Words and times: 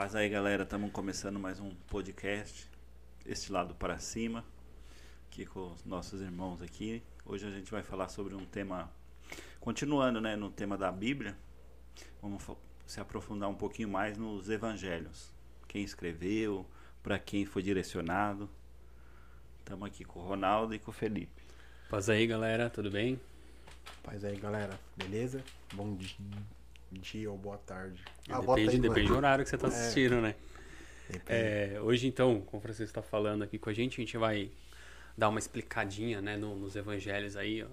Paz 0.00 0.14
aí, 0.14 0.30
galera. 0.30 0.62
Estamos 0.62 0.90
começando 0.92 1.38
mais 1.38 1.60
um 1.60 1.74
podcast. 1.90 2.66
Este 3.26 3.52
lado 3.52 3.74
para 3.74 3.98
cima. 3.98 4.42
Aqui 5.26 5.44
com 5.44 5.72
os 5.72 5.84
nossos 5.84 6.22
irmãos 6.22 6.62
aqui. 6.62 7.02
Hoje 7.22 7.46
a 7.46 7.50
gente 7.50 7.70
vai 7.70 7.82
falar 7.82 8.08
sobre 8.08 8.34
um 8.34 8.46
tema. 8.46 8.90
Continuando, 9.60 10.18
né, 10.18 10.36
no 10.36 10.50
tema 10.50 10.78
da 10.78 10.90
Bíblia. 10.90 11.36
Vamos 12.22 12.42
se 12.86 12.98
aprofundar 12.98 13.50
um 13.50 13.54
pouquinho 13.54 13.90
mais 13.90 14.16
nos 14.16 14.48
evangelhos. 14.48 15.30
Quem 15.68 15.84
escreveu, 15.84 16.64
para 17.02 17.18
quem 17.18 17.44
foi 17.44 17.62
direcionado. 17.62 18.48
Estamos 19.58 19.86
aqui 19.86 20.02
com 20.02 20.20
o 20.20 20.22
Ronaldo 20.22 20.74
e 20.74 20.78
com 20.78 20.90
o 20.90 20.94
Felipe. 20.94 21.42
Paz 21.90 22.08
aí, 22.08 22.26
galera. 22.26 22.70
Tudo 22.70 22.90
bem? 22.90 23.20
Paz 24.02 24.24
aí, 24.24 24.38
galera. 24.38 24.80
Beleza? 24.96 25.44
Bom 25.74 25.94
dia, 25.94 26.16
dia 26.92 27.30
ou 27.30 27.38
boa 27.38 27.58
tarde. 27.58 28.02
Ah, 28.28 28.40
depende, 28.40 28.70
aí, 28.70 28.78
depende 28.78 29.08
do 29.08 29.16
horário 29.16 29.44
que 29.44 29.50
você 29.50 29.56
está 29.56 29.68
é. 29.68 29.70
assistindo, 29.70 30.16
é. 30.16 30.20
né? 30.20 30.34
É, 31.26 31.80
hoje, 31.82 32.06
então, 32.06 32.40
como 32.42 32.58
o 32.58 32.62
Francisco 32.62 32.84
está 32.84 33.02
falando 33.02 33.42
aqui 33.42 33.58
com 33.58 33.70
a 33.70 33.72
gente, 33.72 34.00
a 34.00 34.04
gente 34.04 34.16
vai 34.16 34.50
dar 35.16 35.28
uma 35.28 35.38
explicadinha 35.38 36.20
né, 36.20 36.36
no, 36.36 36.54
nos 36.56 36.76
evangelhos 36.76 37.36
aí, 37.36 37.64
ó, 37.64 37.68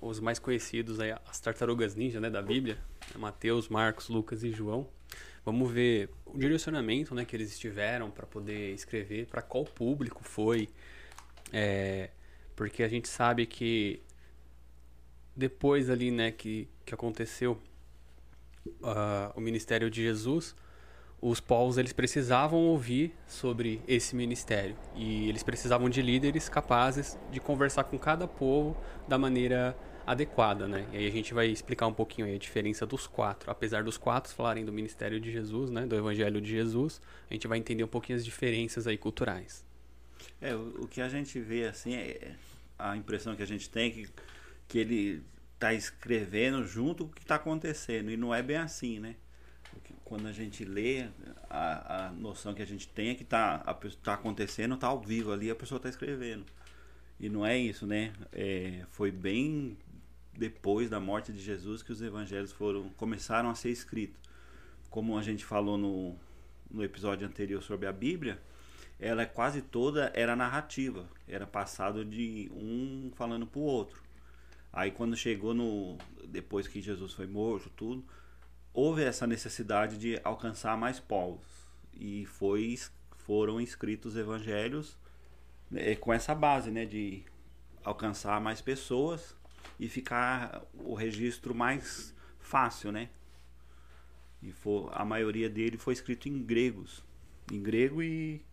os 0.00 0.18
mais 0.18 0.38
conhecidos 0.38 0.98
aí, 0.98 1.12
as 1.26 1.38
tartarugas 1.40 1.94
ninja 1.94 2.20
né, 2.20 2.30
da 2.30 2.40
Bíblia, 2.40 2.78
né, 3.12 3.18
Mateus, 3.18 3.68
Marcos, 3.68 4.08
Lucas 4.08 4.42
e 4.42 4.50
João. 4.50 4.88
Vamos 5.44 5.70
ver 5.70 6.08
o 6.24 6.38
direcionamento 6.38 7.14
né, 7.14 7.24
que 7.24 7.36
eles 7.36 7.58
tiveram 7.58 8.10
para 8.10 8.26
poder 8.26 8.72
escrever, 8.72 9.26
para 9.26 9.42
qual 9.42 9.64
público 9.64 10.24
foi, 10.24 10.68
é, 11.52 12.10
porque 12.56 12.82
a 12.82 12.88
gente 12.88 13.08
sabe 13.08 13.44
que 13.44 14.00
depois 15.36 15.90
ali 15.90 16.10
né, 16.10 16.30
que, 16.30 16.66
que 16.86 16.94
aconteceu 16.94 17.60
uh, 18.66 19.32
o 19.34 19.40
ministério 19.40 19.90
de 19.90 20.02
Jesus, 20.02 20.54
os 21.20 21.40
povos 21.40 21.78
eles 21.78 21.92
precisavam 21.92 22.58
ouvir 22.58 23.14
sobre 23.26 23.80
esse 23.88 24.14
ministério 24.14 24.76
e 24.94 25.28
eles 25.28 25.42
precisavam 25.42 25.88
de 25.88 26.02
líderes 26.02 26.48
capazes 26.48 27.18
de 27.30 27.40
conversar 27.40 27.84
com 27.84 27.98
cada 27.98 28.28
povo 28.28 28.76
da 29.08 29.16
maneira 29.16 29.76
adequada, 30.06 30.68
né? 30.68 30.86
E 30.92 30.98
aí 30.98 31.06
a 31.06 31.10
gente 31.10 31.32
vai 31.32 31.46
explicar 31.46 31.86
um 31.86 31.92
pouquinho 31.94 32.32
a 32.32 32.38
diferença 32.38 32.84
dos 32.84 33.06
quatro. 33.06 33.50
Apesar 33.50 33.82
dos 33.82 33.96
quatro 33.96 34.32
falarem 34.34 34.64
do 34.64 34.72
ministério 34.72 35.18
de 35.18 35.32
Jesus, 35.32 35.70
né, 35.70 35.86
do 35.86 35.96
evangelho 35.96 36.40
de 36.40 36.50
Jesus, 36.50 37.00
a 37.30 37.32
gente 37.32 37.48
vai 37.48 37.58
entender 37.58 37.84
um 37.84 37.88
pouquinho 37.88 38.18
as 38.18 38.24
diferenças 38.24 38.86
aí 38.86 38.98
culturais. 38.98 39.64
É, 40.40 40.54
o, 40.54 40.86
que 40.86 41.00
a 41.00 41.08
gente 41.08 41.40
vê 41.40 41.64
assim 41.64 41.94
é 41.94 42.34
a 42.78 42.96
impressão 42.96 43.34
que 43.34 43.42
a 43.42 43.46
gente 43.46 43.68
tem 43.70 43.90
que 43.90 44.08
que 44.68 44.78
ele 44.78 45.22
está 45.64 45.72
escrevendo 45.72 46.66
junto 46.66 47.04
com 47.04 47.10
o 47.10 47.14
que 47.14 47.22
está 47.22 47.36
acontecendo. 47.36 48.10
E 48.10 48.16
não 48.16 48.34
é 48.34 48.42
bem 48.42 48.56
assim, 48.56 48.98
né? 48.98 49.16
Quando 50.04 50.28
a 50.28 50.32
gente 50.32 50.64
lê, 50.64 51.08
a, 51.48 52.08
a 52.08 52.12
noção 52.12 52.52
que 52.52 52.60
a 52.60 52.66
gente 52.66 52.86
tem 52.86 53.08
é 53.08 53.14
que 53.14 53.22
está 53.22 53.58
tá 54.02 54.14
acontecendo, 54.14 54.74
está 54.74 54.88
ao 54.88 55.00
vivo 55.00 55.32
ali, 55.32 55.50
a 55.50 55.54
pessoa 55.54 55.78
está 55.78 55.88
escrevendo. 55.88 56.44
E 57.18 57.30
não 57.30 57.46
é 57.46 57.56
isso, 57.56 57.86
né? 57.86 58.12
É, 58.30 58.84
foi 58.90 59.10
bem 59.10 59.78
depois 60.34 60.90
da 60.90 61.00
morte 61.00 61.32
de 61.32 61.40
Jesus 61.40 61.82
que 61.82 61.92
os 61.92 62.02
evangelhos 62.02 62.52
foram 62.52 62.90
começaram 62.90 63.48
a 63.48 63.54
ser 63.54 63.70
escritos. 63.70 64.20
Como 64.90 65.16
a 65.16 65.22
gente 65.22 65.44
falou 65.44 65.78
no, 65.78 66.14
no 66.70 66.84
episódio 66.84 67.26
anterior 67.26 67.62
sobre 67.62 67.86
a 67.86 67.92
Bíblia, 67.92 68.38
ela 69.00 69.22
é 69.22 69.26
quase 69.26 69.62
toda 69.62 70.12
era 70.14 70.36
narrativa, 70.36 71.08
era 71.26 71.46
passado 71.46 72.04
de 72.04 72.50
um 72.52 73.10
falando 73.16 73.46
para 73.46 73.60
o 73.60 73.62
outro. 73.62 74.03
Aí 74.76 74.90
quando 74.90 75.16
chegou 75.16 75.54
no 75.54 75.96
depois 76.26 76.66
que 76.66 76.82
Jesus 76.82 77.12
foi 77.12 77.28
morto, 77.28 77.70
tudo, 77.70 78.04
houve 78.72 79.04
essa 79.04 79.24
necessidade 79.24 79.96
de 79.96 80.20
alcançar 80.24 80.76
mais 80.76 80.98
povos 80.98 81.46
e 81.92 82.26
foi 82.26 82.76
foram 83.18 83.60
escritos 83.60 84.16
evangelhos 84.16 84.98
né, 85.70 85.94
com 85.94 86.12
essa 86.12 86.34
base, 86.34 86.72
né, 86.72 86.84
de 86.84 87.22
alcançar 87.84 88.40
mais 88.40 88.60
pessoas 88.60 89.36
e 89.78 89.88
ficar 89.88 90.62
o 90.74 90.92
registro 90.94 91.54
mais 91.54 92.12
fácil, 92.40 92.90
né? 92.90 93.10
E 94.42 94.50
for, 94.52 94.90
a 94.92 95.04
maioria 95.04 95.48
dele 95.48 95.78
foi 95.78 95.94
escrito 95.94 96.28
em 96.28 96.42
gregos, 96.42 97.02
em 97.50 97.62
grego 97.62 98.02
e 98.02 98.44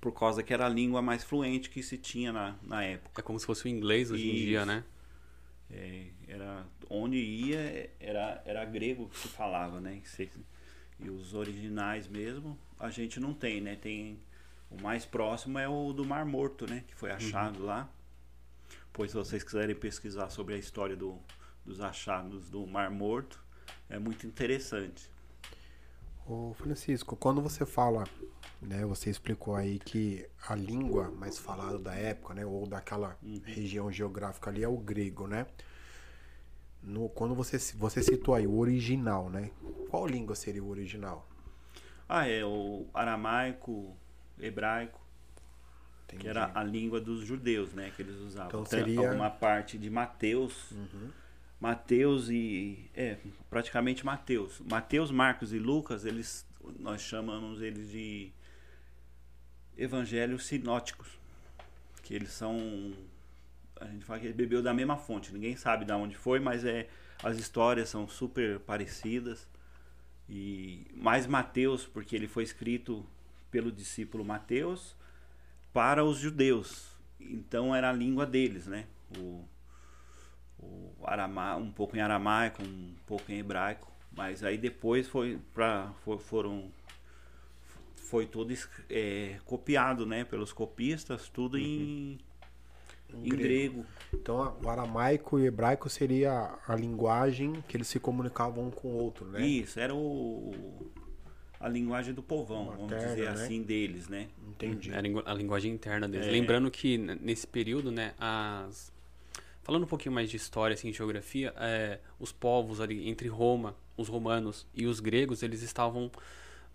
por 0.00 0.12
causa 0.12 0.42
que 0.42 0.52
era 0.52 0.66
a 0.66 0.68
língua 0.68 1.00
mais 1.02 1.24
fluente 1.24 1.70
que 1.70 1.82
se 1.82 1.96
tinha 1.96 2.32
na, 2.32 2.56
na 2.62 2.82
época. 2.84 3.20
É 3.20 3.22
como 3.22 3.38
se 3.38 3.46
fosse 3.46 3.64
o 3.64 3.68
inglês 3.68 4.10
hoje 4.10 4.26
Isso. 4.26 4.36
em 4.36 4.46
dia, 4.46 4.66
né? 4.66 4.84
É, 5.70 6.06
era 6.28 6.64
onde 6.88 7.16
ia 7.16 7.90
era 7.98 8.40
era 8.44 8.64
grego 8.64 9.08
que 9.08 9.18
se 9.18 9.28
falava, 9.28 9.80
né? 9.80 10.00
E 11.00 11.10
os 11.10 11.34
originais 11.34 12.06
mesmo 12.06 12.58
a 12.78 12.90
gente 12.90 13.18
não 13.18 13.34
tem, 13.34 13.60
né? 13.60 13.76
Tem 13.76 14.20
o 14.70 14.80
mais 14.80 15.04
próximo 15.04 15.58
é 15.58 15.68
o 15.68 15.92
do 15.92 16.04
Mar 16.04 16.24
Morto, 16.24 16.68
né? 16.68 16.84
Que 16.86 16.94
foi 16.94 17.10
uhum. 17.10 17.16
achado 17.16 17.60
uhum. 17.60 17.66
lá. 17.66 17.90
Pois 18.92 19.10
se 19.10 19.16
vocês 19.16 19.42
quiserem 19.42 19.74
pesquisar 19.74 20.30
sobre 20.30 20.54
a 20.54 20.58
história 20.58 20.96
do, 20.96 21.18
dos 21.64 21.80
achados 21.80 22.48
do 22.48 22.66
Mar 22.66 22.90
Morto, 22.90 23.42
é 23.88 23.98
muito 23.98 24.26
interessante. 24.26 25.10
Ô 26.26 26.54
Francisco, 26.54 27.14
quando 27.14 27.40
você 27.40 27.64
fala 27.64 28.04
né? 28.66 28.84
Você 28.84 29.10
explicou 29.10 29.54
aí 29.54 29.78
que 29.78 30.26
a 30.48 30.54
língua 30.54 31.10
mais 31.10 31.38
falada 31.38 31.78
da 31.78 31.94
época, 31.94 32.34
né, 32.34 32.44
ou 32.44 32.66
daquela 32.66 33.16
uhum. 33.22 33.40
região 33.44 33.90
geográfica 33.90 34.50
ali 34.50 34.62
é 34.62 34.68
o 34.68 34.76
grego, 34.76 35.26
né? 35.26 35.46
No, 36.82 37.08
quando 37.08 37.34
você 37.34 37.58
você 37.76 38.02
citou 38.02 38.34
aí 38.34 38.46
o 38.46 38.58
original, 38.58 39.30
né? 39.30 39.50
Qual 39.88 40.06
língua 40.06 40.34
seria 40.34 40.62
o 40.62 40.68
original? 40.68 41.26
Ah, 42.08 42.28
é 42.28 42.44
o 42.44 42.86
aramaico, 42.94 43.96
hebraico, 44.38 45.00
Entendi. 46.04 46.22
que 46.22 46.28
era 46.28 46.50
a 46.54 46.62
língua 46.62 47.00
dos 47.00 47.24
judeus, 47.24 47.72
né, 47.72 47.92
que 47.94 48.02
eles 48.02 48.16
usavam. 48.16 48.48
Então 48.48 48.64
seria 48.64 49.12
uma 49.12 49.30
parte 49.30 49.78
de 49.78 49.90
Mateus. 49.90 50.70
Uhum. 50.70 51.10
Mateus 51.58 52.28
e 52.28 52.90
é, 52.94 53.16
praticamente 53.48 54.04
Mateus. 54.04 54.60
Mateus, 54.60 55.10
Marcos 55.10 55.52
e 55.52 55.58
Lucas, 55.58 56.04
eles 56.04 56.46
nós 56.78 57.00
chamamos 57.00 57.60
eles 57.62 57.90
de 57.90 58.32
evangelhos 59.76 60.46
sinóticos, 60.46 61.08
que 62.02 62.14
eles 62.14 62.30
são 62.30 62.94
a 63.80 63.86
gente 63.86 64.04
fala 64.04 64.20
que 64.20 64.26
ele 64.26 64.32
bebeu 64.32 64.62
da 64.62 64.72
mesma 64.72 64.96
fonte, 64.96 65.32
ninguém 65.32 65.56
sabe 65.56 65.84
de 65.84 65.92
onde 65.92 66.16
foi, 66.16 66.40
mas 66.40 66.64
é 66.64 66.88
as 67.22 67.38
histórias 67.38 67.88
são 67.88 68.08
super 68.08 68.58
parecidas. 68.60 69.46
E 70.28 70.86
mais 70.92 71.26
Mateus, 71.26 71.86
porque 71.86 72.16
ele 72.16 72.26
foi 72.26 72.42
escrito 72.42 73.06
pelo 73.50 73.70
discípulo 73.70 74.24
Mateus 74.24 74.96
para 75.72 76.04
os 76.04 76.18
judeus. 76.18 76.88
Então 77.20 77.74
era 77.74 77.90
a 77.90 77.92
língua 77.92 78.26
deles, 78.26 78.66
né? 78.66 78.86
O, 79.16 79.44
o 80.58 80.92
arama, 81.04 81.56
um 81.56 81.70
pouco 81.70 81.96
em 81.96 82.00
aramaico, 82.00 82.62
um 82.62 82.94
pouco 83.06 83.30
em 83.30 83.38
hebraico, 83.38 83.90
mas 84.10 84.42
aí 84.42 84.58
depois 84.58 85.06
foi 85.06 85.38
para 85.54 85.92
for, 86.04 86.18
foram 86.18 86.70
foi 88.06 88.26
todo 88.26 88.54
é, 88.88 89.36
copiado, 89.44 90.06
né, 90.06 90.24
pelos 90.24 90.52
copistas, 90.52 91.28
tudo 91.28 91.56
uhum. 91.56 91.62
em, 91.62 92.18
em 93.12 93.28
grego. 93.28 93.42
grego. 93.42 93.86
Então, 94.14 94.56
o 94.64 94.68
aramaico 94.68 95.38
e 95.38 95.46
hebraico 95.46 95.90
seria 95.90 96.54
a 96.66 96.74
linguagem 96.74 97.62
que 97.68 97.76
eles 97.76 97.88
se 97.88 97.98
comunicavam 97.98 98.68
um 98.68 98.70
com 98.70 98.88
o 98.88 98.96
outro, 98.96 99.26
né? 99.26 99.44
Isso, 99.44 99.78
era 99.78 99.94
o 99.94 100.52
a 101.58 101.68
linguagem 101.68 102.12
do 102.12 102.22
povão, 102.22 102.66
Materna, 102.66 102.86
vamos 102.86 103.06
dizer 103.06 103.24
né? 103.24 103.30
assim, 103.30 103.62
deles, 103.62 104.08
né? 104.08 104.28
Entendi. 104.46 104.92
É 104.92 104.98
a, 104.98 105.34
linguagem 105.34 105.72
interna 105.72 106.08
deles. 106.08 106.26
É. 106.26 106.30
Lembrando 106.30 106.70
que 106.70 106.98
nesse 106.98 107.46
período, 107.46 107.90
né, 107.90 108.14
as 108.18 108.92
falando 109.62 109.82
um 109.82 109.88
pouquinho 109.88 110.14
mais 110.14 110.30
de 110.30 110.36
história, 110.36 110.74
assim, 110.74 110.92
geografia, 110.92 111.52
é, 111.56 111.98
os 112.20 112.30
povos 112.30 112.80
ali 112.80 113.08
entre 113.08 113.26
Roma, 113.26 113.74
os 113.96 114.08
romanos 114.08 114.64
e 114.72 114.86
os 114.86 115.00
gregos, 115.00 115.42
eles 115.42 115.60
estavam 115.62 116.10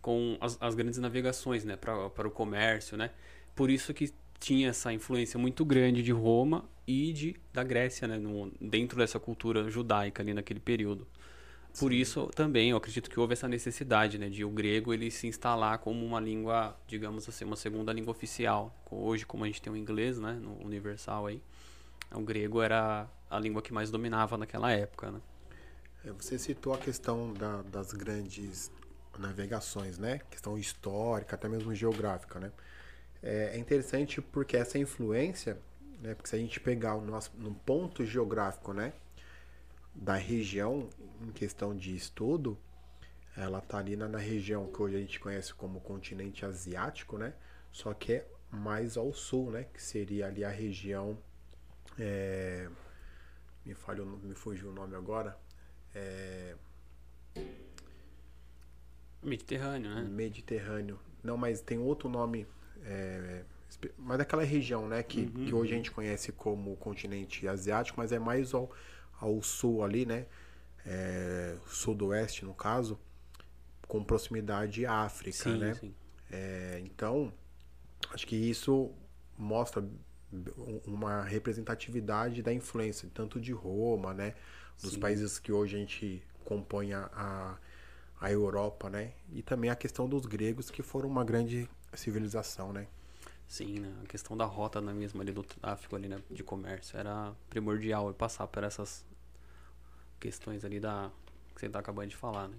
com 0.01 0.37
as, 0.41 0.57
as 0.59 0.75
grandes 0.75 0.99
navegações, 0.99 1.63
né, 1.63 1.75
para 1.75 2.27
o 2.27 2.31
comércio, 2.31 2.97
né? 2.97 3.11
Por 3.55 3.69
isso 3.69 3.93
que 3.93 4.13
tinha 4.39 4.69
essa 4.69 4.91
influência 4.91 5.39
muito 5.39 5.63
grande 5.63 6.01
de 6.01 6.11
Roma 6.11 6.65
e 6.87 7.13
de 7.13 7.35
da 7.53 7.63
Grécia, 7.63 8.07
né, 8.07 8.17
no, 8.17 8.51
dentro 8.59 8.97
dessa 8.97 9.19
cultura 9.19 9.69
judaica 9.69 10.23
ali 10.23 10.33
naquele 10.33 10.59
período. 10.59 11.07
Por 11.79 11.91
Sim. 11.91 11.99
isso 11.99 12.27
também 12.35 12.71
eu 12.71 12.77
acredito 12.77 13.09
que 13.09 13.17
houve 13.19 13.33
essa 13.33 13.47
necessidade, 13.47 14.17
né, 14.17 14.27
de 14.27 14.43
o 14.43 14.49
grego 14.49 14.93
ele 14.93 15.09
se 15.09 15.27
instalar 15.27 15.77
como 15.77 16.05
uma 16.05 16.19
língua, 16.19 16.75
digamos 16.87 17.29
assim, 17.29 17.45
uma 17.45 17.55
segunda 17.55 17.93
língua 17.93 18.11
oficial. 18.11 18.75
Hoje, 18.89 19.25
como 19.25 19.45
a 19.45 19.47
gente 19.47 19.61
tem 19.61 19.71
o 19.71 19.77
inglês, 19.77 20.19
né, 20.19 20.33
no 20.33 20.61
universal 20.65 21.27
aí, 21.27 21.41
o 22.13 22.21
grego 22.21 22.61
era 22.61 23.07
a 23.29 23.39
língua 23.39 23.61
que 23.61 23.71
mais 23.71 23.89
dominava 23.89 24.37
naquela 24.37 24.71
época, 24.71 25.11
né? 25.11 25.21
É, 26.03 26.11
você 26.11 26.37
citou 26.37 26.73
a 26.73 26.77
questão 26.77 27.31
da, 27.31 27.61
das 27.61 27.93
grandes 27.93 28.71
navegações, 29.19 29.97
né? 29.97 30.19
Questão 30.29 30.57
histórica, 30.57 31.35
até 31.35 31.47
mesmo 31.47 31.73
geográfica, 31.73 32.39
né? 32.39 32.51
É, 33.21 33.51
é 33.53 33.57
interessante 33.57 34.21
porque 34.21 34.57
essa 34.57 34.77
influência, 34.77 35.57
né? 36.01 36.15
Porque 36.15 36.29
se 36.29 36.35
a 36.35 36.39
gente 36.39 36.59
pegar 36.59 36.95
o 36.95 37.01
nosso 37.01 37.31
no 37.37 37.53
ponto 37.53 38.05
geográfico, 38.05 38.73
né? 38.73 38.93
Da 39.93 40.15
região 40.15 40.89
em 41.21 41.31
questão 41.31 41.75
de 41.75 41.95
estudo, 41.95 42.57
ela 43.35 43.61
tá 43.61 43.77
ali 43.77 43.95
na, 43.95 44.07
na 44.07 44.17
região 44.17 44.71
que 44.71 44.81
hoje 44.81 44.95
a 44.95 44.99
gente 44.99 45.19
conhece 45.19 45.53
como 45.53 45.81
continente 45.81 46.45
asiático, 46.45 47.17
né? 47.17 47.33
Só 47.71 47.93
que 47.93 48.13
é 48.13 48.27
mais 48.49 48.97
ao 48.97 49.13
sul, 49.13 49.51
né? 49.51 49.65
Que 49.73 49.81
seria 49.81 50.27
ali 50.27 50.43
a 50.43 50.49
região. 50.49 51.17
É, 51.99 52.69
me 53.65 53.73
falhou, 53.73 54.05
me 54.05 54.35
fugiu 54.35 54.69
o 54.69 54.73
nome 54.73 54.95
agora. 54.95 55.37
É, 55.93 56.55
Mediterrâneo, 59.23 59.89
né? 59.93 60.01
Mediterrâneo. 60.01 60.99
Não, 61.23 61.37
mas 61.37 61.61
tem 61.61 61.77
outro 61.77 62.09
nome. 62.09 62.47
É, 62.83 63.43
mas 63.97 64.17
daquela 64.17 64.43
região, 64.43 64.87
né? 64.87 65.03
Que, 65.03 65.27
que 65.27 65.53
hoje 65.53 65.73
a 65.73 65.75
gente 65.75 65.91
conhece 65.91 66.31
como 66.31 66.75
continente 66.77 67.47
asiático, 67.47 67.99
mas 67.99 68.11
é 68.11 68.19
mais 68.19 68.53
ao, 68.53 68.71
ao 69.19 69.41
sul 69.41 69.83
ali, 69.83 70.05
né? 70.05 70.25
É, 70.85 71.57
sudoeste, 71.67 72.43
no 72.43 72.53
caso, 72.53 72.99
com 73.87 74.03
proximidade 74.03 74.85
à 74.85 75.03
África, 75.03 75.43
Sim, 75.43 75.57
né? 75.57 75.73
sim. 75.75 75.93
É, 76.31 76.81
então, 76.83 77.31
acho 78.13 78.25
que 78.25 78.35
isso 78.35 78.91
mostra 79.37 79.83
uma 80.85 81.23
representatividade 81.23 82.41
da 82.41 82.53
influência, 82.53 83.09
tanto 83.13 83.39
de 83.39 83.51
Roma, 83.51 84.13
né? 84.13 84.33
Dos 84.81 84.93
Sim. 84.93 84.99
países 84.99 85.37
que 85.37 85.51
hoje 85.51 85.75
a 85.75 85.79
gente 85.79 86.23
compõe 86.45 86.93
a, 86.93 87.09
a, 87.13 87.57
a 88.21 88.31
Europa, 88.31 88.89
né? 88.89 89.13
E 89.33 89.41
também 89.41 89.71
a 89.71 89.75
questão 89.75 90.07
dos 90.07 90.27
gregos, 90.27 90.69
que 90.69 90.83
foram 90.83 91.09
uma 91.09 91.25
grande 91.25 91.67
civilização, 91.95 92.71
né? 92.71 92.87
Sim, 93.47 93.79
né? 93.79 93.91
A 94.03 94.07
questão 94.07 94.37
da 94.37 94.45
rota 94.45 94.79
né, 94.79 94.93
mesmo 94.93 95.19
ali 95.19 95.31
do 95.31 95.43
tráfico 95.43 95.95
ali, 95.95 96.07
né, 96.07 96.21
de 96.29 96.43
comércio 96.43 96.97
era 96.97 97.33
primordial 97.49 98.11
e 98.11 98.13
passar 98.13 98.47
por 98.47 98.63
essas 98.63 99.03
questões 100.19 100.63
ali 100.63 100.79
da 100.79 101.11
que 101.53 101.59
você 101.59 101.67
tá 101.67 101.79
acabando 101.79 102.09
de 102.09 102.15
falar, 102.15 102.47
né? 102.47 102.55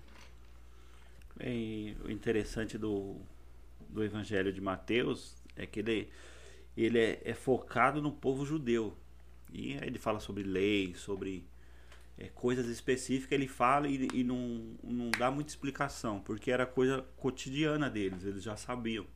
E 1.41 1.97
o 2.05 2.11
interessante 2.11 2.77
do, 2.77 3.17
do 3.89 4.05
Evangelho 4.05 4.53
de 4.53 4.61
Mateus 4.61 5.35
é 5.57 5.65
que 5.65 5.79
ele, 5.79 6.11
ele 6.77 6.99
é, 6.99 7.23
é 7.25 7.35
focado 7.35 8.03
no 8.03 8.13
povo 8.13 8.45
judeu. 8.45 8.95
E 9.51 9.75
aí 9.79 9.87
ele 9.87 9.99
fala 9.99 10.21
sobre 10.21 10.43
lei, 10.43 10.95
sobre 10.95 11.47
é, 12.23 12.29
coisas 12.29 12.67
específicas, 12.69 13.33
ele 13.33 13.49
fala 13.49 13.89
e, 13.89 14.09
e 14.15 14.23
não, 14.25 14.77
não 14.83 15.11
dá 15.11 15.31
muita 15.31 15.51
explicação, 15.51 16.21
porque 16.21 16.51
era 16.51 16.65
coisa 16.65 17.05
cotidiana 17.17 17.91
deles, 17.91 18.25
eles 18.25 18.43
já 18.43 18.57
sabiam. 18.57 19.07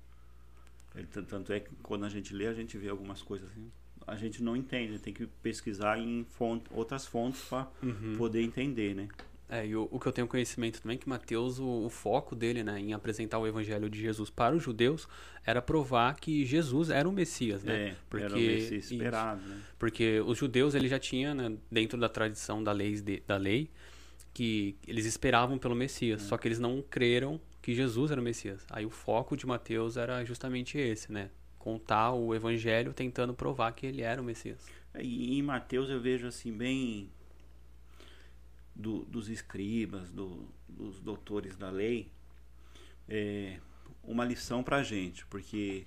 Ele, 0.95 1.07
tan- 1.07 1.25
tanto 1.25 1.53
é 1.53 1.61
que 1.61 1.75
quando 1.83 2.05
a 2.05 2.09
gente 2.09 2.35
lê, 2.35 2.47
a 2.47 2.55
gente 2.55 2.77
vê 2.79 2.89
algumas 2.89 3.23
coisas 3.23 3.49
assim. 3.51 3.71
A 4.07 4.17
gente 4.17 4.43
não 4.43 4.57
entende, 4.57 4.99
tem 4.99 5.13
que 5.13 5.27
pesquisar 5.27 5.99
em 5.99 6.25
fonte, 6.25 6.65
outras 6.71 7.07
fontes 7.07 7.43
para 7.45 7.69
poder 8.17 8.43
entender, 8.43 8.95
né? 8.95 9.09
É, 9.49 9.65
e 9.65 9.77
o, 9.77 9.87
o 9.93 10.01
que 10.01 10.07
eu 10.09 10.13
tenho 10.13 10.27
conhecimento 10.27 10.83
também 10.83 10.97
é 10.97 10.99
que 10.99 11.09
Mateus, 11.09 11.61
o, 11.61 11.85
o 11.87 11.89
foco 11.89 12.35
dele, 12.35 12.65
né, 12.65 12.81
em 12.81 12.93
apresentar 12.93 13.39
o 13.39 13.47
evangelho 13.47 13.89
de 13.89 14.01
Jesus 14.01 14.29
para 14.29 14.57
os 14.57 14.63
judeus 14.63 15.07
era 15.45 15.63
provar 15.63 16.17
que 16.17 16.45
Jesus 16.45 16.91
era 16.91 17.09
o 17.09 17.13
Messias, 17.13 17.63
né? 17.63 17.95
É, 18.19 18.25
era 18.25 18.35
o 18.35 18.39
Messias 18.41 18.91
esperado, 18.91 19.41
né? 19.47 19.61
Porque 19.79 20.21
os 20.27 20.37
judeus 20.37 20.75
ele 20.75 20.89
já 20.89 20.99
tinha, 20.99 21.33
né, 21.33 21.57
dentro 21.71 21.97
da 21.99 22.09
tradição 22.09 22.63
da 22.63 22.73
lei, 22.73 23.01
de- 23.01 23.23
da 23.25 23.37
lei, 23.37 23.71
que 24.35 24.77
eles 24.87 25.07
esperavam 25.07 25.59
pelo 25.59 25.75
Messias, 25.77 26.23
só 26.23 26.37
que 26.37 26.49
eles 26.49 26.59
não 26.59 26.83
creram 26.83 27.41
que 27.63 27.73
Jesus 27.75 28.11
era 28.11 28.21
o 28.21 28.25
Messias. 28.25 28.67
Aí 28.69 28.85
o 28.85 28.91
foco 28.91 29.37
de 29.37 29.47
Mateus 29.47 29.97
era 29.97 30.25
justamente 30.25 30.77
esse, 30.77 31.11
né? 31.13 31.31
Contar 31.59 32.13
o 32.13 32.35
evangelho 32.35 32.93
tentando 32.93 33.33
provar 33.33 33.73
que 33.73 33.87
ele 33.87 34.03
era 34.03 34.21
o 34.21 34.25
Messias. 34.25 34.67
E 34.99 35.39
em 35.39 35.43
Mateus 35.43 35.89
eu 35.89 36.01
vejo 36.01 36.27
assim 36.27 36.53
bem 36.53 37.11
do- 38.77 39.05
dos 39.07 39.29
escribas, 39.29 40.11
do- 40.11 40.49
dos 40.69 41.01
doutores 41.01 41.57
da 41.57 41.71
lei, 41.71 42.09
é, 43.09 43.59
uma 44.05 44.25
lição 44.25 44.63
pra 44.63 44.83
gente, 44.83 45.27
porque 45.27 45.87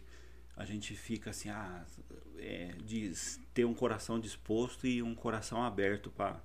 a 0.56 0.65
gente 0.65 0.95
fica 0.95 1.30
assim, 1.30 1.50
ah, 1.50 1.86
é, 2.38 2.74
de 2.86 3.12
ter 3.53 3.65
um 3.65 3.74
coração 3.74 4.19
disposto 4.19 4.86
e 4.88 5.01
um 5.01 5.15
coração 5.15 5.63
aberto 5.63 6.12
para 6.12 6.41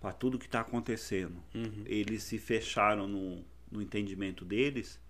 para 0.00 0.12
tudo 0.12 0.38
que 0.38 0.46
está 0.46 0.60
acontecendo. 0.60 1.42
Eles 1.84 2.22
se 2.22 2.38
fecharam 2.38 3.08
no, 3.08 3.44
no 3.68 3.82
entendimento 3.82 4.44
deles 4.44 5.00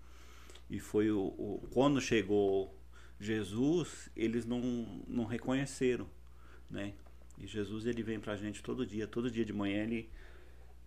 e 0.67 0.79
foi 0.79 1.11
o, 1.11 1.19
o- 1.19 1.67
quando 1.71 2.01
chegou 2.01 2.75
Jesus, 3.21 4.09
eles 4.15 4.45
não, 4.47 4.59
não 5.07 5.25
reconheceram, 5.25 6.09
né? 6.71 6.93
E 7.37 7.45
Jesus 7.45 7.85
ele 7.85 8.01
vem 8.01 8.19
pra 8.19 8.35
gente 8.35 8.63
todo 8.63 8.83
dia, 8.83 9.05
todo 9.07 9.29
dia 9.29 9.45
de 9.45 9.53
manhã 9.53 9.83
ele 9.83 10.09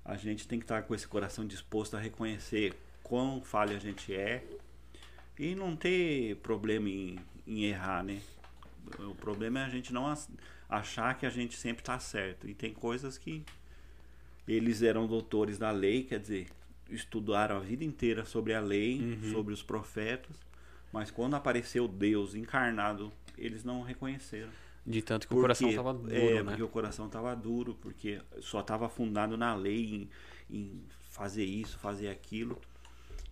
a 0.05 0.17
gente 0.17 0.49
tem 0.49 0.59
que 0.59 0.65
estar 0.65 0.83
com 0.83 0.95
esse 0.95 1.07
coração 1.07 1.47
disposto 1.47 1.97
a 1.97 2.01
reconhecer 2.01 2.75
quão 3.03 3.41
falha 3.41 3.77
a 3.77 3.81
gente 3.81 4.15
é 4.15 4.45
e 5.39 5.55
não 5.55 5.77
ter 5.77 6.37
problema 6.37 6.89
em, 6.89 7.19
em 7.47 7.65
errar, 7.65 8.03
né? 8.03 8.21
O 8.99 9.15
problema 9.15 9.61
é 9.61 9.65
a 9.65 9.69
gente 9.69 9.93
não 9.93 10.13
achar 10.69 11.17
que 11.17 11.25
a 11.25 11.31
gente 11.31 11.57
sempre 11.57 11.83
está 11.83 11.99
certo. 11.99 12.49
E 12.49 12.55
tem 12.55 12.73
coisas 12.73 13.17
que 13.17 13.45
eles 14.47 14.83
eram 14.83 15.07
doutores 15.07 15.59
da 15.59 15.71
lei, 15.71 16.03
quer 16.03 16.19
dizer, 16.19 16.49
estudaram 16.91 17.57
a 17.57 17.61
vida 17.61 17.85
inteira 17.85 18.25
sobre 18.25 18.55
a 18.55 18.61
lei, 18.61 19.19
sobre 19.33 19.55
os 19.55 19.63
profetas, 19.63 20.37
mas 20.93 21.11
quando 21.11 21.35
apareceu 21.35 21.87
Deus 21.89 22.35
encarnado, 22.35 23.13
eles 23.39 23.65
não 23.65 23.83
reconheceram. 23.83 24.51
De 24.85 25.01
tanto 25.01 25.29
que 25.29 25.35
Por 25.35 25.39
o 25.39 25.43
coração 25.43 25.69
estava 25.69 25.95
duro, 25.95 26.13
é, 26.13 26.35
né? 26.35 26.43
porque 26.43 26.63
o 26.63 26.69
coração 26.69 27.07
estava 27.07 27.37
duro, 27.37 27.75
porque 27.81 28.21
só 28.41 28.61
estava 28.61 28.89
fundado 28.89 29.37
na 29.37 29.55
lei, 29.55 30.09
em, 30.51 30.57
em 30.57 30.85
fazer 31.11 31.45
isso, 31.45 31.79
fazer 31.79 32.09
aquilo, 32.09 32.61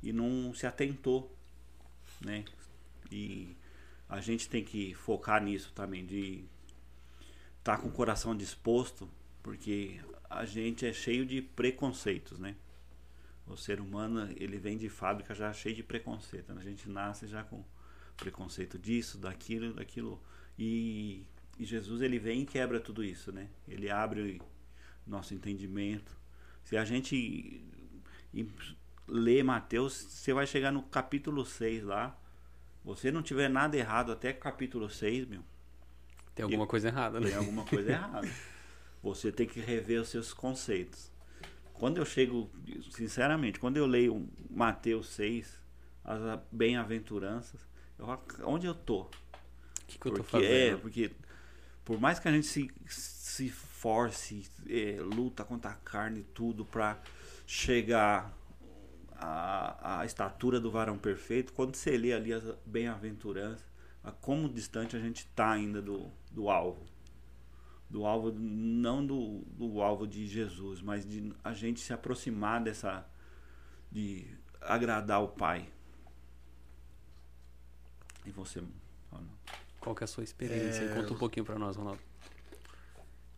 e 0.02 0.12
não 0.12 0.54
se 0.54 0.66
atentou, 0.66 1.34
né? 2.20 2.44
E 3.10 3.56
a 4.08 4.20
gente 4.20 4.48
tem 4.48 4.64
que 4.64 4.94
focar 4.94 5.42
nisso 5.42 5.72
também, 5.74 6.06
de 6.06 6.44
estar 7.58 7.78
com 7.78 7.88
o 7.88 7.92
coração 7.92 8.36
disposto, 8.36 9.08
porque 9.42 10.00
a 10.28 10.44
gente 10.44 10.86
é 10.86 10.92
cheio 10.92 11.26
de 11.26 11.42
preconceitos, 11.42 12.38
né? 12.38 12.54
O 13.46 13.56
ser 13.56 13.80
humano, 13.80 14.32
ele 14.36 14.58
vem 14.58 14.78
de 14.78 14.88
fábrica 14.88 15.34
já 15.34 15.52
cheio 15.52 15.74
de 15.74 15.82
preconceito. 15.82 16.52
né? 16.54 16.60
A 16.60 16.64
gente 16.64 16.88
nasce 16.88 17.26
já 17.26 17.42
com 17.42 17.64
preconceito 18.16 18.78
disso, 18.78 19.18
daquilo, 19.18 19.74
daquilo. 19.74 20.22
E, 20.56 21.24
e 21.60 21.64
Jesus, 21.66 22.00
ele 22.00 22.18
vem 22.18 22.40
e 22.40 22.46
quebra 22.46 22.80
tudo 22.80 23.04
isso, 23.04 23.30
né? 23.30 23.46
Ele 23.68 23.90
abre 23.90 24.40
nosso 25.06 25.34
entendimento. 25.34 26.18
Se 26.64 26.74
a 26.74 26.86
gente 26.86 27.62
e- 28.32 28.48
ler 29.06 29.44
Mateus, 29.44 29.92
você 29.92 30.32
vai 30.32 30.46
chegar 30.46 30.72
no 30.72 30.82
capítulo 30.82 31.44
6 31.44 31.84
lá. 31.84 32.18
Você 32.82 33.12
não 33.12 33.22
tiver 33.22 33.50
nada 33.50 33.76
errado 33.76 34.10
até 34.10 34.32
capítulo 34.32 34.88
6, 34.88 35.26
meu, 35.26 35.42
Tem 36.34 36.44
alguma 36.44 36.66
coisa 36.66 36.88
errada, 36.88 37.20
né? 37.20 37.28
tem 37.28 37.36
alguma 37.36 37.66
coisa 37.66 37.90
errada. 37.90 38.28
Você 39.02 39.30
tem 39.30 39.46
que 39.46 39.60
rever 39.60 40.00
os 40.00 40.08
seus 40.08 40.32
conceitos. 40.32 41.12
Quando 41.74 41.98
eu 41.98 42.06
chego, 42.06 42.50
sinceramente, 42.90 43.60
quando 43.60 43.76
eu 43.76 43.84
leio 43.84 44.26
Mateus 44.48 45.08
6, 45.10 45.60
as 46.02 46.40
bem-aventuranças, 46.50 47.60
eu, 47.98 48.06
onde 48.46 48.66
eu 48.66 48.74
tô? 48.74 49.02
O 49.02 49.10
que, 49.86 49.98
que 49.98 50.06
eu 50.06 50.12
tô 50.12 50.22
porque, 50.22 50.30
fazendo? 50.30 50.52
É, 50.52 50.76
porque 50.76 51.10
por 51.84 52.00
mais 52.00 52.18
que 52.18 52.28
a 52.28 52.32
gente 52.32 52.46
se, 52.46 52.70
se 52.86 53.48
force, 53.48 54.48
é, 54.68 54.98
luta 55.00 55.44
contra 55.44 55.70
a 55.70 55.74
carne 55.74 56.20
e 56.20 56.24
tudo 56.24 56.64
pra 56.64 57.00
chegar 57.46 58.36
à, 59.16 60.00
à 60.00 60.04
estatura 60.04 60.60
do 60.60 60.70
varão 60.70 60.98
perfeito, 60.98 61.52
quando 61.52 61.74
você 61.74 61.96
lê 61.96 62.12
ali 62.12 62.32
as 62.32 62.44
bem-aventuranças, 62.64 63.64
a 64.02 64.10
como 64.10 64.48
distante 64.48 64.96
a 64.96 65.00
gente 65.00 65.26
tá 65.28 65.50
ainda 65.50 65.82
do, 65.82 66.10
do 66.30 66.48
alvo. 66.48 66.86
Do 67.88 68.06
alvo, 68.06 68.32
não 68.32 69.04
do, 69.04 69.40
do 69.46 69.82
alvo 69.82 70.06
de 70.06 70.26
Jesus, 70.26 70.80
mas 70.80 71.04
de 71.04 71.34
a 71.42 71.52
gente 71.52 71.80
se 71.80 71.92
aproximar 71.92 72.62
dessa. 72.62 73.04
de 73.90 74.26
agradar 74.60 75.22
o 75.22 75.28
Pai. 75.28 75.68
E 78.24 78.30
você, 78.30 78.62
Ronaldo? 79.10 79.38
Qual 79.80 79.94
que 79.94 80.04
é 80.04 80.06
a 80.06 80.08
sua 80.08 80.22
experiência? 80.22 80.82
É, 80.84 80.94
Conta 80.94 81.14
um 81.14 81.18
pouquinho 81.18 81.44
pra 81.44 81.58
nós, 81.58 81.76
Ronaldo. 81.76 82.00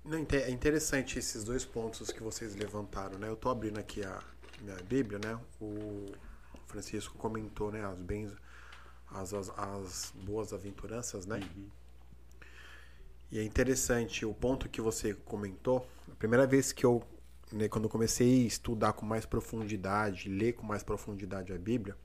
Não, 0.04 0.18
é 0.18 0.50
interessante 0.50 1.18
esses 1.18 1.44
dois 1.44 1.64
pontos 1.64 2.10
que 2.10 2.20
vocês 2.20 2.56
levantaram, 2.56 3.18
né? 3.18 3.28
Eu 3.28 3.36
tô 3.36 3.48
abrindo 3.48 3.78
aqui 3.78 4.04
a 4.04 4.20
minha 4.60 4.76
Bíblia, 4.82 5.20
né? 5.24 5.38
O 5.60 6.06
Francisco 6.66 7.16
comentou, 7.16 7.70
né? 7.70 7.84
As 7.84 8.00
bens, 8.00 8.32
as, 9.08 9.32
as, 9.32 9.50
as 9.56 10.12
boas 10.16 10.52
aventuranças, 10.52 11.24
né? 11.24 11.38
E 13.30 13.38
é 13.38 13.44
interessante 13.44 14.26
o 14.26 14.34
ponto 14.34 14.68
que 14.68 14.80
você 14.80 15.14
comentou. 15.14 15.88
A 16.10 16.14
primeira 16.16 16.46
vez 16.48 16.72
que 16.72 16.84
eu, 16.84 17.02
né, 17.52 17.68
quando 17.68 17.84
eu 17.84 17.90
comecei 17.90 18.42
a 18.42 18.46
estudar 18.46 18.92
com 18.94 19.06
mais 19.06 19.24
profundidade, 19.24 20.28
ler 20.28 20.54
com 20.54 20.66
mais 20.66 20.82
profundidade 20.82 21.52
a 21.52 21.58
Bíblia, 21.58 21.96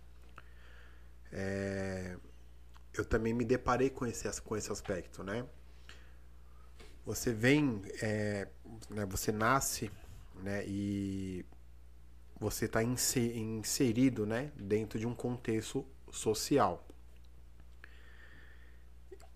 é, 1.32 2.16
eu 3.02 3.06
também 3.06 3.34
me 3.34 3.46
deparei 3.46 3.90
com 3.90 4.06
esse, 4.06 4.42
com 4.42 4.56
esse 4.56 4.72
aspecto, 4.72 5.24
né? 5.24 5.46
Você 7.06 7.32
vem, 7.32 7.82
é, 8.02 8.48
né, 8.90 9.06
você 9.06 9.32
nasce, 9.32 9.90
né, 10.44 10.64
e 10.68 11.46
você 12.40 12.66
está 12.66 12.84
inserido 12.84 14.26
né, 14.26 14.52
dentro 14.56 15.00
de 15.00 15.08
um 15.08 15.16
contexto 15.16 15.86
social. 16.12 16.86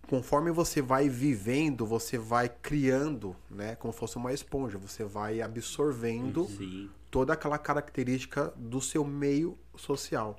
Conforme 0.08 0.52
você 0.52 0.82
vai 0.82 1.08
vivendo, 1.08 1.86
você 1.86 2.18
vai 2.18 2.50
criando, 2.50 3.36
né, 3.50 3.76
como 3.76 3.94
se 3.94 4.00
fosse 4.00 4.18
uma 4.18 4.34
esponja, 4.34 4.78
você 4.78 5.06
vai 5.06 5.42
absorvendo 5.42 6.46
Sim. 6.50 6.90
toda 7.10 7.32
aquela 7.32 7.58
característica 7.58 8.54
do 8.58 8.82
seu 8.82 9.06
meio 9.06 9.58
social. 9.78 10.38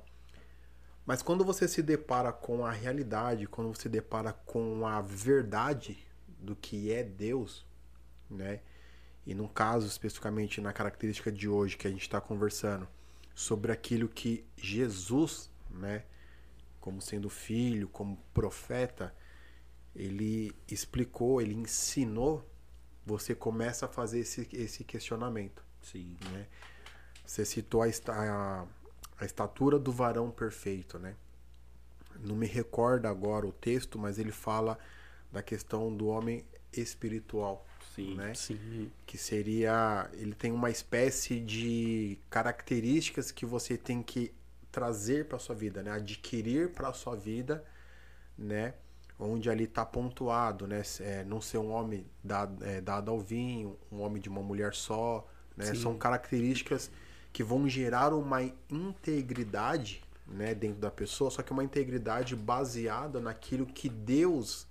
Mas 1.05 1.21
quando 1.21 1.43
você 1.43 1.67
se 1.67 1.81
depara 1.81 2.31
com 2.31 2.65
a 2.65 2.71
realidade, 2.71 3.47
quando 3.47 3.73
você 3.73 3.83
se 3.83 3.89
depara 3.89 4.31
com 4.31 4.87
a 4.87 5.01
verdade 5.01 5.97
do 6.39 6.55
que 6.55 6.91
é 6.91 7.03
Deus, 7.03 7.65
né? 8.29 8.61
E 9.25 9.33
no 9.33 9.47
caso, 9.47 9.87
especificamente 9.87 10.59
na 10.59 10.73
característica 10.73 11.31
de 11.31 11.47
hoje 11.47 11.77
que 11.77 11.87
a 11.87 11.89
gente 11.89 12.01
está 12.01 12.19
conversando, 12.19 12.87
sobre 13.33 13.71
aquilo 13.71 14.07
que 14.07 14.45
Jesus, 14.57 15.49
né, 15.69 16.03
como 16.79 17.01
sendo 17.01 17.29
filho, 17.29 17.87
como 17.87 18.17
profeta, 18.33 19.15
ele 19.95 20.53
explicou, 20.67 21.41
ele 21.41 21.53
ensinou, 21.53 22.47
você 23.05 23.33
começa 23.33 23.85
a 23.85 23.89
fazer 23.89 24.19
esse, 24.19 24.47
esse 24.53 24.83
questionamento. 24.83 25.63
Sim. 25.81 26.17
Né? 26.31 26.47
Você 27.25 27.45
citou 27.45 27.83
a, 27.83 27.87
a, 28.09 28.65
a 29.23 29.25
estatura 29.25 29.79
do 29.79 29.91
varão 29.91 30.29
perfeito, 30.29 30.99
né? 30.99 31.15
Não 32.19 32.35
me 32.35 32.45
recorda 32.45 33.09
agora 33.09 33.47
o 33.47 33.51
texto, 33.51 33.97
mas 33.97 34.19
ele 34.19 34.31
fala 34.31 34.77
da 35.31 35.41
questão 35.41 35.95
do 35.95 36.07
homem 36.07 36.45
espiritual. 36.71 37.65
Sim, 37.95 38.15
né? 38.15 38.33
sim. 38.33 38.91
Que 39.05 39.17
seria. 39.17 40.09
Ele 40.13 40.33
tem 40.33 40.51
uma 40.51 40.69
espécie 40.69 41.39
de 41.39 42.17
características 42.29 43.31
que 43.31 43.45
você 43.45 43.77
tem 43.77 44.01
que 44.01 44.33
trazer 44.71 45.27
para 45.27 45.39
sua 45.39 45.55
vida, 45.55 45.81
né? 45.81 45.91
Adquirir 45.91 46.71
para 46.71 46.91
sua 46.93 47.15
vida, 47.15 47.63
né? 48.37 48.73
Onde 49.19 49.49
ali 49.49 49.65
está 49.65 49.85
pontuado, 49.85 50.67
né? 50.67 50.81
É, 50.99 51.23
não 51.23 51.39
ser 51.39 51.59
um 51.59 51.71
homem 51.71 52.05
dado, 52.23 52.63
é, 52.63 52.81
dado 52.81 53.11
ao 53.11 53.19
vinho, 53.19 53.77
um 53.91 54.01
homem 54.01 54.21
de 54.21 54.27
uma 54.27 54.41
mulher 54.41 54.73
só, 54.73 55.27
né? 55.55 55.73
São 55.75 55.97
características 55.97 56.91
que 57.33 57.43
vão 57.43 57.67
gerar 57.67 58.13
uma 58.13 58.43
integridade, 58.69 60.03
né? 60.27 60.53
Dentro 60.53 60.79
da 60.79 60.91
pessoa, 60.91 61.31
só 61.31 61.41
que 61.41 61.51
uma 61.51 61.63
integridade 61.63 62.35
baseada 62.35 63.19
naquilo 63.19 63.65
que 63.65 63.89
Deus 63.89 64.67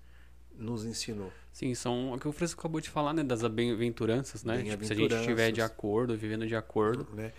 nos 0.56 0.84
ensinou. 0.84 1.32
Sim, 1.52 1.74
são 1.74 2.12
o 2.12 2.18
que 2.18 2.28
o 2.28 2.32
Francisco 2.32 2.60
acabou 2.60 2.80
de 2.80 2.88
falar, 2.88 3.12
né? 3.12 3.24
Das 3.24 3.42
bem-aventuranças, 3.42 4.44
né? 4.44 4.58
Bem 4.58 4.70
tipo, 4.70 4.84
se 4.84 4.92
a 4.92 4.96
gente 4.96 5.14
estiver 5.14 5.50
de 5.50 5.60
acordo, 5.60 6.16
vivendo 6.16 6.46
de 6.46 6.54
acordo. 6.54 7.06
Né? 7.12 7.32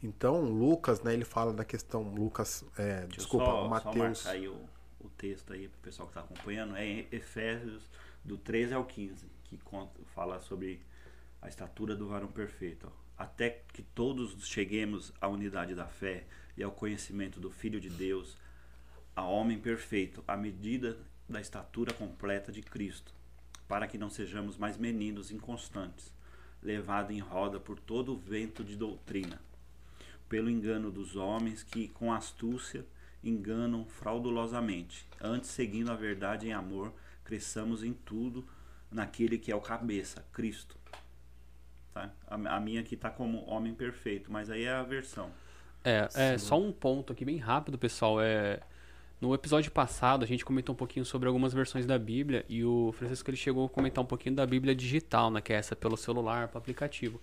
Então, 0.00 0.40
Lucas, 0.42 1.02
né? 1.02 1.12
Ele 1.12 1.24
fala 1.24 1.52
da 1.52 1.64
questão. 1.64 2.02
Lucas, 2.02 2.64
é, 2.78 3.04
desculpa, 3.06 3.46
só, 3.46 3.68
Mateus. 3.68 4.18
Só 4.20 4.30
aí 4.30 4.46
o, 4.46 4.56
o 5.00 5.08
texto 5.10 5.52
aí 5.52 5.68
pro 5.68 5.80
pessoal 5.80 6.06
que 6.06 6.12
está 6.16 6.20
acompanhando. 6.20 6.76
É 6.76 7.04
Efésios 7.10 7.82
do 8.24 8.38
13 8.38 8.74
ao 8.74 8.84
15, 8.84 9.26
que 9.44 9.58
conta, 9.58 10.00
fala 10.14 10.40
sobre 10.40 10.80
a 11.42 11.48
estatura 11.48 11.96
do 11.96 12.06
varão 12.06 12.28
perfeito. 12.28 12.86
Ó. 12.86 13.07
Até 13.18 13.62
que 13.72 13.82
todos 13.82 14.46
cheguemos 14.46 15.12
à 15.20 15.26
unidade 15.28 15.74
da 15.74 15.86
fé 15.86 16.24
e 16.56 16.62
ao 16.62 16.70
conhecimento 16.70 17.40
do 17.40 17.50
Filho 17.50 17.80
de 17.80 17.90
Deus, 17.90 18.36
a 19.16 19.24
homem 19.24 19.58
perfeito, 19.58 20.22
à 20.26 20.36
medida 20.36 20.96
da 21.28 21.40
estatura 21.40 21.92
completa 21.92 22.52
de 22.52 22.62
Cristo 22.62 23.18
para 23.68 23.86
que 23.86 23.98
não 23.98 24.08
sejamos 24.08 24.56
mais 24.56 24.78
meninos 24.78 25.30
inconstantes, 25.30 26.12
levados 26.62 27.14
em 27.14 27.20
roda 27.20 27.60
por 27.60 27.78
todo 27.78 28.14
o 28.14 28.18
vento 28.18 28.64
de 28.64 28.74
doutrina, 28.74 29.40
pelo 30.28 30.48
engano 30.48 30.90
dos 30.90 31.14
homens 31.14 31.62
que, 31.62 31.88
com 31.88 32.10
astúcia, 32.10 32.84
enganam 33.22 33.84
fraudulosamente. 33.84 35.06
Antes, 35.20 35.50
seguindo 35.50 35.92
a 35.92 35.96
verdade 35.96 36.48
em 36.48 36.52
amor, 36.52 36.92
cresçamos 37.22 37.84
em 37.84 37.92
tudo 37.92 38.48
naquele 38.90 39.36
que 39.36 39.52
é 39.52 39.54
o 39.54 39.60
cabeça, 39.60 40.26
Cristo. 40.32 40.77
Tá? 41.98 42.10
A, 42.28 42.60
minha 42.60 42.80
aqui 42.80 42.94
está 42.94 43.10
como 43.10 43.44
homem 43.48 43.74
perfeito, 43.74 44.30
mas 44.30 44.50
aí 44.50 44.64
é 44.64 44.72
a 44.72 44.82
versão. 44.82 45.30
É, 45.84 46.08
é 46.14 46.38
só 46.38 46.58
um 46.58 46.70
ponto 46.70 47.12
aqui 47.12 47.24
bem 47.24 47.38
rápido, 47.38 47.76
pessoal. 47.76 48.20
É, 48.20 48.60
no 49.20 49.34
episódio 49.34 49.72
passado, 49.72 50.22
a 50.22 50.26
gente 50.26 50.44
comentou 50.44 50.74
um 50.74 50.76
pouquinho 50.76 51.04
sobre 51.04 51.26
algumas 51.26 51.52
versões 51.52 51.86
da 51.86 51.98
Bíblia 51.98 52.44
e 52.48 52.64
o 52.64 52.92
Francisco 52.92 53.28
ele 53.28 53.36
chegou 53.36 53.66
a 53.66 53.68
comentar 53.68 54.02
um 54.02 54.06
pouquinho 54.06 54.36
da 54.36 54.46
Bíblia 54.46 54.74
digital, 54.76 55.30
né, 55.30 55.40
que 55.40 55.52
é 55.52 55.56
essa 55.56 55.74
pelo 55.74 55.96
celular, 55.96 56.46
pelo 56.48 56.58
aplicativo. 56.58 57.20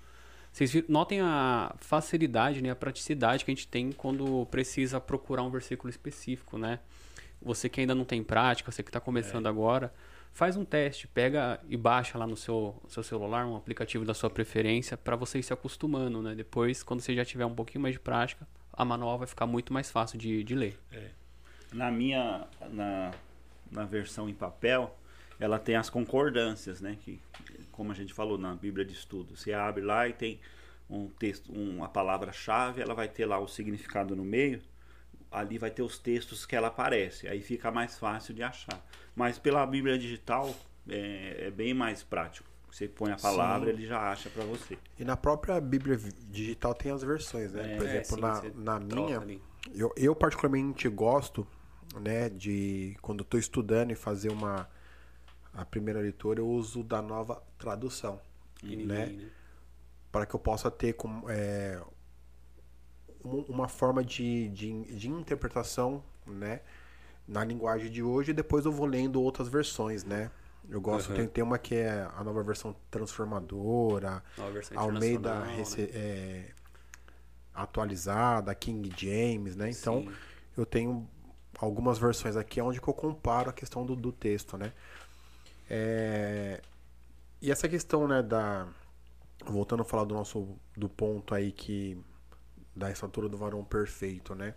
Vocês 0.51 0.73
notem 0.87 1.21
a 1.21 1.73
facilidade, 1.79 2.61
né, 2.61 2.69
a 2.69 2.75
praticidade 2.75 3.45
que 3.45 3.51
a 3.51 3.53
gente 3.53 3.67
tem 3.67 3.91
quando 3.91 4.45
precisa 4.47 4.99
procurar 4.99 5.43
um 5.43 5.49
versículo 5.49 5.89
específico, 5.89 6.57
né? 6.57 6.79
Você 7.41 7.67
que 7.67 7.81
ainda 7.81 7.93
não 7.93 8.05
tem 8.05 8.23
prática, 8.23 8.71
você 8.71 8.81
que 8.81 8.89
está 8.89 8.99
começando 8.99 9.45
é. 9.45 9.49
agora, 9.49 9.93
faz 10.35 10.55
um 10.55 10.63
teste, 10.63 11.07
pega 11.07 11.59
e 11.67 11.75
baixa 11.75 12.17
lá 12.17 12.27
no 12.27 12.37
seu, 12.37 12.79
seu 12.87 13.01
celular 13.01 13.47
um 13.47 13.55
aplicativo 13.55 14.05
da 14.05 14.13
sua 14.13 14.29
preferência 14.29 14.95
para 14.95 15.15
você 15.15 15.39
ir 15.39 15.43
se 15.43 15.51
acostumando, 15.51 16.21
né? 16.21 16.35
Depois, 16.35 16.83
quando 16.83 17.01
você 17.01 17.15
já 17.15 17.25
tiver 17.25 17.45
um 17.45 17.55
pouquinho 17.55 17.81
mais 17.81 17.95
de 17.95 17.99
prática, 17.99 18.47
a 18.71 18.85
manual 18.85 19.17
vai 19.17 19.27
ficar 19.27 19.47
muito 19.47 19.73
mais 19.73 19.89
fácil 19.89 20.19
de, 20.19 20.43
de 20.43 20.53
ler. 20.53 20.79
É 20.91 21.25
na 21.75 21.91
minha 21.91 22.47
na, 22.69 23.11
na 23.69 23.83
versão 23.83 24.29
em 24.29 24.33
papel, 24.33 24.97
ela 25.39 25.59
tem 25.59 25.75
as 25.75 25.89
concordâncias, 25.89 26.79
né? 26.79 26.97
Que, 26.99 27.19
como 27.71 27.91
a 27.91 27.95
gente 27.95 28.13
falou 28.13 28.37
na 28.37 28.55
Bíblia 28.55 28.85
de 28.85 28.93
Estudo, 28.93 29.35
você 29.35 29.53
abre 29.53 29.83
lá 29.83 30.07
e 30.07 30.13
tem 30.13 30.39
um 30.89 31.07
texto, 31.07 31.51
uma 31.51 31.89
palavra-chave, 31.89 32.81
ela 32.81 32.93
vai 32.93 33.09
ter 33.09 33.25
lá 33.25 33.39
o 33.39 33.47
significado 33.47 34.15
no 34.15 34.23
meio, 34.23 34.61
ali 35.39 35.57
vai 35.57 35.69
ter 35.69 35.81
os 35.81 35.97
textos 35.97 36.45
que 36.45 36.55
ela 36.55 36.67
aparece, 36.67 37.27
aí 37.27 37.41
fica 37.41 37.71
mais 37.71 37.97
fácil 37.97 38.33
de 38.33 38.43
achar. 38.43 38.83
Mas 39.15 39.37
pela 39.37 39.65
Bíblia 39.65 39.97
digital 39.97 40.53
é, 40.87 41.47
é 41.47 41.51
bem 41.51 41.73
mais 41.73 42.03
prático. 42.03 42.49
Você 42.69 42.87
põe 42.89 43.11
a 43.11 43.15
palavra, 43.15 43.71
sim. 43.71 43.77
ele 43.77 43.87
já 43.87 44.11
acha 44.11 44.29
para 44.29 44.43
você. 44.43 44.77
E 44.99 45.05
na 45.05 45.15
própria 45.15 45.61
Bíblia 45.61 45.97
digital 46.29 46.73
tem 46.73 46.91
as 46.91 47.03
versões, 47.03 47.53
né? 47.53 47.73
É, 47.73 47.77
Por 47.77 47.85
exemplo, 47.85 48.27
é, 48.27 48.35
sim, 48.35 48.51
na, 48.55 48.79
na 48.79 48.79
minha, 48.79 49.39
eu, 49.73 49.93
eu 49.95 50.13
particularmente 50.13 50.89
gosto 50.89 51.47
né, 52.01 52.29
de 52.29 52.97
quando 53.01 53.21
estou 53.21 53.39
estudando 53.39 53.91
e 53.91 53.95
fazer 53.95 54.29
uma 54.29 54.67
a 55.53 55.63
primeira 55.63 56.01
leitura, 56.01 56.41
eu 56.41 56.47
uso 56.49 56.83
da 56.83 57.01
nova 57.01 57.41
tradução, 57.57 58.19
né, 58.61 58.75
né? 58.75 59.29
Para 60.11 60.25
que 60.25 60.35
eu 60.35 60.39
possa 60.39 60.69
ter 60.69 60.93
com, 60.93 61.23
é, 61.29 61.81
uma 63.25 63.67
forma 63.67 64.03
de, 64.03 64.49
de, 64.49 64.83
de 64.95 65.09
interpretação, 65.09 66.03
né, 66.25 66.61
na 67.27 67.43
linguagem 67.43 67.89
de 67.89 68.03
hoje 68.03 68.31
e 68.31 68.33
depois 68.33 68.65
eu 68.65 68.71
vou 68.71 68.85
lendo 68.85 69.21
outras 69.21 69.47
versões, 69.47 70.03
né? 70.03 70.31
Eu 70.69 70.81
gosto, 70.81 71.09
uhum. 71.09 71.15
tem, 71.15 71.27
tem 71.27 71.43
uma 71.43 71.59
que 71.59 71.75
é 71.75 72.07
a 72.15 72.23
nova 72.23 72.41
versão 72.41 72.75
transformadora, 72.89 74.23
nova 74.37 74.51
versão 74.51 74.79
Almeida 74.79 75.41
né? 75.41 75.63
é, 75.93 76.51
atualizada, 77.53 78.53
King 78.55 78.91
James, 78.97 79.55
né? 79.55 79.69
Então 79.69 80.01
Sim. 80.01 80.11
eu 80.57 80.65
tenho 80.65 81.07
algumas 81.59 81.97
versões 81.97 82.35
aqui 82.35 82.59
onde 82.61 82.79
eu 82.79 82.93
comparo 82.93 83.49
a 83.49 83.53
questão 83.53 83.85
do, 83.85 83.95
do 83.95 84.11
texto, 84.11 84.57
né? 84.57 84.73
É, 85.69 86.61
e 87.41 87.51
essa 87.51 87.67
questão, 87.67 88.07
né, 88.07 88.21
da 88.21 88.67
voltando 89.45 89.81
a 89.81 89.85
falar 89.85 90.05
do 90.05 90.15
nosso 90.15 90.57
do 90.75 90.89
ponto 90.89 91.35
aí 91.35 91.51
que 91.51 91.97
da 92.75 92.91
estatura 92.91 93.29
do 93.29 93.37
varão 93.37 93.63
perfeito, 93.63 94.35
né? 94.35 94.53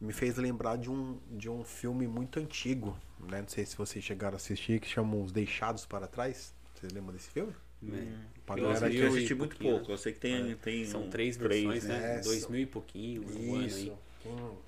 Me 0.00 0.12
fez 0.12 0.36
lembrar 0.36 0.76
de 0.76 0.90
um 0.90 1.18
de 1.30 1.48
um 1.48 1.64
filme 1.64 2.06
muito 2.06 2.38
antigo, 2.38 2.96
né? 3.18 3.40
Não 3.40 3.48
sei 3.48 3.66
se 3.66 3.76
vocês 3.76 4.04
chegaram 4.04 4.34
a 4.34 4.36
assistir, 4.36 4.80
que 4.80 4.88
chama 4.88 5.16
Os 5.16 5.32
Deixados 5.32 5.84
para 5.86 6.06
Trás. 6.06 6.54
Vocês 6.74 6.92
lembram 6.92 7.12
desse 7.12 7.30
filme? 7.30 7.52
Hum. 7.82 8.20
Eu, 8.56 8.70
assisti, 8.70 8.96
eu 8.96 9.08
assisti 9.08 9.34
muito 9.34 9.56
pouco. 9.56 9.90
Eu 9.90 9.98
sei 9.98 10.12
que 10.12 10.20
tem, 10.20 10.52
é. 10.52 10.54
tem 10.54 10.84
são 10.84 11.04
um, 11.04 11.10
três 11.10 11.36
versões, 11.36 11.84
três, 11.84 11.84
né? 11.84 12.18
É, 12.18 12.20
Dois 12.20 12.46
mil 12.48 12.60
e 12.60 12.66
pouquinho, 12.66 13.22
um 13.22 13.62
Isso. 13.62 13.90
ano 13.90 13.98
aí 14.24 14.58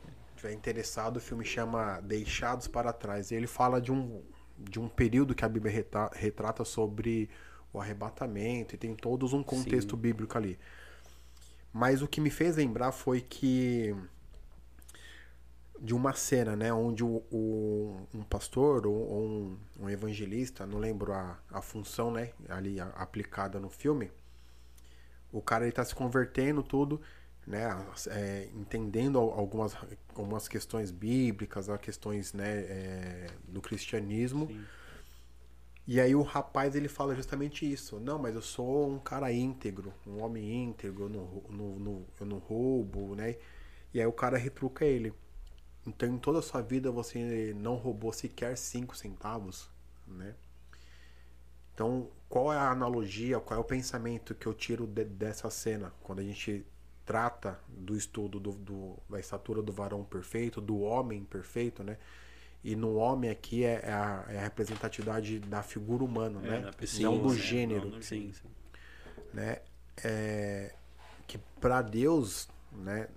tiver 0.40 0.52
interessado, 0.54 1.18
o 1.18 1.20
filme 1.20 1.44
chama 1.44 2.00
Deixados 2.00 2.66
para 2.66 2.92
Trás. 2.92 3.30
E 3.30 3.34
ele 3.34 3.46
fala 3.46 3.80
de 3.80 3.92
um, 3.92 4.22
de 4.58 4.80
um 4.80 4.88
período 4.88 5.34
que 5.34 5.44
a 5.44 5.48
Bíblia 5.48 5.86
retrata 6.12 6.64
sobre 6.64 7.28
o 7.72 7.80
arrebatamento 7.80 8.74
e 8.74 8.78
tem 8.78 8.94
todos 8.94 9.32
um 9.32 9.42
contexto 9.42 9.94
Sim. 9.94 10.02
bíblico 10.02 10.36
ali. 10.36 10.58
Mas 11.72 12.02
o 12.02 12.08
que 12.08 12.20
me 12.20 12.30
fez 12.30 12.56
lembrar 12.56 12.92
foi 12.92 13.20
que 13.20 13.94
de 15.80 15.94
uma 15.94 16.12
cena, 16.12 16.54
né, 16.54 16.72
onde 16.72 17.02
o, 17.02 17.22
o 17.30 18.06
um 18.12 18.22
pastor 18.22 18.86
ou, 18.86 19.22
um, 19.24 19.58
um, 19.80 19.88
evangelista, 19.88 20.66
não 20.66 20.78
lembro 20.78 21.12
a, 21.12 21.38
a 21.50 21.62
função, 21.62 22.10
né, 22.10 22.32
ali 22.50 22.78
a, 22.78 22.88
aplicada 22.88 23.58
no 23.58 23.70
filme, 23.70 24.10
o 25.32 25.40
cara 25.40 25.64
ele 25.64 25.72
tá 25.72 25.84
se 25.84 25.94
convertendo 25.94 26.62
tudo 26.62 27.00
né, 27.46 27.68
é, 28.08 28.48
entendendo 28.54 29.18
algumas, 29.18 29.76
algumas 30.14 30.46
questões 30.46 30.90
bíblicas, 30.90 31.66
questões 31.80 32.32
né, 32.32 32.60
é, 32.60 33.26
do 33.48 33.60
cristianismo. 33.60 34.46
Sim. 34.46 34.64
E 35.86 36.00
aí 36.00 36.14
o 36.14 36.22
rapaz 36.22 36.74
ele 36.76 36.88
fala 36.88 37.14
justamente 37.14 37.70
isso. 37.70 37.98
Não, 38.00 38.18
mas 38.18 38.34
eu 38.34 38.42
sou 38.42 38.88
um 38.88 38.98
cara 38.98 39.32
íntegro, 39.32 39.92
um 40.06 40.22
homem 40.22 40.64
íntegro, 40.64 41.04
eu 41.04 41.08
não, 41.08 42.06
eu 42.20 42.26
não 42.26 42.38
roubo, 42.38 43.14
né? 43.14 43.36
E 43.92 44.00
aí 44.00 44.06
o 44.06 44.12
cara 44.12 44.38
retruca 44.38 44.84
ele. 44.84 45.12
Então 45.86 46.08
em 46.08 46.18
toda 46.18 46.38
a 46.40 46.42
sua 46.42 46.62
vida 46.62 46.90
você 46.92 47.54
não 47.56 47.74
roubou 47.76 48.12
sequer 48.12 48.56
cinco 48.56 48.96
centavos, 48.96 49.70
né? 50.06 50.34
Então 51.74 52.08
qual 52.28 52.52
é 52.52 52.56
a 52.56 52.70
analogia, 52.70 53.40
qual 53.40 53.58
é 53.58 53.60
o 53.60 53.64
pensamento 53.64 54.34
que 54.34 54.46
eu 54.46 54.54
tiro 54.54 54.86
de, 54.86 55.04
dessa 55.04 55.50
cena 55.50 55.92
quando 56.02 56.20
a 56.20 56.22
gente 56.22 56.64
trata 57.04 57.58
do 57.68 57.96
estudo 57.96 58.38
do, 58.38 58.52
do, 58.52 58.96
da 59.08 59.18
estatura 59.18 59.60
do 59.62 59.72
varão 59.72 60.04
perfeito, 60.04 60.60
do 60.60 60.80
homem 60.80 61.24
perfeito, 61.24 61.82
né? 61.82 61.98
E 62.62 62.76
no 62.76 62.96
homem 62.96 63.30
aqui 63.30 63.64
é, 63.64 63.80
é, 63.84 63.92
a, 63.92 64.24
é 64.28 64.38
a, 64.38 64.42
representatividade 64.42 65.38
da 65.40 65.62
figura 65.62 66.04
humana, 66.04 66.40
é, 66.44 66.60
né? 66.60 66.70
Pessoa, 66.76 67.10
não 67.10 67.22
do 67.22 67.32
né? 67.32 67.40
gênero. 67.40 67.90
Não, 67.90 68.02
sim, 68.02 68.32
sim. 68.32 68.48
Né? 69.32 69.60
É, 70.04 70.74
que 71.26 71.38
para 71.60 71.80
Deus, 71.80 72.48
né, 72.72 73.08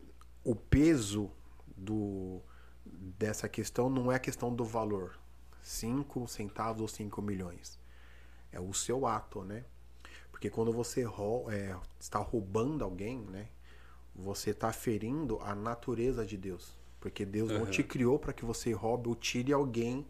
o 0.44 0.56
peso 0.56 1.30
do, 1.76 2.42
dessa 2.86 3.50
questão 3.50 3.90
não 3.90 4.12
é 4.12 4.16
a 4.16 4.20
questão 4.20 4.54
do 4.54 4.64
valor. 4.64 5.20
5 5.62 6.28
centavos 6.28 6.82
ou 6.82 6.88
5 6.88 7.22
milhões. 7.22 7.80
É 8.52 8.60
o 8.60 8.74
seu 8.74 9.08
ato, 9.08 9.44
né? 9.44 9.64
Porque 10.30 10.50
quando 10.50 10.72
você 10.72 11.06
é, 11.50 11.76
está 12.00 12.20
roubando 12.20 12.84
alguém, 12.84 13.20
né? 13.20 13.48
Você 14.14 14.52
está 14.52 14.72
ferindo 14.72 15.40
a 15.40 15.56
natureza 15.56 16.26
de 16.26 16.38
Deus. 16.38 16.78
Porque 17.04 17.26
Deus 17.26 17.52
uhum. 17.52 17.60
não 17.60 17.66
te 17.66 17.84
criou 17.84 18.18
para 18.18 18.32
que 18.32 18.46
você 18.46 18.72
roube 18.72 19.10
ou 19.10 19.16
tire 19.16 19.52
alguém 19.52 20.08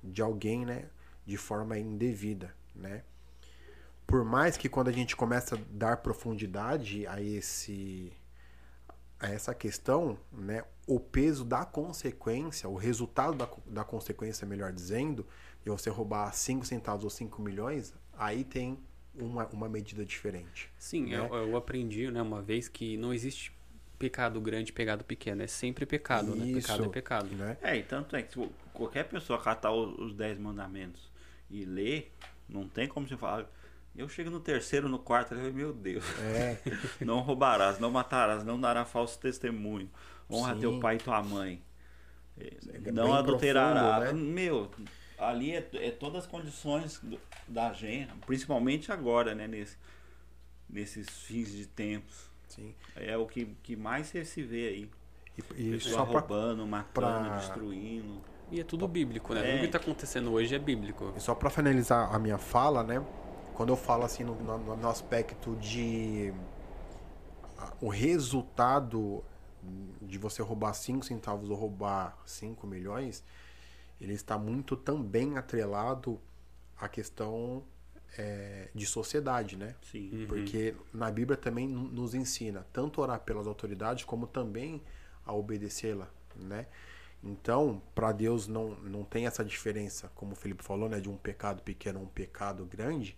de 0.00 0.22
alguém, 0.22 0.64
né? 0.64 0.84
De 1.26 1.36
forma 1.36 1.76
indevida, 1.76 2.54
né? 2.72 3.02
Por 4.06 4.24
mais 4.24 4.56
que 4.56 4.68
quando 4.68 4.86
a 4.86 4.92
gente 4.92 5.16
começa 5.16 5.56
a 5.56 5.58
dar 5.72 5.96
profundidade 5.96 7.04
a 7.08 7.20
esse 7.20 8.12
a 9.18 9.28
essa 9.28 9.52
questão, 9.52 10.16
né, 10.30 10.62
o 10.86 11.00
peso 11.00 11.44
da 11.44 11.64
consequência, 11.64 12.68
o 12.68 12.76
resultado 12.76 13.36
da, 13.36 13.48
da 13.66 13.82
consequência, 13.82 14.46
melhor 14.46 14.72
dizendo, 14.72 15.26
de 15.64 15.70
você 15.70 15.90
roubar 15.90 16.32
5 16.32 16.64
centavos 16.64 17.02
ou 17.02 17.10
5 17.10 17.42
milhões, 17.42 17.92
aí 18.12 18.44
tem 18.44 18.78
uma, 19.16 19.46
uma 19.48 19.68
medida 19.68 20.04
diferente. 20.04 20.70
Sim, 20.78 21.06
né? 21.06 21.16
eu, 21.18 21.34
eu 21.34 21.56
aprendi 21.56 22.08
né, 22.08 22.22
uma 22.22 22.40
vez 22.40 22.68
que 22.68 22.96
não 22.98 23.12
existe 23.12 23.55
pecado 23.98 24.40
grande, 24.40 24.72
pecado 24.72 25.04
pequeno. 25.04 25.42
É 25.42 25.46
sempre 25.46 25.86
pecado, 25.86 26.28
Isso, 26.28 26.36
né? 26.36 26.54
Pecado 26.54 26.84
é 26.84 26.88
pecado. 26.88 27.26
Né? 27.34 27.56
É, 27.62 27.76
e 27.76 27.82
tanto 27.82 28.16
é 28.16 28.22
que 28.22 28.32
se 28.32 28.48
qualquer 28.72 29.04
pessoa 29.04 29.40
catar 29.40 29.72
os, 29.72 30.14
dez 30.14 30.38
mandamentos 30.38 31.10
e 31.50 31.64
ler, 31.64 32.12
não 32.48 32.68
tem 32.68 32.88
como 32.88 33.08
você 33.08 33.16
falar. 33.16 33.46
Eu 33.94 34.08
chego 34.08 34.28
no 34.28 34.40
terceiro, 34.40 34.88
no 34.88 34.98
quarto, 34.98 35.34
eu 35.34 35.52
meu 35.52 35.72
Deus. 35.72 36.04
É. 36.20 36.58
não 37.04 37.20
roubarás, 37.20 37.78
não 37.78 37.90
matarás, 37.90 38.44
não 38.44 38.60
darás 38.60 38.88
falso 38.90 39.18
testemunho. 39.18 39.90
Honra 40.30 40.54
Sim. 40.54 40.60
teu 40.60 40.80
pai 40.80 40.96
e 40.96 40.98
tua 40.98 41.22
mãe. 41.22 41.62
É 42.38 42.90
não 42.92 43.14
adulterarás. 43.14 44.12
Né? 44.12 44.20
Meu, 44.20 44.70
ali 45.18 45.52
é, 45.52 45.68
é, 45.74 45.90
todas 45.90 46.24
as 46.24 46.30
condições 46.30 47.00
da 47.48 47.72
gente, 47.72 48.12
principalmente 48.26 48.92
agora, 48.92 49.34
né? 49.34 49.48
Nesse, 49.48 49.76
nesses 50.68 51.08
fins 51.08 51.50
de 51.50 51.66
tempos. 51.66 52.30
Sim. 52.48 52.74
É 52.94 53.16
o 53.16 53.26
que, 53.26 53.46
que 53.62 53.76
mais 53.76 54.06
se 54.08 54.42
vê 54.42 54.68
aí. 54.68 54.90
E, 55.56 55.74
e 55.74 55.80
só 55.80 56.02
roubando, 56.02 56.58
pra, 56.58 56.66
matando, 56.66 57.28
pra... 57.28 57.36
destruindo. 57.38 58.20
E 58.50 58.60
é 58.60 58.64
tudo 58.64 58.86
bíblico, 58.86 59.34
né? 59.34 59.40
É. 59.40 59.50
Tudo 59.50 59.60
que 59.60 59.66
está 59.66 59.78
acontecendo 59.78 60.32
hoje 60.32 60.54
é 60.54 60.58
bíblico. 60.58 61.12
E 61.16 61.20
só 61.20 61.34
para 61.34 61.50
finalizar 61.50 62.14
a 62.14 62.18
minha 62.18 62.38
fala, 62.38 62.82
né? 62.82 63.04
Quando 63.54 63.70
eu 63.70 63.76
falo 63.76 64.04
assim 64.04 64.22
no, 64.22 64.34
no, 64.34 64.76
no 64.76 64.88
aspecto 64.88 65.56
de 65.56 66.32
o 67.80 67.88
resultado 67.88 69.24
de 70.00 70.18
você 70.18 70.42
roubar 70.42 70.72
5 70.74 71.04
centavos 71.04 71.50
ou 71.50 71.56
roubar 71.56 72.16
5 72.24 72.66
milhões, 72.66 73.24
ele 74.00 74.12
está 74.12 74.38
muito 74.38 74.76
também 74.76 75.36
atrelado 75.36 76.20
à 76.78 76.88
questão 76.88 77.64
é, 78.18 78.68
de 78.74 78.86
sociedade, 78.86 79.56
né? 79.56 79.74
Sim. 79.90 80.10
Uhum. 80.12 80.26
Porque 80.26 80.74
na 80.92 81.10
Bíblia 81.10 81.36
também 81.36 81.68
nos 81.68 82.14
ensina 82.14 82.66
tanto 82.72 83.00
orar 83.00 83.20
pelas 83.20 83.46
autoridades 83.46 84.04
como 84.04 84.26
também 84.26 84.82
a 85.24 85.32
obedecê-la, 85.32 86.08
né? 86.36 86.66
Então, 87.22 87.82
para 87.94 88.12
Deus 88.12 88.46
não, 88.46 88.70
não 88.76 89.02
tem 89.02 89.26
essa 89.26 89.44
diferença, 89.44 90.10
como 90.14 90.32
o 90.32 90.36
Felipe 90.36 90.62
falou, 90.62 90.88
né, 90.88 91.00
de 91.00 91.08
um 91.08 91.16
pecado 91.16 91.62
pequeno 91.62 91.98
a 91.98 92.02
um 92.02 92.06
pecado 92.06 92.64
grande, 92.64 93.16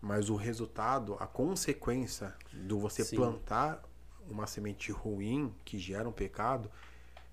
mas 0.00 0.30
o 0.30 0.36
resultado, 0.36 1.16
a 1.20 1.26
consequência 1.26 2.34
do 2.52 2.78
você 2.78 3.04
Sim. 3.04 3.16
plantar 3.16 3.82
uma 4.28 4.46
semente 4.46 4.90
ruim 4.90 5.52
que 5.64 5.78
gera 5.78 6.08
um 6.08 6.12
pecado, 6.12 6.70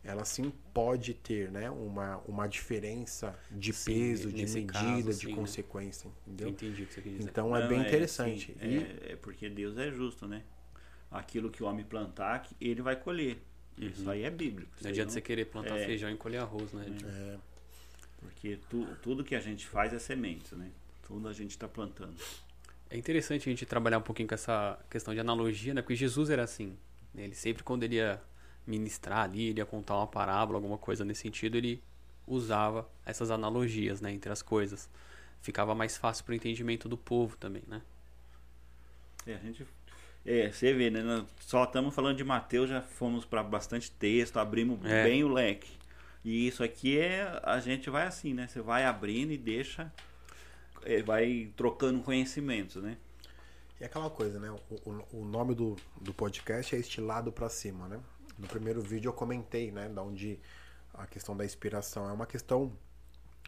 ela 0.07 0.23
sim 0.23 0.53
pode 0.73 1.13
ter 1.13 1.51
né, 1.51 1.69
uma, 1.69 2.17
uma 2.25 2.47
diferença 2.47 3.37
de 3.51 3.73
sim, 3.73 3.93
peso, 3.93 4.31
de 4.31 4.45
medida, 4.45 4.71
caso, 4.71 5.13
sim, 5.13 5.19
de 5.19 5.27
né? 5.27 5.35
consequência. 5.35 6.09
Entendeu? 6.25 6.47
Entendi 6.47 6.83
o 6.83 6.87
que 6.87 6.93
você 6.93 7.01
quer 7.01 7.09
dizer. 7.09 7.23
Então 7.29 7.53
é 7.53 7.59
Não, 7.59 7.65
é 7.65 7.67
bem 7.67 7.81
interessante. 7.81 8.55
É, 8.57 8.65
e... 8.65 8.77
é, 8.77 9.11
é, 9.11 9.15
porque 9.17 9.49
Deus 9.49 9.77
é 9.77 9.91
justo, 9.91 10.25
né? 10.25 10.43
Aquilo 11.11 11.49
que 11.49 11.61
o 11.61 11.65
homem 11.65 11.83
plantar, 11.83 12.47
ele 12.59 12.81
vai 12.81 12.95
colher. 12.95 13.43
Uhum. 13.77 13.87
Isso 13.87 14.09
aí 14.09 14.23
é 14.23 14.29
bíblico. 14.29 14.71
Não 14.81 14.89
adianta 14.89 15.11
você 15.11 15.19
querer 15.19 15.45
plantar 15.45 15.77
é... 15.77 15.85
feijão 15.85 16.09
e 16.09 16.15
colher 16.15 16.39
arroz, 16.39 16.71
né? 16.71 16.85
É. 17.05 17.37
Porque 18.21 18.57
tu, 18.69 18.87
tudo 19.03 19.25
que 19.25 19.35
a 19.35 19.41
gente 19.41 19.67
faz 19.67 19.93
é 19.93 19.99
semente, 19.99 20.55
né? 20.55 20.71
Tudo 21.05 21.27
a 21.27 21.33
gente 21.33 21.51
está 21.51 21.67
plantando. 21.67 22.15
É 22.89 22.97
interessante 22.97 23.49
a 23.49 23.51
gente 23.51 23.65
trabalhar 23.65 23.97
um 23.97 24.01
pouquinho 24.01 24.29
com 24.29 24.35
essa 24.35 24.79
questão 24.89 25.13
de 25.13 25.19
analogia, 25.19 25.73
né? 25.73 25.81
Porque 25.81 25.95
Jesus 25.95 26.29
era 26.29 26.43
assim. 26.43 26.77
Né? 27.13 27.25
Ele 27.25 27.35
sempre, 27.35 27.61
quando 27.61 27.83
ele 27.83 27.95
ia 27.95 28.21
ministrar 28.67 29.23
ali, 29.23 29.47
ele 29.47 29.59
ia 29.59 29.65
contar 29.65 29.95
uma 29.95 30.07
parábola, 30.07 30.57
alguma 30.57 30.77
coisa 30.77 31.03
nesse 31.05 31.21
sentido, 31.21 31.55
ele 31.57 31.81
usava 32.27 32.87
essas 33.05 33.31
analogias, 33.31 34.01
né, 34.01 34.11
entre 34.11 34.31
as 34.31 34.41
coisas. 34.41 34.89
Ficava 35.41 35.73
mais 35.73 35.97
fácil 35.97 36.25
para 36.25 36.33
o 36.33 36.35
entendimento 36.35 36.89
do 36.89 36.97
povo 36.97 37.37
também, 37.37 37.63
né? 37.67 37.81
É, 39.25 39.35
a 39.35 39.39
gente 39.39 39.65
é, 40.27 40.51
você 40.51 40.73
vê, 40.73 40.89
né? 40.89 41.25
Só 41.39 41.63
estamos 41.63 41.95
falando 41.95 42.17
de 42.17 42.23
Mateus, 42.23 42.69
já 42.69 42.81
fomos 42.81 43.23
para 43.23 43.41
bastante 43.41 43.89
texto, 43.89 44.37
abrimos 44.37 44.83
é. 44.83 45.05
bem 45.05 45.23
o 45.23 45.29
leque. 45.29 45.71
E 46.23 46.45
isso 46.45 46.61
aqui 46.61 46.99
é. 46.99 47.39
A 47.43 47.61
gente 47.61 47.89
vai 47.89 48.05
assim, 48.05 48.33
né? 48.33 48.45
Você 48.45 48.59
vai 48.59 48.83
abrindo 48.83 49.31
e 49.31 49.37
deixa. 49.37 49.89
É, 50.83 51.01
vai 51.01 51.49
trocando 51.55 52.01
conhecimentos, 52.01 52.83
né? 52.83 52.97
E 53.79 53.85
aquela 53.85 54.09
coisa, 54.09 54.37
né? 54.37 54.51
O, 54.51 54.89
o, 54.89 55.21
o 55.21 55.25
nome 55.25 55.55
do, 55.55 55.77
do 56.01 56.13
podcast 56.13 56.75
é 56.75 56.79
Estilado 56.79 57.31
para 57.31 57.47
Cima, 57.47 57.87
né? 57.87 57.97
No 58.37 58.47
primeiro 58.47 58.81
vídeo 58.81 59.09
eu 59.09 59.13
comentei, 59.13 59.71
né, 59.71 59.89
da 59.89 60.01
onde 60.01 60.39
a 60.93 61.05
questão 61.07 61.35
da 61.35 61.45
inspiração 61.45 62.09
é 62.09 62.13
uma 62.13 62.25
questão 62.25 62.71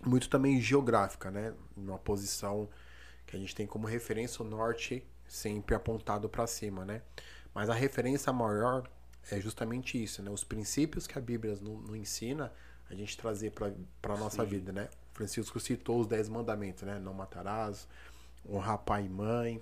muito 0.06 0.30
também 0.30 0.62
geográfica, 0.62 1.30
né? 1.30 1.54
Uma 1.76 1.98
posição 1.98 2.70
que 3.26 3.36
a 3.36 3.40
gente 3.40 3.54
tem 3.54 3.68
como 3.68 3.86
referência 3.86 4.44
o 4.44 4.48
norte 4.48 5.06
sempre 5.28 5.76
apontado 5.76 6.30
para 6.30 6.48
cima, 6.48 6.86
né? 6.86 7.02
Mas 7.54 7.70
a 7.70 7.74
referência 7.74 8.32
maior 8.32 8.90
é 9.32 9.40
justamente 9.40 10.02
isso, 10.02 10.24
né? 10.24 10.32
Os 10.32 10.44
princípios 10.44 11.06
que 11.06 11.18
a 11.18 11.22
Bíblia 11.22 11.58
não 11.62 11.96
ensina, 11.96 12.52
a 12.90 12.96
gente 12.96 13.18
trazer 13.18 13.52
para 13.52 14.14
a 14.14 14.18
nossa 14.18 14.44
Sim. 14.44 14.50
vida, 14.50 14.72
né? 14.72 14.90
Francisco 15.14 15.60
citou 15.60 16.00
os 16.00 16.08
dez 16.08 16.30
mandamentos, 16.30 16.84
né? 16.84 16.98
Não 16.98 17.14
matarás, 17.14 17.88
honrar 18.48 18.80
pai 18.80 19.06
e 19.06 19.10
mãe. 19.10 19.62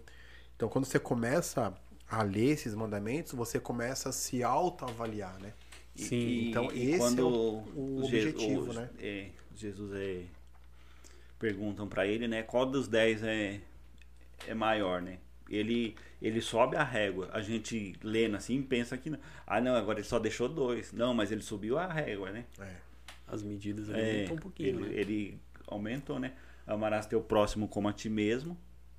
Então, 0.56 0.70
quando 0.70 0.86
você 0.86 1.00
começa 1.00 1.74
a 2.10 2.24
ler 2.24 2.52
esses 2.52 2.74
mandamentos, 2.74 3.34
você 3.34 3.60
começa 3.60 4.10
a 4.10 4.12
se 4.12 4.43
autoavaliar, 4.43 5.39
né? 5.39 5.54
Sim. 5.96 6.15
E, 6.15 6.50
então 6.50 6.72
e 6.72 6.91
esse 6.91 7.00
quando 7.00 7.22
é 7.22 7.26
o, 7.26 7.63
o 7.76 8.04
objetivo, 8.04 8.65
Jesus, 8.72 8.76
né? 8.76 8.89
É, 9.00 9.30
Jesus 9.56 9.91
é 9.93 10.24
perguntam 11.39 11.88
para 11.88 12.06
ele, 12.08 12.28
né? 12.28 12.43
Qual 12.43 12.65
dos 12.65 12.88
dez 12.88 13.24
é 13.24 13.60
é 14.48 14.54
maior, 14.54 15.02
né? 15.02 15.17
Ele 15.50 15.96
ele 16.22 16.41
sobe 16.41 16.76
a 16.76 16.84
régua. 16.84 17.30
A 17.34 17.41
gente 17.41 17.96
lendo 18.02 18.38
assim 18.38 18.62
pensa 18.62 18.98
que 18.98 19.12
ah 19.46 19.60
não, 19.60 19.76
agora 19.76 20.00
ele 20.00 20.08
só 20.08 20.20
deixou 20.20 20.48
dois. 20.48 20.93
Não, 20.93 21.13
mas 21.13 21.32
ele 21.32 21.41
subiu 21.41 21.78
a 21.78 21.91
régua, 21.91 22.32
né? 22.32 22.46
É. 22.60 22.76
As 23.28 23.43
medidas 23.43 23.89
é, 23.89 24.28
um 24.32 24.38
pouquinho, 24.38 24.70
ele, 24.70 24.89
né? 24.89 25.00
ele 25.00 25.41
aumentou, 25.67 26.20
né? 26.20 26.34
Amarás 26.65 27.06
teu 27.06 27.22
próximo 27.22 27.67
como 27.67 27.89
a 27.89 27.93
ti 27.93 28.10
mesmo 28.10 28.58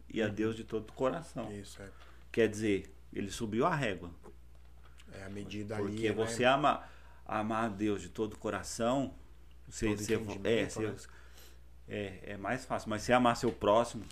e 0.09 0.21
a 0.21 0.27
uhum. 0.27 0.35
Deus 0.35 0.57
de 0.57 0.64
todo 0.64 0.90
o 0.90 0.92
coração. 0.92 1.51
Isso 1.53 1.81
é. 1.81 1.88
Quer 2.31 2.49
dizer, 2.49 2.94
ele 3.12 3.31
subiu 3.31 3.66
a 3.66 3.75
régua. 3.75 4.11
É 5.12 5.25
a 5.25 5.29
medida 5.29 5.77
Porque 5.77 6.07
ali. 6.07 6.09
Porque 6.09 6.12
você 6.12 6.42
né? 6.42 6.49
ama, 6.49 6.83
amar 7.27 7.64
a 7.64 7.68
Deus 7.68 8.03
de 8.03 8.09
todo 8.09 8.35
o 8.35 8.38
coração, 8.38 9.14
você, 9.66 9.94
você 9.94 10.14
é, 10.14 10.18
você, 10.18 10.38
né? 10.81 10.97
é, 11.88 12.18
é 12.33 12.37
mais 12.37 12.64
fácil. 12.64 12.90
Mas 12.90 13.03
se 13.03 13.12
amar 13.12 13.37
seu 13.37 13.53
próximo, 13.53 14.05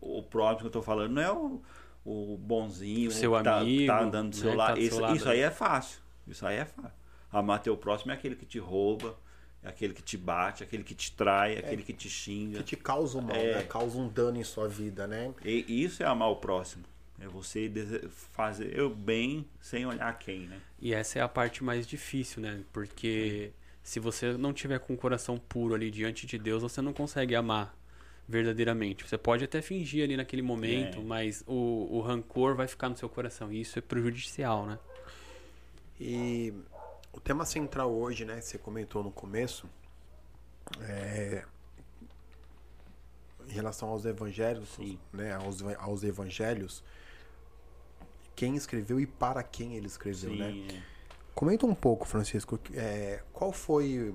o 0.00 0.22
próximo 0.22 0.60
que 0.60 0.66
eu 0.66 0.70
tô 0.70 0.82
falando 0.82 1.12
não 1.12 1.22
é 1.22 1.32
o, 1.32 1.62
o 2.04 2.36
bonzinho, 2.36 3.08
o 3.08 3.12
seu 3.12 3.36
que 3.36 3.42
tá, 3.42 3.58
amigo, 3.58 3.86
tá 3.86 4.02
andando 4.02 4.30
do 4.30 4.36
seu 4.36 4.50
né, 4.50 4.56
lado. 4.56 4.68
Tá 4.68 4.74
do 4.74 4.80
isso, 4.80 5.00
lado. 5.00 5.16
Isso 5.16 5.28
aí 5.28 5.40
é 5.40 5.50
fácil. 5.50 6.00
Isso 6.26 6.46
aí 6.46 6.56
é 6.56 6.64
fácil. 6.64 7.04
Amar 7.32 7.60
teu 7.60 7.76
próximo 7.76 8.12
é 8.12 8.14
aquele 8.14 8.36
que 8.36 8.46
te 8.46 8.58
rouba, 8.58 9.16
É 9.62 9.68
aquele 9.68 9.94
que 9.94 10.02
te 10.02 10.16
bate, 10.16 10.62
aquele 10.62 10.84
que 10.84 10.94
te 10.94 11.10
trai, 11.12 11.56
aquele 11.56 11.82
que 11.82 11.92
te 11.92 12.08
xinga. 12.08 12.58
Que 12.58 12.64
te 12.64 12.76
causa 12.76 13.18
um 13.18 13.22
mal, 13.22 13.34
É. 13.36 13.54
né? 13.54 13.62
Causa 13.64 13.98
um 13.98 14.08
dano 14.08 14.38
em 14.38 14.44
sua 14.44 14.68
vida, 14.68 15.06
né? 15.06 15.32
E 15.42 15.82
isso 15.82 16.02
é 16.02 16.06
amar 16.06 16.30
o 16.30 16.36
próximo. 16.36 16.84
É 17.20 17.28
você 17.28 17.70
fazer 18.32 18.80
o 18.80 18.90
bem 18.90 19.46
sem 19.60 19.86
olhar 19.86 20.18
quem, 20.18 20.46
né? 20.48 20.60
E 20.80 20.92
essa 20.92 21.18
é 21.18 21.22
a 21.22 21.28
parte 21.28 21.62
mais 21.62 21.86
difícil, 21.86 22.42
né? 22.42 22.64
Porque 22.72 23.52
se 23.82 24.00
você 24.00 24.32
não 24.36 24.52
tiver 24.52 24.80
com 24.80 24.94
o 24.94 24.96
coração 24.96 25.38
puro 25.38 25.74
ali 25.74 25.90
diante 25.90 26.26
de 26.26 26.38
Deus, 26.38 26.62
você 26.62 26.82
não 26.82 26.92
consegue 26.92 27.34
amar 27.36 27.74
verdadeiramente. 28.28 29.06
Você 29.06 29.16
pode 29.18 29.44
até 29.44 29.62
fingir 29.62 30.02
ali 30.02 30.16
naquele 30.16 30.42
momento, 30.42 30.98
É. 30.98 31.02
mas 31.02 31.44
o, 31.46 31.88
o 31.90 32.00
rancor 32.00 32.56
vai 32.56 32.66
ficar 32.66 32.88
no 32.88 32.96
seu 32.96 33.08
coração. 33.08 33.52
E 33.52 33.60
isso 33.60 33.78
é 33.78 33.82
prejudicial, 33.82 34.66
né? 34.66 34.78
E 36.00 36.52
o 37.12 37.20
tema 37.20 37.44
central 37.44 37.92
hoje, 37.94 38.24
né, 38.24 38.36
que 38.36 38.46
você 38.46 38.58
comentou 38.58 39.04
no 39.04 39.12
começo, 39.12 39.68
é 40.80 41.44
em 43.46 43.52
relação 43.52 43.88
aos 43.90 44.04
evangelhos, 44.06 44.70
Sim. 44.70 44.98
né, 45.12 45.34
aos, 45.34 45.62
aos 45.78 46.02
evangelhos, 46.02 46.82
quem 48.36 48.56
escreveu 48.56 48.98
e 49.00 49.06
para 49.06 49.42
quem 49.42 49.74
ele 49.76 49.86
escreveu, 49.86 50.34
né? 50.34 50.50
Sim, 50.50 50.66
é. 50.76 50.82
Comenta 51.34 51.66
um 51.66 51.74
pouco, 51.74 52.06
Francisco, 52.06 52.58
é, 52.74 53.20
qual 53.32 53.52
foi 53.52 54.14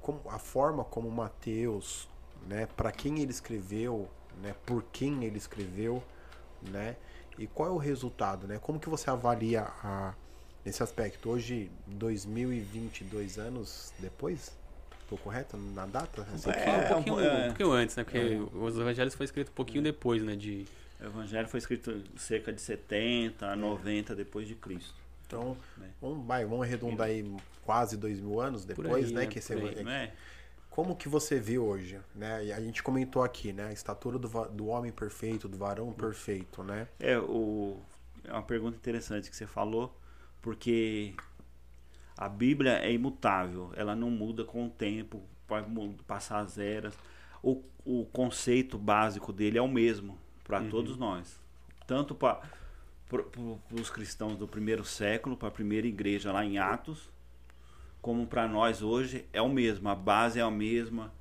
como- 0.00 0.22
a 0.28 0.38
forma 0.38 0.82
como 0.84 1.10
Mateus, 1.10 2.08
né, 2.48 2.66
para 2.76 2.90
quem 2.90 3.20
ele 3.20 3.30
escreveu, 3.30 4.08
né, 4.42 4.54
por 4.66 4.82
quem 4.92 5.24
ele 5.24 5.36
escreveu, 5.38 6.02
né, 6.62 6.96
e 7.38 7.46
qual 7.46 7.68
é 7.68 7.72
o 7.72 7.76
resultado, 7.78 8.46
né? 8.46 8.58
Como 8.60 8.78
que 8.80 8.88
você 8.88 9.08
avalia 9.08 9.62
a, 9.62 10.14
nesse 10.64 10.82
aspecto 10.82 11.30
hoje, 11.30 11.70
2022 11.86 13.38
anos 13.38 13.92
depois? 13.98 14.52
Estou 15.02 15.18
correto 15.18 15.56
na 15.56 15.86
data? 15.86 16.22
Assim, 16.34 16.50
É, 16.50 16.76
um, 16.76 16.88
pouquinho, 16.94 17.20
é. 17.20 17.44
um 17.44 17.46
pouquinho 17.48 17.72
antes, 17.72 17.96
né? 17.96 18.04
Porque 18.04 18.40
os 18.54 18.76
evangelhos 18.78 19.14
foi 19.14 19.24
escrito 19.24 19.50
um 19.50 19.54
pouquinho 19.54 19.82
depois, 19.82 20.22
né? 20.22 20.36
De... 20.36 20.66
O 21.00 21.04
Evangelho 21.06 21.48
foi 21.48 21.58
escrito 21.58 22.02
cerca 22.16 22.52
de 22.52 22.60
70 22.60 23.46
a 23.46 23.56
90 23.56 24.14
depois 24.14 24.46
de 24.46 24.54
Cristo. 24.54 24.94
Então, 25.26 25.56
né? 25.78 25.90
vamos, 26.00 26.26
vai, 26.26 26.44
vamos 26.44 26.66
arredondar 26.66 27.06
aí 27.06 27.24
quase 27.64 27.96
dois 27.96 28.20
mil 28.20 28.40
anos 28.40 28.64
depois, 28.64 29.06
aí, 29.06 29.12
né? 29.14 29.20
né, 29.20 29.26
Que 29.26 29.38
esse 29.38 29.52
aí. 29.52 29.58
evan- 29.64 29.82
Não 29.82 29.90
é? 29.92 30.12
Como 30.68 30.94
que 30.94 31.08
você 31.08 31.38
vê 31.40 31.58
hoje, 31.58 31.98
né? 32.14 32.44
E 32.46 32.52
a 32.52 32.60
gente 32.60 32.82
comentou 32.82 33.22
aqui, 33.22 33.52
né? 33.52 33.68
A 33.68 33.72
estatura 33.72 34.18
do, 34.18 34.28
do 34.48 34.66
homem 34.66 34.92
perfeito, 34.92 35.48
do 35.48 35.56
varão 35.56 35.92
perfeito, 35.92 36.62
né? 36.62 36.86
É, 36.98 37.18
o, 37.18 37.80
é 38.24 38.32
uma 38.32 38.42
pergunta 38.42 38.76
interessante 38.76 39.30
que 39.30 39.36
você 39.36 39.46
falou, 39.46 39.96
porque 40.40 41.14
a 42.16 42.28
Bíblia 42.28 42.78
é 42.84 42.92
imutável, 42.92 43.72
ela 43.74 43.96
não 43.96 44.10
muda 44.10 44.44
com 44.44 44.66
o 44.66 44.70
tempo, 44.70 45.22
pode 45.46 45.66
passar 46.06 46.38
as 46.40 46.58
eras. 46.58 46.94
O, 47.42 47.64
o 47.84 48.04
conceito 48.12 48.78
básico 48.78 49.32
dele 49.32 49.58
é 49.58 49.62
o 49.62 49.68
mesmo 49.68 50.18
para 50.50 50.64
todos 50.64 50.96
nós. 50.96 51.38
Tanto 51.86 52.12
para 52.12 52.40
os 53.70 53.88
cristãos 53.88 54.36
do 54.36 54.48
primeiro 54.48 54.84
século, 54.84 55.36
para 55.36 55.46
a 55.46 55.52
primeira 55.52 55.86
igreja 55.86 56.32
lá 56.32 56.44
em 56.44 56.58
Atos, 56.58 57.08
como 58.02 58.26
para 58.26 58.48
nós 58.48 58.82
hoje 58.82 59.24
é 59.32 59.40
o 59.40 59.48
mesmo. 59.48 59.88
A 59.88 59.94
base 59.94 60.40
é 60.40 60.42
a 60.42 60.50
mesma, 60.50 61.12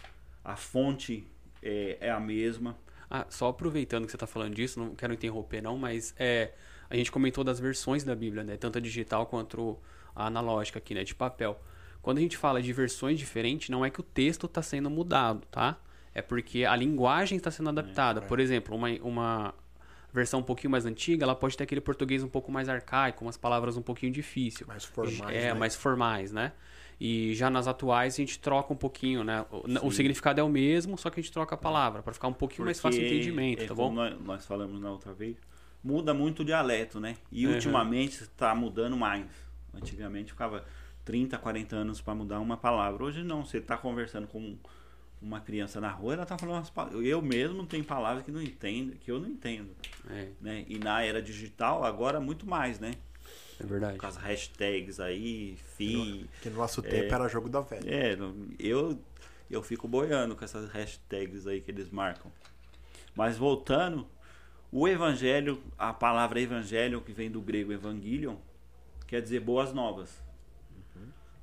a 0.43 0.55
fonte 0.55 1.27
é, 1.61 1.97
é 2.01 2.09
a 2.09 2.19
mesma. 2.19 2.75
Ah, 3.07 3.27
só 3.29 3.49
aproveitando 3.49 4.05
que 4.05 4.11
você 4.11 4.15
está 4.15 4.27
falando 4.27 4.55
disso, 4.55 4.79
não 4.79 4.95
quero 4.95 5.13
interromper 5.13 5.61
não, 5.61 5.77
mas 5.77 6.15
é, 6.17 6.53
a 6.89 6.95
gente 6.95 7.11
comentou 7.11 7.43
das 7.43 7.59
versões 7.59 8.03
da 8.03 8.15
Bíblia, 8.15 8.43
né? 8.43 8.57
Tanto 8.57 8.79
a 8.79 8.81
digital 8.81 9.27
quanto 9.27 9.77
a 10.15 10.25
analógica 10.25 10.79
aqui, 10.79 10.95
né? 10.95 11.03
De 11.03 11.13
papel. 11.13 11.59
Quando 12.01 12.17
a 12.17 12.21
gente 12.21 12.37
fala 12.37 12.61
de 12.61 12.73
versões 12.73 13.19
diferentes, 13.19 13.69
não 13.69 13.85
é 13.85 13.91
que 13.91 13.99
o 13.99 14.03
texto 14.03 14.47
está 14.47 14.61
sendo 14.61 14.89
mudado, 14.89 15.45
tá? 15.51 15.77
É 16.13 16.21
porque 16.21 16.65
a 16.65 16.75
linguagem 16.75 17.37
está 17.37 17.51
sendo 17.51 17.69
adaptada. 17.69 18.21
Por 18.21 18.39
exemplo, 18.39 18.75
uma, 18.75 18.89
uma 19.01 19.53
versão 20.11 20.39
um 20.39 20.43
pouquinho 20.43 20.71
mais 20.71 20.85
antiga, 20.85 21.23
ela 21.23 21.35
pode 21.35 21.55
ter 21.55 21.63
aquele 21.63 21.81
português 21.81 22.23
um 22.23 22.27
pouco 22.27 22.51
mais 22.51 22.67
arcaico, 22.67 23.23
umas 23.23 23.37
palavras 23.37 23.77
um 23.77 23.81
pouquinho 23.81 24.11
difíceis. 24.11 24.67
Mais 24.67 24.85
formais, 24.85 25.35
É, 25.35 25.53
né? 25.53 25.59
mais 25.59 25.75
formais, 25.75 26.31
né? 26.31 26.51
E 26.99 27.33
já 27.33 27.49
nas 27.49 27.65
atuais 27.67 28.15
a 28.15 28.17
gente 28.17 28.39
troca 28.39 28.73
um 28.73 28.75
pouquinho, 28.75 29.23
né? 29.23 29.45
O, 29.51 29.87
o 29.87 29.91
significado 29.91 30.41
é 30.41 30.43
o 30.43 30.49
mesmo, 30.49 30.97
só 30.97 31.09
que 31.09 31.19
a 31.19 31.23
gente 31.23 31.31
troca 31.31 31.55
a 31.55 31.57
palavra 31.57 32.03
para 32.03 32.11
ficar 32.11 32.27
um 32.27 32.33
pouquinho 32.33 32.65
mais 32.65 32.79
fácil 32.79 32.99
o 32.99 33.03
Porque, 33.03 33.15
entendimento, 33.15 33.63
é, 33.63 33.67
tá 33.67 33.73
bom? 33.73 33.93
Nós, 33.93 34.19
nós 34.21 34.45
falamos 34.45 34.81
na 34.81 34.91
outra 34.91 35.13
vez, 35.13 35.37
muda 35.81 36.13
muito 36.13 36.41
o 36.41 36.45
dialeto, 36.45 36.99
né? 36.99 37.15
E 37.31 37.47
Uhum. 37.47 37.53
ultimamente 37.53 38.23
está 38.23 38.53
mudando 38.53 38.97
mais. 38.97 39.25
Antigamente 39.73 40.31
ficava 40.33 40.65
30, 41.05 41.37
40 41.37 41.75
anos 41.77 42.01
para 42.01 42.13
mudar 42.13 42.39
uma 42.41 42.57
palavra. 42.57 43.03
Hoje 43.03 43.23
não, 43.23 43.45
você 43.45 43.59
está 43.59 43.77
conversando 43.77 44.27
com 44.27 44.57
uma 45.21 45.41
criança 45.41 45.81
na 45.81 45.89
rua, 45.89 46.13
ela 46.13 46.23
está 46.23 46.37
falando 46.37 46.55
umas 46.57 46.69
palavras. 46.69 47.05
Eu 47.05 47.21
mesmo 47.21 47.65
tenho 47.65 47.83
palavras 47.83 48.23
que 48.23 48.31
não 48.31 48.41
entendo, 48.41 48.93
que 48.97 49.11
eu 49.11 49.19
não 49.19 49.27
entendo, 49.27 49.69
É, 50.09 50.29
né? 50.39 50.65
E 50.67 50.77
na 50.79 51.01
era 51.03 51.21
digital 51.21 51.83
agora 51.83 52.19
muito 52.19 52.47
mais, 52.47 52.79
né? 52.79 52.93
é 53.59 53.65
verdade. 53.65 53.97
Com 53.97 54.07
as 54.07 54.15
hashtags 54.15 54.99
aí, 54.99 55.57
fi, 55.75 56.29
Que 56.41 56.49
no 56.49 56.57
nosso 56.57 56.81
tempo 56.81 57.13
era 57.13 57.27
jogo 57.27 57.49
da 57.49 57.59
velha. 57.61 57.89
é, 57.89 58.17
eu, 58.57 58.97
eu 59.51 59.61
fico 59.61 59.87
boiando 59.87 60.35
com 60.35 60.45
essas 60.45 60.69
hashtags 60.69 61.45
aí 61.45 61.59
que 61.59 61.69
eles 61.69 61.89
marcam. 61.89 62.31
Mas 63.13 63.37
voltando, 63.37 64.07
o 64.71 64.87
evangelho, 64.87 65.61
a 65.77 65.91
palavra 65.91 66.39
evangelho, 66.39 67.01
que 67.01 67.11
vem 67.11 67.29
do 67.29 67.41
grego 67.41 67.73
evangelion, 67.73 68.37
quer 69.05 69.21
dizer 69.21 69.41
boas 69.41 69.73
novas. 69.73 70.23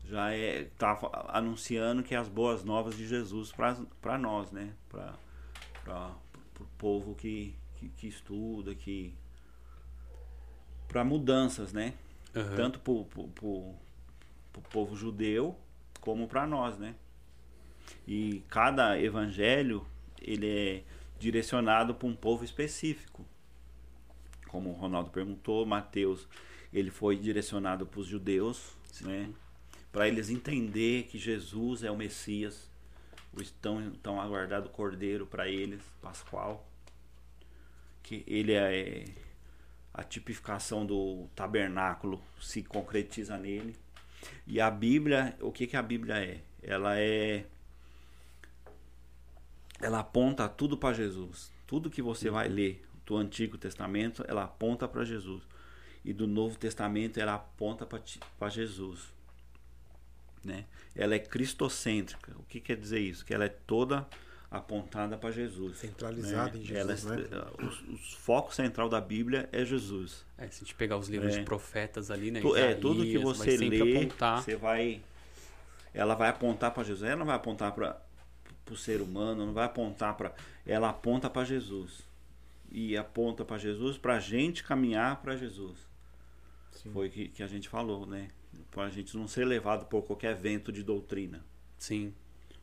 Já 0.08 0.32
é 0.32 0.64
tá 0.78 0.94
fa- 0.96 1.26
anunciando 1.28 2.02
que 2.02 2.14
é 2.14 2.18
as 2.18 2.28
boas 2.28 2.62
novas 2.64 2.96
de 2.96 3.06
Jesus 3.06 3.52
para 4.00 4.18
nós, 4.18 4.50
né? 4.52 4.72
Para 4.88 6.14
o 6.60 6.64
povo 6.78 7.14
que, 7.14 7.54
que, 7.76 7.88
que 7.88 8.06
estuda, 8.06 8.74
que 8.74 9.14
para 10.88 11.04
mudanças, 11.04 11.72
né? 11.72 11.94
Aham. 12.34 12.54
tanto 12.54 12.78
para 12.78 12.92
o 12.92 14.62
povo 14.70 14.94
judeu 14.94 15.58
como 16.00 16.28
para 16.28 16.46
nós, 16.46 16.78
né? 16.78 16.94
E 18.06 18.42
cada 18.48 19.00
evangelho 19.00 19.86
ele 20.20 20.48
é 20.48 20.84
direcionado 21.18 21.94
para 21.94 22.06
um 22.06 22.14
povo 22.14 22.44
específico. 22.44 23.24
Como 24.48 24.70
o 24.70 24.72
Ronaldo 24.74 25.10
perguntou, 25.10 25.64
Mateus 25.66 26.28
ele 26.72 26.90
foi 26.90 27.16
direcionado 27.16 27.86
para 27.86 28.00
os 28.00 28.06
judeus, 28.06 28.76
né? 29.00 29.30
Para 29.96 30.08
eles 30.08 30.28
entender 30.28 31.04
que 31.04 31.16
Jesus 31.16 31.82
é 31.82 31.90
o 31.90 31.96
Messias, 31.96 32.68
o 33.32 33.42
tão, 33.62 33.92
tão 34.02 34.20
aguardado 34.20 34.68
Cordeiro 34.68 35.26
para 35.26 35.48
eles, 35.48 35.80
Pascual, 36.02 36.68
que 38.02 38.22
ele 38.26 38.52
é 38.52 39.06
a 39.94 40.04
tipificação 40.04 40.84
do 40.84 41.26
tabernáculo 41.34 42.22
se 42.38 42.62
concretiza 42.62 43.38
nele. 43.38 43.74
E 44.46 44.60
a 44.60 44.70
Bíblia, 44.70 45.34
o 45.40 45.50
que, 45.50 45.66
que 45.66 45.78
a 45.78 45.82
Bíblia 45.82 46.22
é? 46.22 46.42
Ela 46.62 47.00
é. 47.00 47.46
Ela 49.80 50.00
aponta 50.00 50.46
tudo 50.46 50.76
para 50.76 50.94
Jesus. 50.94 51.50
Tudo 51.66 51.88
que 51.88 52.02
você 52.02 52.28
vai 52.28 52.48
ler 52.48 52.86
do 53.06 53.16
Antigo 53.16 53.56
Testamento, 53.56 54.22
ela 54.28 54.44
aponta 54.44 54.86
para 54.86 55.06
Jesus. 55.06 55.42
E 56.04 56.12
do 56.12 56.26
Novo 56.26 56.58
Testamento, 56.58 57.18
ela 57.18 57.36
aponta 57.36 57.86
para 57.86 58.50
Jesus. 58.50 59.15
Né? 60.46 60.64
Ela 60.94 61.14
é 61.14 61.18
cristocêntrica. 61.18 62.32
O 62.38 62.42
que 62.44 62.60
quer 62.60 62.76
dizer 62.76 63.00
isso? 63.00 63.24
Que 63.24 63.34
ela 63.34 63.44
é 63.44 63.48
toda 63.48 64.06
apontada 64.50 65.16
para 65.18 65.30
Jesus. 65.32 65.78
Centralizada 65.78 66.52
né? 66.52 66.58
em 66.60 66.64
Jesus, 66.64 67.04
Ela 67.04 67.14
é- 67.16 67.28
né? 67.28 67.44
o, 67.88 67.92
o 67.94 67.96
foco 67.98 68.54
central 68.54 68.88
da 68.88 69.00
Bíblia 69.00 69.48
é 69.52 69.64
Jesus. 69.64 70.24
É, 70.38 70.46
se 70.48 70.62
a 70.62 70.66
gente 70.66 70.74
pegar 70.74 70.96
os 70.96 71.08
livros 71.08 71.34
É. 71.34 71.38
de 71.40 71.44
profetas 71.44 72.10
ali, 72.10 72.30
né? 72.30 72.40
Tu- 72.40 72.56
é, 72.56 72.74
tudo 72.74 73.02
que 73.02 73.16
Isaías, 73.16 73.36
você 73.38 73.56
lê, 73.56 73.96
apontar. 73.96 74.42
você 74.42 74.56
vai. 74.56 75.02
Ela 75.92 76.14
vai 76.14 76.28
apontar 76.28 76.70
para 76.72 76.84
Jesus. 76.84 77.02
Ela 77.08 77.18
não 77.18 77.26
vai 77.26 77.36
apontar 77.36 77.72
para 77.72 78.00
o 78.70 78.76
ser 78.76 79.00
humano, 79.00 79.46
não 79.46 79.52
vai 79.52 79.64
apontar 79.66 80.16
para. 80.16 80.32
Ela 80.64 80.90
aponta 80.90 81.28
para 81.28 81.44
Jesus. 81.44 82.06
E 82.70 82.96
aponta 82.96 83.44
para 83.44 83.58
Jesus 83.58 83.96
para 83.98 84.16
a 84.16 84.20
gente 84.20 84.62
caminhar 84.62 85.22
para 85.22 85.36
Jesus. 85.36 85.76
Sim. 86.70 86.90
Foi 86.92 87.08
que, 87.08 87.28
que 87.28 87.42
a 87.42 87.46
gente 87.46 87.68
falou, 87.68 88.06
né? 88.06 88.28
Para 88.70 88.84
a 88.84 88.90
gente 88.90 89.16
não 89.16 89.26
ser 89.28 89.44
levado 89.44 89.86
por 89.86 90.02
qualquer 90.02 90.34
vento 90.34 90.72
de 90.72 90.82
doutrina. 90.82 91.44
Sim. 91.78 92.14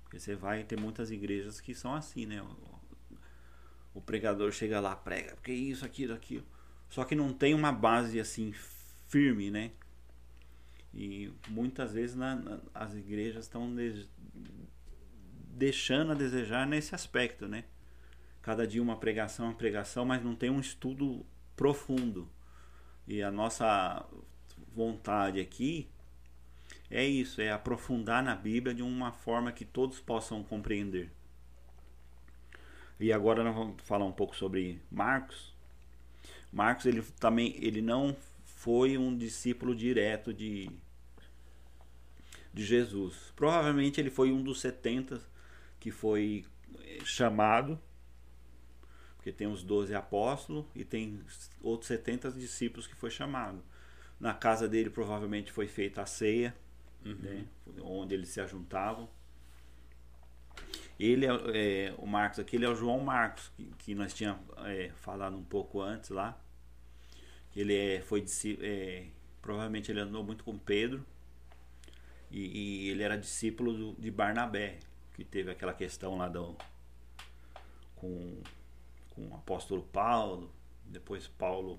Porque 0.04 0.20
você 0.20 0.36
vai 0.36 0.64
ter 0.64 0.80
muitas 0.80 1.12
igrejas 1.12 1.60
que 1.60 1.74
são 1.74 1.94
assim, 1.96 2.26
né? 2.26 2.42
O, 3.94 4.02
pregador 4.02 4.52
chega 4.52 4.80
lá, 4.80 4.96
prega, 4.96 5.36
porque 5.36 5.52
isso, 5.52 5.86
aquilo, 5.86 6.14
aquilo. 6.14 6.46
Só 6.90 7.04
que 7.04 7.16
não 7.16 7.34
tem 7.34 7.54
uma 7.54 7.72
base 7.72 8.20
assim 8.20 8.52
firme, 9.08 9.50
né? 9.50 9.72
E 10.94 11.32
muitas 11.50 11.94
vezes 11.94 12.16
na- 12.16 12.36
na- 12.36 12.60
as 12.74 12.94
igrejas 12.96 13.46
estão 13.46 13.74
de- 13.76 14.08
deixando 15.56 16.12
a 16.12 16.16
desejar 16.16 16.68
nesse 16.68 16.94
aspecto, 16.94 17.48
né? 17.48 17.66
Cada 18.42 18.68
dia 18.68 18.82
uma 18.82 18.98
pregação, 18.98 19.46
uma 19.48 19.56
pregação, 19.56 20.06
mas 20.06 20.24
não 20.24 20.36
tem 20.36 20.50
um 20.50 20.60
estudo 20.60 21.26
profundo. 21.56 22.30
E 23.08 23.22
a 23.22 23.32
nossa 23.32 24.06
vontade 24.76 25.40
aqui 25.40 25.88
é 26.90 27.04
isso, 27.04 27.42
é 27.42 27.52
aprofundar 27.52 28.24
na 28.24 28.36
Bíblia 28.36 28.74
de 28.74 28.84
uma 28.84 29.12
forma 29.12 29.52
que 29.52 29.66
todos 29.66 30.00
possam 30.00 30.44
compreender. 30.44 31.12
E 33.00 33.12
agora 33.12 33.44
nós 33.44 33.56
vamos 33.56 33.82
falar 33.84 34.06
um 34.06 34.12
pouco 34.12 34.36
sobre 34.36 34.80
Marcos. 34.92 35.54
Marcos 36.52 36.86
ele 36.86 37.02
também 37.20 37.56
ele 37.60 37.82
não 37.82 38.16
foi 38.44 38.98
um 38.98 39.18
discípulo 39.18 39.76
direto 39.76 40.34
de 40.34 40.70
de 42.54 42.64
Jesus. 42.64 43.34
Provavelmente 43.36 44.00
ele 44.00 44.12
foi 44.12 44.32
um 44.32 44.44
dos 44.44 44.62
70 44.62 45.20
que 45.80 45.90
foi 45.90 46.46
eh, 46.80 47.00
chamado, 47.04 47.80
porque 49.16 49.32
tem 49.32 49.48
os 49.48 49.64
12 49.64 49.96
apóstolos 49.96 50.66
e 50.76 50.86
tem 50.86 51.20
outros 51.62 51.88
70 51.88 52.32
discípulos 52.34 52.86
que 52.86 52.96
foi 52.96 53.10
chamado. 53.10 53.64
Na 54.24 54.34
casa 54.34 54.70
dele 54.70 54.90
provavelmente 54.90 55.52
foi 55.52 55.68
feita 55.68 56.02
a 56.02 56.06
ceia, 56.06 56.56
uhum. 57.04 57.14
né, 57.16 57.46
onde 57.82 58.14
eles 58.14 58.30
se 58.30 58.40
ajuntavam. 58.40 59.10
Ele 60.98 61.26
é, 61.26 61.30
é, 61.90 61.96
o 61.98 62.08
Marcos 62.08 62.40
aqui, 62.40 62.56
ele 62.56 62.64
é 62.64 62.70
o 62.70 62.74
João 62.74 63.02
Marcos, 63.02 63.50
que, 63.50 63.66
que 63.80 63.94
nós 63.94 64.14
tínhamos 64.14 64.42
é, 64.60 64.92
falado 64.96 65.36
um 65.36 65.44
pouco 65.44 65.82
antes 65.82 66.10
lá. 66.10 66.42
Ele 67.54 67.76
é, 67.76 68.00
foi 68.00 68.24
é, 68.62 69.08
provavelmente 69.42 69.92
ele 69.92 70.00
andou 70.00 70.24
muito 70.24 70.46
com 70.46 70.58
Pedro 70.58 71.06
e, 72.32 72.86
e 72.86 72.90
ele 72.92 73.04
era 73.04 73.18
discípulo 73.18 73.74
do, 73.74 74.02
de 74.02 74.10
Barnabé, 74.10 74.80
que 75.16 75.26
teve 75.26 75.52
aquela 75.52 75.74
questão 75.74 76.18
lá 76.18 76.30
do, 76.30 76.56
com, 77.98 78.42
com 79.10 79.28
o 79.28 79.36
apóstolo 79.36 79.84
Paulo. 79.84 80.50
Depois 80.86 81.28
Paulo 81.28 81.78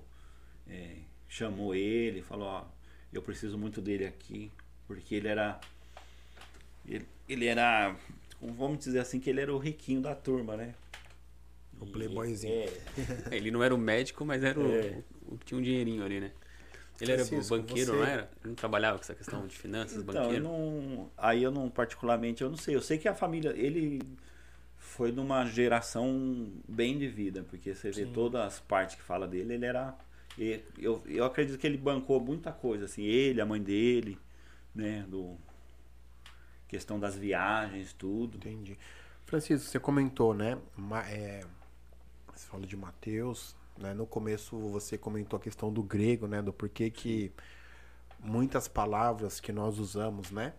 é, 0.67 0.99
chamou 1.35 1.75
ele, 1.75 2.21
falou: 2.21 2.47
ó, 2.47 2.65
eu 3.11 3.21
preciso 3.21 3.57
muito 3.57 3.81
dele 3.81 4.05
aqui, 4.05 4.51
porque 4.87 5.15
ele 5.15 5.27
era 5.27 5.59
ele, 6.87 7.05
ele 7.27 7.45
era, 7.45 7.95
vamos 8.41 8.79
dizer 8.79 8.99
assim, 8.99 9.19
que 9.19 9.29
ele 9.29 9.41
era 9.41 9.53
o 9.53 9.57
riquinho 9.57 10.01
da 10.01 10.15
turma, 10.15 10.55
né? 10.55 10.73
O 11.79 11.85
playboyzinho. 11.85 12.53
É. 12.53 13.35
ele 13.35 13.51
não 13.51 13.61
era 13.61 13.75
o 13.75 13.77
médico, 13.77 14.23
mas 14.23 14.43
era 14.43 14.57
o, 14.57 14.71
é. 14.71 15.03
o, 15.27 15.37
tinha 15.43 15.59
um 15.59 15.61
dinheirinho 15.61 16.05
ali, 16.05 16.21
né? 16.21 16.31
Ele 17.01 17.11
era 17.11 17.25
Francisco, 17.25 17.57
banqueiro, 17.57 17.91
você... 17.91 17.97
não 17.97 18.05
era? 18.05 18.21
Ele 18.39 18.49
não 18.49 18.55
trabalhava 18.55 18.97
com 18.97 19.03
essa 19.03 19.13
questão 19.13 19.45
de 19.45 19.57
finanças, 19.57 20.01
então, 20.01 20.13
banqueiro? 20.13 20.45
Eu 20.45 20.49
não, 20.49 21.11
aí 21.17 21.43
eu 21.43 21.51
não, 21.51 21.69
particularmente, 21.69 22.41
eu 22.41 22.49
não 22.49 22.55
sei. 22.55 22.73
Eu 22.73 22.81
sei 22.81 22.97
que 22.97 23.09
a 23.09 23.13
família, 23.13 23.51
ele 23.57 24.01
foi 24.77 25.11
numa 25.11 25.43
geração 25.45 26.49
bem 26.65 26.97
de 26.97 27.09
vida, 27.09 27.43
porque 27.49 27.75
você 27.75 27.91
Sim. 27.91 28.05
vê 28.05 28.11
todas 28.11 28.41
as 28.41 28.59
partes 28.61 28.95
que 28.95 29.01
fala 29.01 29.27
dele, 29.27 29.55
ele 29.55 29.65
era... 29.65 29.93
Eu, 30.37 31.01
eu 31.05 31.23
acredito 31.23 31.57
que 31.57 31.65
ele 31.65 31.77
bancou 31.77 32.19
muita 32.19 32.51
coisa, 32.51 32.85
assim, 32.85 33.03
ele, 33.03 33.39
a 33.39 33.45
mãe 33.45 33.61
dele, 33.61 34.17
né, 34.73 35.05
do... 35.07 35.37
Questão 36.67 36.99
das 36.99 37.15
viagens, 37.15 37.93
tudo. 37.93 38.37
Entendi. 38.37 38.77
Francisco, 39.25 39.69
você 39.69 39.79
comentou, 39.79 40.33
né, 40.33 40.57
é, 41.07 41.45
você 42.35 42.47
falou 42.47 42.65
de 42.65 42.75
Mateus, 42.75 43.55
né? 43.77 43.93
No 43.93 44.05
começo 44.05 44.57
você 44.57 44.97
comentou 44.97 45.37
a 45.37 45.41
questão 45.41 45.71
do 45.71 45.81
grego, 45.81 46.27
né? 46.27 46.41
Do 46.41 46.53
porquê 46.53 46.89
que 46.89 47.31
muitas 48.19 48.67
palavras 48.67 49.39
que 49.39 49.51
nós 49.51 49.79
usamos, 49.79 50.31
né? 50.31 50.53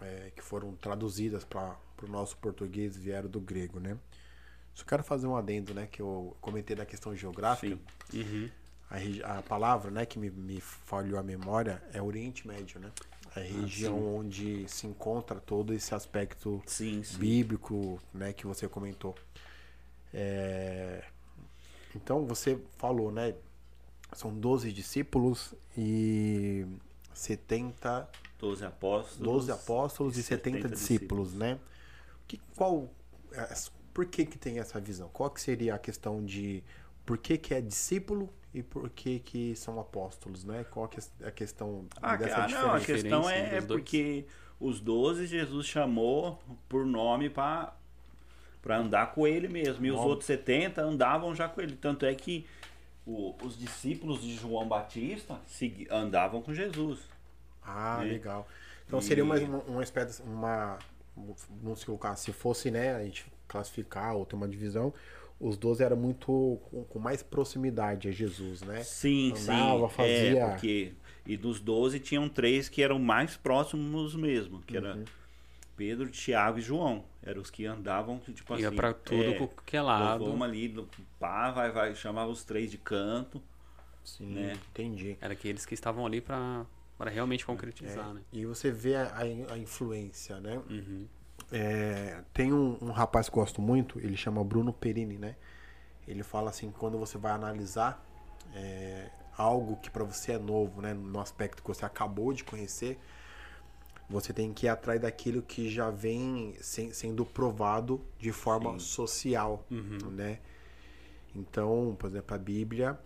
É, 0.00 0.32
que 0.34 0.42
foram 0.42 0.74
traduzidas 0.76 1.44
para 1.44 1.76
o 2.02 2.06
nosso 2.06 2.36
português 2.38 2.96
vieram 2.96 3.28
do 3.28 3.40
grego, 3.40 3.78
né? 3.78 3.96
Só 4.74 4.84
quero 4.84 5.04
fazer 5.04 5.26
um 5.26 5.36
adendo, 5.36 5.74
né? 5.74 5.86
Que 5.86 6.00
eu 6.00 6.36
comentei 6.40 6.74
da 6.74 6.86
questão 6.86 7.14
geográfica. 7.14 7.78
Uhum. 8.12 8.48
A, 8.92 9.38
a, 9.38 9.42
palavra, 9.42 9.90
né? 9.90 10.04
Que 10.04 10.18
me, 10.18 10.30
me 10.30 10.60
falhou 10.60 11.18
a 11.18 11.22
memória 11.22 11.82
é 11.94 12.02
Oriente 12.02 12.46
Médio, 12.46 12.78
né? 12.78 12.92
A 13.34 13.40
ah, 13.40 13.42
região 13.42 13.96
ah, 13.96 14.18
onde 14.18 14.68
se 14.68 14.86
encontra 14.86 15.40
todo 15.40 15.72
esse 15.72 15.94
aspecto 15.94 16.62
sim, 16.66 17.02
sim. 17.02 17.16
bíblico, 17.16 17.98
né? 18.12 18.34
Que 18.34 18.46
você 18.46 18.68
comentou. 18.68 19.14
É, 20.12 21.02
então 21.96 22.26
você 22.26 22.60
falou, 22.76 23.10
né? 23.10 23.34
São 24.12 24.30
12 24.30 24.70
discípulos 24.70 25.54
e 25.76 26.66
70. 27.14 28.08
12 28.38 28.64
apóstolos. 28.64 29.18
12 29.18 29.52
apóstolos 29.52 30.18
e 30.18 30.22
70, 30.22 30.56
70 30.56 30.68
discípulos, 30.68 31.28
discípulos, 31.28 31.34
né? 31.34 31.58
Que, 32.28 32.38
qual, 32.56 32.90
é, 33.32 33.54
por 33.94 34.04
que, 34.04 34.26
que 34.26 34.36
tem 34.36 34.58
essa 34.58 34.78
visão? 34.78 35.08
Qual 35.10 35.30
que 35.30 35.40
seria 35.40 35.74
a 35.74 35.78
questão 35.78 36.22
de 36.22 36.62
por 37.06 37.16
que, 37.16 37.38
que 37.38 37.54
é 37.54 37.60
discípulo 37.60 38.28
e 38.54 38.62
por 38.62 38.88
que, 38.90 39.18
que 39.18 39.56
são 39.56 39.80
apóstolos, 39.80 40.44
né? 40.44 40.64
Qual 40.70 40.88
é 41.20 41.26
a 41.26 41.30
questão 41.30 41.86
ah, 42.00 42.16
dessa 42.16 42.44
ah, 42.44 42.46
diferença? 42.46 42.66
Não, 42.66 42.74
a 42.74 42.80
questão 42.80 43.30
é, 43.30 43.56
é 43.56 43.60
porque 43.62 44.26
os 44.60 44.80
12 44.80 45.26
Jesus 45.26 45.66
chamou 45.66 46.38
por 46.68 46.84
nome 46.84 47.30
para 47.30 47.74
para 48.60 48.78
andar 48.78 49.12
com 49.12 49.26
ele 49.26 49.48
mesmo. 49.48 49.84
E 49.84 49.90
os 49.90 49.98
outros 49.98 50.26
70 50.26 50.80
andavam 50.80 51.34
já 51.34 51.48
com 51.48 51.60
ele. 51.60 51.74
Tanto 51.74 52.06
é 52.06 52.14
que 52.14 52.46
o, 53.04 53.34
os 53.42 53.58
discípulos 53.58 54.22
de 54.22 54.36
João 54.36 54.68
Batista 54.68 55.40
segui, 55.48 55.88
andavam 55.90 56.40
com 56.40 56.54
Jesus. 56.54 57.00
Ah, 57.64 57.98
né? 57.98 58.12
legal. 58.12 58.46
Então 58.86 59.00
e... 59.00 59.02
seria 59.02 59.24
uma, 59.24 59.36
uma 59.36 59.82
espécie, 59.82 60.22
uma, 60.22 60.78
vamos 61.60 61.82
colocar, 61.82 62.14
se 62.14 62.32
fosse, 62.32 62.70
né, 62.70 62.94
a 62.94 63.02
gente 63.02 63.26
classificar 63.48 64.14
ou 64.14 64.24
ter 64.24 64.36
uma 64.36 64.48
divisão, 64.48 64.94
os 65.42 65.56
12 65.56 65.82
eram 65.82 65.96
muito 65.96 66.58
com, 66.70 66.84
com 66.84 66.98
mais 67.00 67.20
proximidade 67.22 68.08
a 68.08 68.12
Jesus, 68.12 68.62
né? 68.62 68.82
Sim, 68.84 69.32
Andava, 69.32 69.88
sim. 69.88 69.94
Fazia... 69.94 70.38
É, 70.38 70.48
porque 70.50 70.92
e 71.26 71.36
dos 71.36 71.60
12 71.60 71.98
tinham 72.00 72.28
três 72.28 72.68
que 72.68 72.80
eram 72.82 72.98
mais 72.98 73.36
próximos 73.36 74.14
mesmo, 74.14 74.60
que 74.62 74.78
uhum. 74.78 74.84
era 74.84 75.04
Pedro, 75.76 76.08
Tiago 76.10 76.58
e 76.58 76.62
João. 76.62 77.04
Eram 77.22 77.42
os 77.42 77.50
que 77.50 77.66
andavam, 77.66 78.18
tipo 78.18 78.56
Ia 78.56 78.68
assim. 78.68 78.76
pra 78.76 78.92
tudo 78.92 79.22
é, 79.22 79.48
que 79.66 79.76
é 79.76 79.82
lado. 79.82 80.24
Vamos 80.24 80.42
ali, 80.42 80.86
pá, 81.18 81.50
vai, 81.50 81.70
vai, 81.70 81.94
chamava 81.94 82.30
os 82.30 82.44
três 82.44 82.70
de 82.70 82.78
canto. 82.78 83.42
Sim, 84.04 84.26
né? 84.34 84.58
entendi. 84.70 85.16
Era 85.20 85.32
aqueles 85.32 85.66
que 85.66 85.74
estavam 85.74 86.04
ali 86.06 86.20
para 86.20 86.66
realmente 87.06 87.44
concretizar, 87.44 88.10
é, 88.10 88.14
né? 88.14 88.20
E 88.32 88.46
você 88.46 88.70
vê 88.70 88.96
a, 88.96 89.16
a 89.50 89.58
influência, 89.58 90.40
né? 90.40 90.60
Uhum. 90.68 91.06
É, 91.52 92.22
tem 92.32 92.52
um, 92.52 92.78
um, 92.80 92.90
rapaz 92.90 93.28
que 93.28 93.36
eu 93.36 93.40
gosto 93.42 93.60
muito, 93.60 93.98
ele 93.98 94.16
chama 94.16 94.42
Bruno 94.42 94.72
Perini, 94.72 95.18
né? 95.18 95.36
Ele 96.08 96.22
fala 96.22 96.48
assim, 96.48 96.70
quando 96.70 96.98
você 96.98 97.18
vai 97.18 97.32
analisar 97.32 98.02
é, 98.54 99.10
algo 99.36 99.76
que 99.76 99.90
para 99.90 100.02
você 100.02 100.32
é 100.32 100.38
novo, 100.38 100.80
né? 100.80 100.94
No 100.94 101.20
aspecto 101.20 101.62
que 101.62 101.68
você 101.68 101.84
acabou 101.84 102.32
de 102.32 102.42
conhecer, 102.42 102.98
você 104.08 104.32
tem 104.32 104.52
que 104.52 104.66
ir 104.66 104.70
atrás 104.70 105.00
daquilo 105.00 105.42
que 105.42 105.70
já 105.70 105.90
vem 105.90 106.54
sendo 106.60 107.24
provado 107.24 108.00
de 108.18 108.32
forma 108.32 108.72
Sim. 108.72 108.78
social, 108.78 109.64
uhum. 109.70 110.10
né? 110.10 110.38
Então, 111.34 111.94
por 111.98 112.08
exemplo, 112.08 112.34
a 112.34 112.38
Bíblia, 112.38 112.98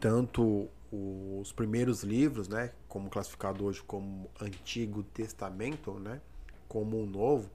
tanto 0.00 0.68
os 0.92 1.52
primeiros 1.52 2.02
livros, 2.02 2.48
né, 2.48 2.72
como 2.86 3.08
classificado 3.08 3.64
hoje 3.64 3.82
como 3.82 4.30
Antigo 4.40 5.02
Testamento, 5.02 5.92
né, 5.98 6.20
como 6.72 7.02
o 7.02 7.06
Novo, 7.06 7.50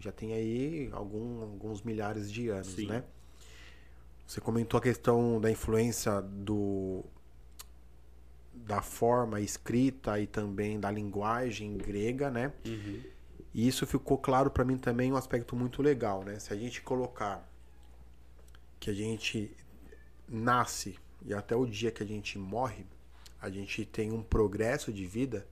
já 0.00 0.10
tem 0.10 0.34
aí 0.34 0.90
algum, 0.92 1.42
alguns 1.42 1.80
milhares 1.82 2.28
de 2.30 2.48
anos, 2.48 2.66
Sim. 2.66 2.88
né? 2.88 3.04
Você 4.26 4.40
comentou 4.40 4.78
a 4.78 4.80
questão 4.82 5.40
da 5.40 5.48
influência 5.48 6.20
do 6.20 7.04
da 8.52 8.82
forma 8.82 9.40
escrita 9.40 10.18
e 10.18 10.26
também 10.26 10.80
da 10.80 10.90
linguagem 10.90 11.78
grega, 11.78 12.28
né? 12.28 12.52
Uhum. 12.66 13.00
E 13.54 13.68
isso 13.68 13.86
ficou 13.86 14.18
claro 14.18 14.50
para 14.50 14.64
mim 14.64 14.76
também 14.76 15.12
um 15.12 15.16
aspecto 15.16 15.54
muito 15.54 15.80
legal, 15.80 16.24
né? 16.24 16.40
Se 16.40 16.52
a 16.52 16.56
gente 16.56 16.82
colocar 16.82 17.48
que 18.80 18.90
a 18.90 18.92
gente 18.92 19.56
nasce 20.28 20.98
e 21.24 21.32
até 21.32 21.54
o 21.54 21.64
dia 21.64 21.92
que 21.92 22.02
a 22.02 22.06
gente 22.06 22.36
morre, 22.40 22.84
a 23.40 23.48
gente 23.48 23.86
tem 23.86 24.10
um 24.10 24.22
progresso 24.22 24.92
de 24.92 25.06
vida, 25.06 25.46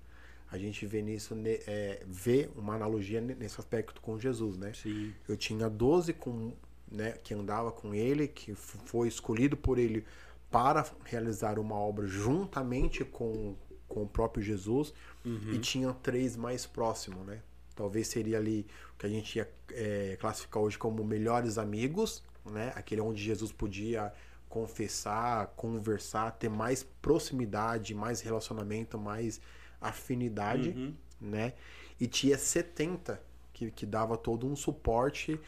a 0.50 0.59
gente 0.59 0.87
vê 0.87 1.02
nisso, 1.02 1.35
é, 1.44 2.02
vê 2.06 2.48
uma 2.54 2.74
analogia 2.74 3.20
nesse 3.20 3.61
aspecto 3.61 4.00
com 4.00 4.18
Jesus, 4.18 4.56
né? 4.56 4.72
Sim. 4.74 5.12
Eu 5.28 5.37
tinha 5.37 5.68
12 5.68 6.12
com, 6.12 6.52
né, 6.90 7.12
que 7.22 7.35
andava 7.35 7.72
com 7.72 7.94
ele, 7.94 8.28
que 8.28 8.54
foi 8.54 9.09
escolhido 9.09 9.56
por 9.56 9.78
ele 9.78 10.04
para 10.50 10.87
realizar 11.04 11.59
uma 11.59 11.74
obra 11.74 12.06
juntamente 12.06 13.04
com, 13.04 13.56
com 13.88 14.04
o 14.04 14.09
próprio 14.09 14.42
Jesus 14.42 14.94
uhum. 15.24 15.52
e 15.52 15.59
tinha 15.59 15.92
três 15.94 16.37
mais 16.37 16.64
próximos, 16.64 17.26
né? 17.26 17.42
Talvez 17.74 18.09
seria 18.09 18.38
ali 18.38 18.66
o 18.94 18.98
que 18.98 19.06
a 19.06 19.09
gente 19.09 19.37
ia 19.37 19.50
é, 19.72 20.16
classificar 20.18 20.62
hoje 20.62 20.78
como 20.78 21.04
melhores 21.04 21.59
amigos, 21.59 22.22
né? 22.50 22.72
Aquele 22.76 23.00
onde 23.00 23.22
Jesus 23.22 23.52
podia 23.52 24.12
confessar, 24.48 25.48
conversar, 25.56 26.30
ter 26.30 26.48
mais 26.48 26.82
proximidade, 27.02 27.94
mais 27.94 28.20
relacionamento, 28.20 28.96
mais 28.96 29.40
afinidade, 29.80 30.70
uhum. 30.70 30.94
né? 31.20 31.54
E 32.00 32.06
tinha 32.06 32.36
70 32.36 33.20
que, 33.52 33.70
que 33.70 33.86
dava 33.86 34.16
todo 34.16 34.46
um 34.46 34.54
suporte. 34.54 35.40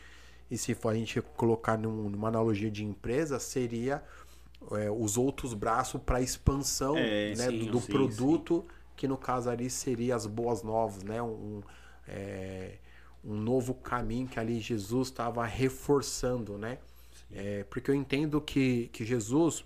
E 0.51 0.57
se 0.57 0.75
for 0.75 0.91
a 0.91 0.95
gente 0.95 1.21
colocar 1.21 1.77
num, 1.77 2.09
numa 2.09 2.29
analogia 2.29 2.71
de 2.71 2.85
empresa, 2.85 3.39
seria 3.39 4.03
é, 4.73 4.91
os 4.91 5.19
outros 5.19 5.53
braços 5.53 6.01
para 6.01 6.21
expansão 6.21 6.97
é, 6.97 7.35
né, 7.37 7.49
sim, 7.49 7.59
do, 7.59 7.73
do 7.73 7.81
sim, 7.81 7.93
produto 7.93 8.65
sim. 8.67 8.75
que 8.97 9.07
no 9.07 9.17
caso 9.17 9.51
ali 9.51 9.69
seria 9.69 10.17
as 10.17 10.27
boas 10.27 10.63
novas, 10.63 11.03
né? 11.03 11.23
Um, 11.23 11.61
é, 12.07 12.79
um 13.23 13.35
novo 13.35 13.75
caminho 13.75 14.27
que 14.27 14.41
ali 14.41 14.59
Jesus 14.59 15.09
estava 15.09 15.45
reforçando, 15.45 16.57
né? 16.57 16.79
É, 17.31 17.65
porque 17.65 17.91
eu 17.91 17.95
entendo 17.95 18.41
que, 18.41 18.89
que 18.89 19.05
Jesus, 19.05 19.65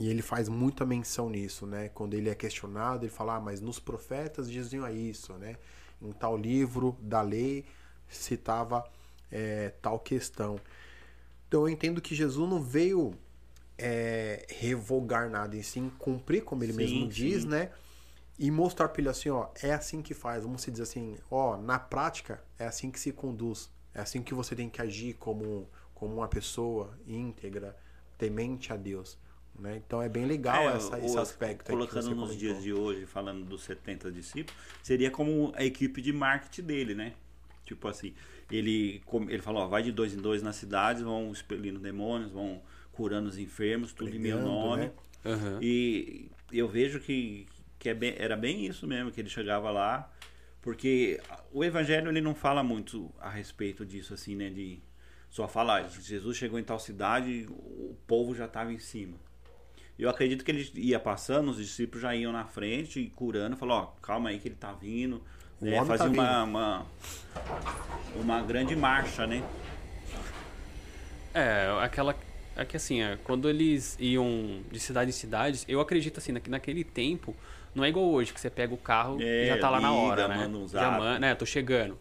e 0.00 0.08
ele 0.08 0.22
faz 0.22 0.48
muita 0.48 0.84
menção 0.84 1.28
nisso, 1.28 1.66
né? 1.66 1.88
Quando 1.88 2.14
ele 2.14 2.28
é 2.28 2.34
questionado, 2.34 3.04
ele 3.04 3.12
fala, 3.12 3.36
ah, 3.36 3.40
mas 3.40 3.60
nos 3.60 3.78
profetas 3.78 4.50
diziam 4.50 4.88
isso, 4.88 5.32
né? 5.34 5.56
Em 6.00 6.12
tal 6.12 6.36
livro 6.36 6.96
da 7.00 7.22
lei 7.22 7.64
citava 8.08 8.84
é, 9.30 9.70
tal 9.80 9.98
questão. 9.98 10.58
Então 11.48 11.62
eu 11.62 11.68
entendo 11.68 12.00
que 12.00 12.14
Jesus 12.14 12.48
não 12.48 12.62
veio 12.62 13.14
é, 13.78 14.46
revogar 14.48 15.28
nada, 15.28 15.56
e 15.56 15.62
sim 15.62 15.90
cumprir, 15.98 16.42
como 16.42 16.62
ele 16.62 16.72
sim, 16.72 16.78
mesmo 16.78 17.08
diz, 17.08 17.42
sim. 17.42 17.48
né? 17.48 17.70
E 18.38 18.50
mostrar 18.50 18.88
para 18.88 19.00
ele 19.00 19.08
assim, 19.08 19.30
ó, 19.30 19.48
é 19.62 19.72
assim 19.72 20.02
que 20.02 20.14
faz. 20.14 20.42
Vamos 20.42 20.64
dizer 20.64 20.82
assim, 20.82 21.16
ó, 21.30 21.56
na 21.56 21.78
prática 21.78 22.42
é 22.58 22.66
assim 22.66 22.90
que 22.90 22.98
se 22.98 23.12
conduz. 23.12 23.70
É 23.94 24.00
assim 24.00 24.22
que 24.22 24.34
você 24.34 24.56
tem 24.56 24.68
que 24.68 24.82
agir 24.82 25.14
como, 25.14 25.68
como 25.94 26.16
uma 26.16 26.26
pessoa 26.26 26.98
íntegra, 27.06 27.76
temente 28.18 28.72
a 28.72 28.76
Deus. 28.76 29.16
Né? 29.58 29.80
Então 29.86 30.02
é 30.02 30.08
bem 30.08 30.26
legal 30.26 30.68
é, 30.68 30.76
essa, 30.76 30.98
esse 30.98 31.16
aspecto. 31.16 31.70
Colocando 31.70 32.10
nos 32.10 32.14
comentou. 32.14 32.36
dias 32.36 32.62
de 32.62 32.72
hoje, 32.72 33.06
falando 33.06 33.44
dos 33.44 33.62
70 33.62 34.10
discípulos, 34.10 34.60
seria 34.82 35.10
como 35.10 35.52
a 35.56 35.64
equipe 35.64 36.02
de 36.02 36.12
marketing 36.12 36.62
dele, 36.62 36.94
né? 36.94 37.14
Tipo 37.64 37.88
assim, 37.88 38.14
ele, 38.50 39.02
ele 39.28 39.42
falou, 39.42 39.62
ó, 39.62 39.66
vai 39.66 39.82
de 39.82 39.92
dois 39.92 40.12
em 40.12 40.18
dois 40.18 40.42
nas 40.42 40.56
cidades, 40.56 41.02
vão 41.02 41.32
expelindo 41.32 41.78
demônios, 41.78 42.30
vão 42.30 42.60
curando 42.92 43.28
os 43.28 43.38
enfermos, 43.38 43.92
tudo 43.92 44.10
Pregando, 44.10 44.28
em 44.28 44.32
meu 44.32 44.42
nome. 44.42 44.82
Né? 44.82 44.92
Uhum. 45.24 45.58
E 45.62 46.30
eu 46.52 46.68
vejo 46.68 47.00
que, 47.00 47.46
que 47.78 47.88
é 47.88 47.94
bem, 47.94 48.14
era 48.18 48.36
bem 48.36 48.66
isso 48.66 48.86
mesmo, 48.86 49.10
que 49.10 49.20
ele 49.20 49.30
chegava 49.30 49.70
lá, 49.70 50.12
porque 50.60 51.20
o 51.52 51.64
evangelho 51.64 52.10
ele 52.10 52.20
não 52.20 52.34
fala 52.34 52.62
muito 52.62 53.10
a 53.18 53.30
respeito 53.30 53.84
disso, 53.86 54.12
assim, 54.12 54.34
né? 54.34 54.50
De 54.50 54.82
só 55.30 55.48
falar, 55.48 55.88
Jesus 55.88 56.36
chegou 56.36 56.58
em 56.58 56.64
tal 56.64 56.78
cidade, 56.78 57.46
o 57.48 57.96
povo 58.06 58.34
já 58.34 58.44
estava 58.44 58.72
em 58.72 58.78
cima. 58.78 59.16
Eu 59.98 60.10
acredito 60.10 60.44
que 60.44 60.50
ele 60.50 60.70
ia 60.74 60.98
passando, 60.98 61.50
os 61.50 61.56
discípulos 61.56 62.02
já 62.02 62.14
iam 62.14 62.32
na 62.32 62.44
frente 62.44 63.00
e 63.00 63.10
curando, 63.10 63.56
falou, 63.56 63.76
ó, 63.76 63.86
calma 64.02 64.30
aí 64.30 64.38
que 64.38 64.48
ele 64.48 64.56
tá 64.56 64.72
vindo, 64.72 65.22
né? 65.60 65.84
Fazia 65.84 66.06
tá 66.06 66.12
uma, 66.12 66.42
uma, 66.44 66.86
uma 68.16 68.42
grande 68.42 68.74
marcha, 68.74 69.26
né? 69.26 69.42
É, 71.32 71.68
aquela. 71.80 72.14
É 72.56 72.64
que 72.64 72.76
assim, 72.76 73.02
é, 73.02 73.18
quando 73.24 73.48
eles 73.48 73.96
iam 73.98 74.62
de 74.70 74.78
cidade 74.78 75.10
em 75.10 75.12
cidade, 75.12 75.64
eu 75.66 75.80
acredito 75.80 76.18
assim, 76.18 76.32
naquele 76.48 76.84
tempo, 76.84 77.34
não 77.74 77.84
é 77.84 77.88
igual 77.88 78.06
hoje, 78.06 78.32
que 78.32 78.40
você 78.40 78.48
pega 78.48 78.72
o 78.72 78.78
carro 78.78 79.20
é, 79.20 79.44
e 79.44 79.48
já 79.48 79.58
tá 79.58 79.68
lá 79.68 79.78
liga, 79.78 79.90
na 79.90 79.94
hora, 79.96 80.28
né? 80.28 80.46
Um 80.46 80.68
já 80.68 80.90
manda, 80.90 81.18
né? 81.18 81.34
Tô 81.34 81.44
chegando. 81.44 81.98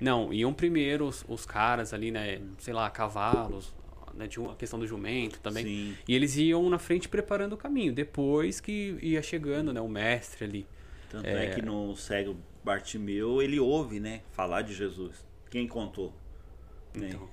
Não, 0.00 0.32
iam 0.32 0.52
primeiro 0.52 1.06
os, 1.06 1.24
os, 1.28 1.46
caras 1.46 1.94
ali, 1.94 2.10
né? 2.10 2.40
Sei 2.58 2.74
lá, 2.74 2.90
cavalos, 2.90 3.72
né? 4.14 4.28
Tinha 4.28 4.50
a 4.50 4.54
questão 4.54 4.78
do 4.78 4.86
jumento 4.86 5.40
também. 5.40 5.64
Sim. 5.64 5.96
E 6.06 6.14
eles 6.14 6.36
iam 6.36 6.68
na 6.68 6.78
frente 6.78 7.08
preparando 7.08 7.54
o 7.54 7.56
caminho. 7.56 7.92
Depois 7.92 8.60
que 8.60 8.98
ia 9.02 9.22
chegando, 9.22 9.72
né? 9.72 9.80
O 9.80 9.88
mestre 9.88 10.44
ali. 10.44 10.66
Tanto 11.10 11.26
é, 11.26 11.46
é 11.46 11.50
que 11.50 11.60
no 11.60 11.94
cego 11.94 12.36
Bartimeu, 12.64 13.42
ele 13.42 13.58
ouve, 13.58 13.98
né, 13.98 14.22
falar 14.30 14.62
de 14.62 14.72
Jesus. 14.72 15.24
Quem 15.50 15.66
contou? 15.66 16.12
Né? 16.94 17.08
Então. 17.08 17.28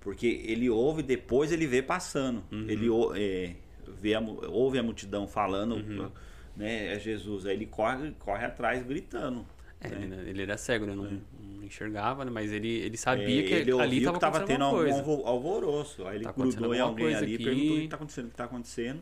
Porque 0.00 0.26
ele 0.46 0.70
ouve, 0.70 1.02
depois 1.02 1.50
ele 1.50 1.66
vê 1.66 1.82
passando. 1.82 2.44
Uhum. 2.52 2.66
Ele 2.68 2.88
é, 3.16 3.56
vê 4.00 4.14
a, 4.14 4.20
ouve 4.20 4.78
a 4.78 4.82
multidão 4.82 5.26
falando, 5.26 5.76
uhum. 5.76 6.10
né, 6.56 6.94
é 6.94 6.98
Jesus. 7.00 7.46
Aí 7.46 7.54
ele 7.54 7.66
corre, 7.66 8.12
corre 8.18 8.44
atrás 8.44 8.84
gritando. 8.84 9.44
É, 9.80 9.88
né? 9.88 10.24
ele, 10.28 10.42
era 10.42 10.56
cego, 10.56 10.86
né? 10.86 10.94
Não, 10.94 11.06
é. 11.06 11.10
não 11.38 11.62
enxergava, 11.62 12.24
né? 12.24 12.30
Mas 12.30 12.50
ele, 12.50 12.68
ele 12.68 12.96
sabia 12.96 13.40
é, 13.40 13.42
que 13.42 13.54
ele 13.54 13.72
ali 13.80 13.98
estava 13.98 14.18
tava 14.18 14.40
tendo 14.40 14.64
algum 14.64 15.26
alvoroço. 15.26 16.06
Aí 16.06 16.16
ele 16.16 16.24
tá 16.24 16.32
grudou 16.32 16.74
em 16.74 16.80
alguém 16.80 17.14
ali 17.14 17.34
e 17.34 17.38
perguntou 17.38 17.74
o 17.74 17.78
que 17.78 17.84
está 17.84 17.96
acontecendo, 17.96 18.24
o 18.24 18.28
que 18.28 18.34
está 18.34 18.44
acontecendo. 18.44 19.00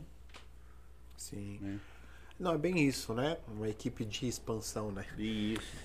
Sim. 1.16 1.58
Né? 1.60 1.78
Não, 2.38 2.54
é 2.54 2.58
bem 2.58 2.86
isso, 2.86 3.14
né? 3.14 3.38
Uma 3.48 3.68
equipe 3.68 4.04
de 4.04 4.26
expansão, 4.26 4.90
né? 4.90 5.04
Isso. 5.16 5.76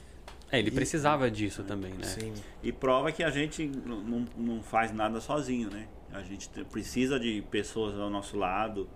É, 0.51 0.57
ele 0.57 0.69
e, 0.69 0.71
precisava 0.71 1.29
disso 1.29 1.61
é, 1.61 1.63
também, 1.63 1.93
né? 1.93 2.03
Sim. 2.03 2.33
E 2.63 2.71
prova 2.71 3.11
que 3.11 3.23
a 3.23 3.29
gente 3.29 3.67
não, 3.67 4.25
não 4.35 4.63
faz 4.63 4.91
nada 4.91 5.21
sozinho, 5.21 5.69
né? 5.69 5.87
A 6.11 6.23
gente 6.23 6.49
precisa 6.65 7.19
de 7.19 7.43
pessoas 7.51 7.99
ao 7.99 8.09
nosso 8.09 8.35
lado, 8.35 8.89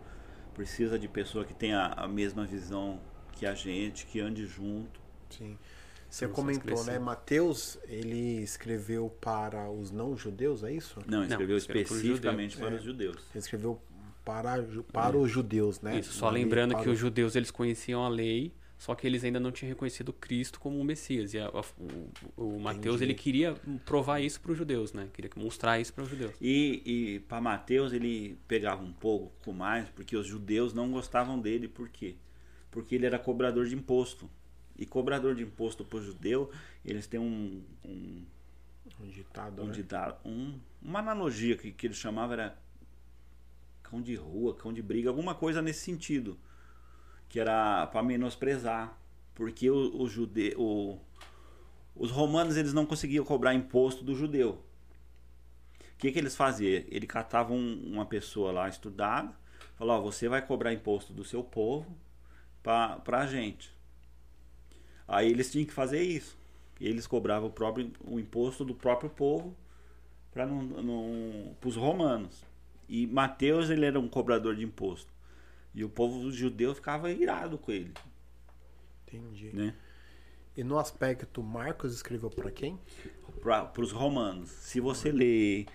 precisa 0.55 0.97
de 0.97 1.07
pessoa 1.07 1.45
que 1.45 1.53
tenha 1.53 1.93
a 1.95 2.07
mesma 2.07 2.43
visão 2.43 2.99
que 3.33 3.45
a 3.45 3.53
gente, 3.53 4.05
que 4.07 4.19
ande 4.19 4.45
junto. 4.47 4.99
Sim. 5.29 5.57
Você 6.13 6.27
comentou, 6.27 6.83
né? 6.83 6.99
Mateus, 6.99 7.79
ele 7.87 8.43
escreveu 8.43 9.09
para 9.19 9.67
os 9.71 9.89
não-judeus, 9.89 10.63
é 10.63 10.71
isso? 10.71 10.99
Não, 11.07 11.23
escreveu 11.23 11.55
não, 11.55 11.57
especificamente 11.57 12.55
para, 12.55 12.75
os 12.75 12.83
judeus. 12.83 13.17
Ele 13.31 13.39
escreveu 13.39 13.81
para, 14.23 14.63
para 14.91 15.17
os 15.17 15.31
judeus, 15.31 15.81
né? 15.81 15.97
Isso, 15.97 16.13
só 16.13 16.29
lembrando 16.29 16.77
que 16.77 16.87
os 16.87 16.99
judeus 16.99 17.35
eles 17.35 17.49
conheciam 17.49 18.05
a 18.05 18.09
lei, 18.09 18.53
só 18.77 18.93
que 18.93 19.07
eles 19.07 19.23
ainda 19.23 19.39
não 19.39 19.51
tinham 19.51 19.69
reconhecido 19.69 20.13
Cristo 20.13 20.59
como 20.59 20.79
um 20.79 20.83
Messias. 20.83 21.33
E 21.33 21.39
a, 21.39 21.47
a, 21.47 21.63
o, 22.37 22.57
o 22.57 22.59
Mateus 22.59 23.01
ele 23.01 23.15
queria 23.15 23.55
provar 23.83 24.19
isso 24.19 24.39
para 24.39 24.51
os 24.51 24.57
judeus, 24.59 24.93
né? 24.93 25.09
Queria 25.13 25.31
mostrar 25.35 25.79
isso 25.79 25.91
para 25.95 26.03
os 26.03 26.09
judeus. 26.11 26.35
E, 26.39 26.83
e 26.85 27.19
para 27.21 27.41
Mateus 27.41 27.91
ele 27.91 28.37
pegava 28.47 28.83
um 28.83 28.93
pouco 28.93 29.51
mais, 29.51 29.89
porque 29.89 30.15
os 30.15 30.27
judeus 30.27 30.75
não 30.75 30.91
gostavam 30.91 31.39
dele, 31.39 31.67
por 31.67 31.89
quê? 31.89 32.17
Porque 32.69 32.93
ele 32.93 33.07
era 33.07 33.17
cobrador 33.17 33.65
de 33.65 33.73
imposto. 33.73 34.29
E 34.83 34.85
cobrador 34.85 35.33
de 35.33 35.43
imposto 35.43 35.85
para 35.85 35.97
o 35.97 36.03
judeu, 36.03 36.51
eles 36.83 37.07
têm 37.07 37.19
um, 37.19 37.63
um 37.85 38.25
um 38.99 39.07
ditado, 39.07 39.61
um 39.61 39.67
né? 39.67 39.71
ditado 39.71 40.17
um, 40.25 40.59
uma 40.81 40.99
analogia 40.99 41.55
que, 41.55 41.71
que 41.71 41.87
eles 41.87 41.97
chamavam 41.97 42.33
era 42.33 42.57
cão 43.81 44.01
de 44.01 44.13
rua, 44.13 44.53
cão 44.55 44.73
de 44.73 44.81
briga, 44.81 45.09
alguma 45.09 45.33
coisa 45.33 45.61
nesse 45.61 45.79
sentido. 45.79 46.37
Que 47.29 47.39
era 47.39 47.87
para 47.87 48.03
menosprezar. 48.03 48.97
Porque 49.33 49.69
o, 49.69 50.01
o 50.01 50.07
judeu. 50.07 50.59
O, 50.59 50.99
os 51.95 52.11
romanos 52.11 52.57
eles 52.57 52.73
não 52.73 52.85
conseguiam 52.85 53.23
cobrar 53.23 53.53
imposto 53.53 54.03
do 54.03 54.15
judeu. 54.15 54.61
O 55.79 55.97
que, 55.97 56.11
que 56.11 56.19
eles 56.19 56.35
faziam? 56.35 56.83
Ele 56.89 57.07
catavam 57.07 57.57
uma 57.57 58.05
pessoa 58.05 58.51
lá 58.51 58.67
estudada, 58.67 59.33
falou: 59.75 60.03
você 60.03 60.27
vai 60.27 60.45
cobrar 60.45 60.73
imposto 60.73 61.13
do 61.13 61.23
seu 61.23 61.41
povo 61.41 61.95
para 62.61 63.19
a 63.19 63.25
gente. 63.25 63.72
Aí 65.07 65.29
eles 65.29 65.51
tinham 65.51 65.65
que 65.65 65.73
fazer 65.73 66.01
isso. 66.01 66.37
Eles 66.79 67.07
cobravam 67.07 67.49
o 67.49 67.51
próprio 67.51 67.91
o 68.03 68.19
imposto 68.19 68.65
do 68.65 68.73
próprio 68.73 69.09
povo 69.09 69.55
para 70.31 70.45
não, 70.45 70.63
não, 70.63 71.55
os 71.63 71.75
romanos. 71.75 72.43
E 72.89 73.07
Mateus 73.07 73.69
ele 73.69 73.85
era 73.85 73.99
um 73.99 74.07
cobrador 74.07 74.55
de 74.55 74.63
imposto. 74.63 75.11
E 75.73 75.83
o 75.83 75.89
povo 75.89 76.29
judeu 76.31 76.75
ficava 76.75 77.11
irado 77.11 77.57
com 77.57 77.71
ele. 77.71 77.93
Entendi. 79.07 79.55
Né? 79.55 79.73
E 80.55 80.63
no 80.63 80.77
aspecto, 80.77 81.41
Marcos 81.41 81.93
escreveu 81.93 82.29
para 82.29 82.51
quem? 82.51 82.79
Para 83.41 83.81
os 83.81 83.91
romanos. 83.91 84.49
Se 84.49 84.79
você 84.79 85.11
ler 85.11 85.65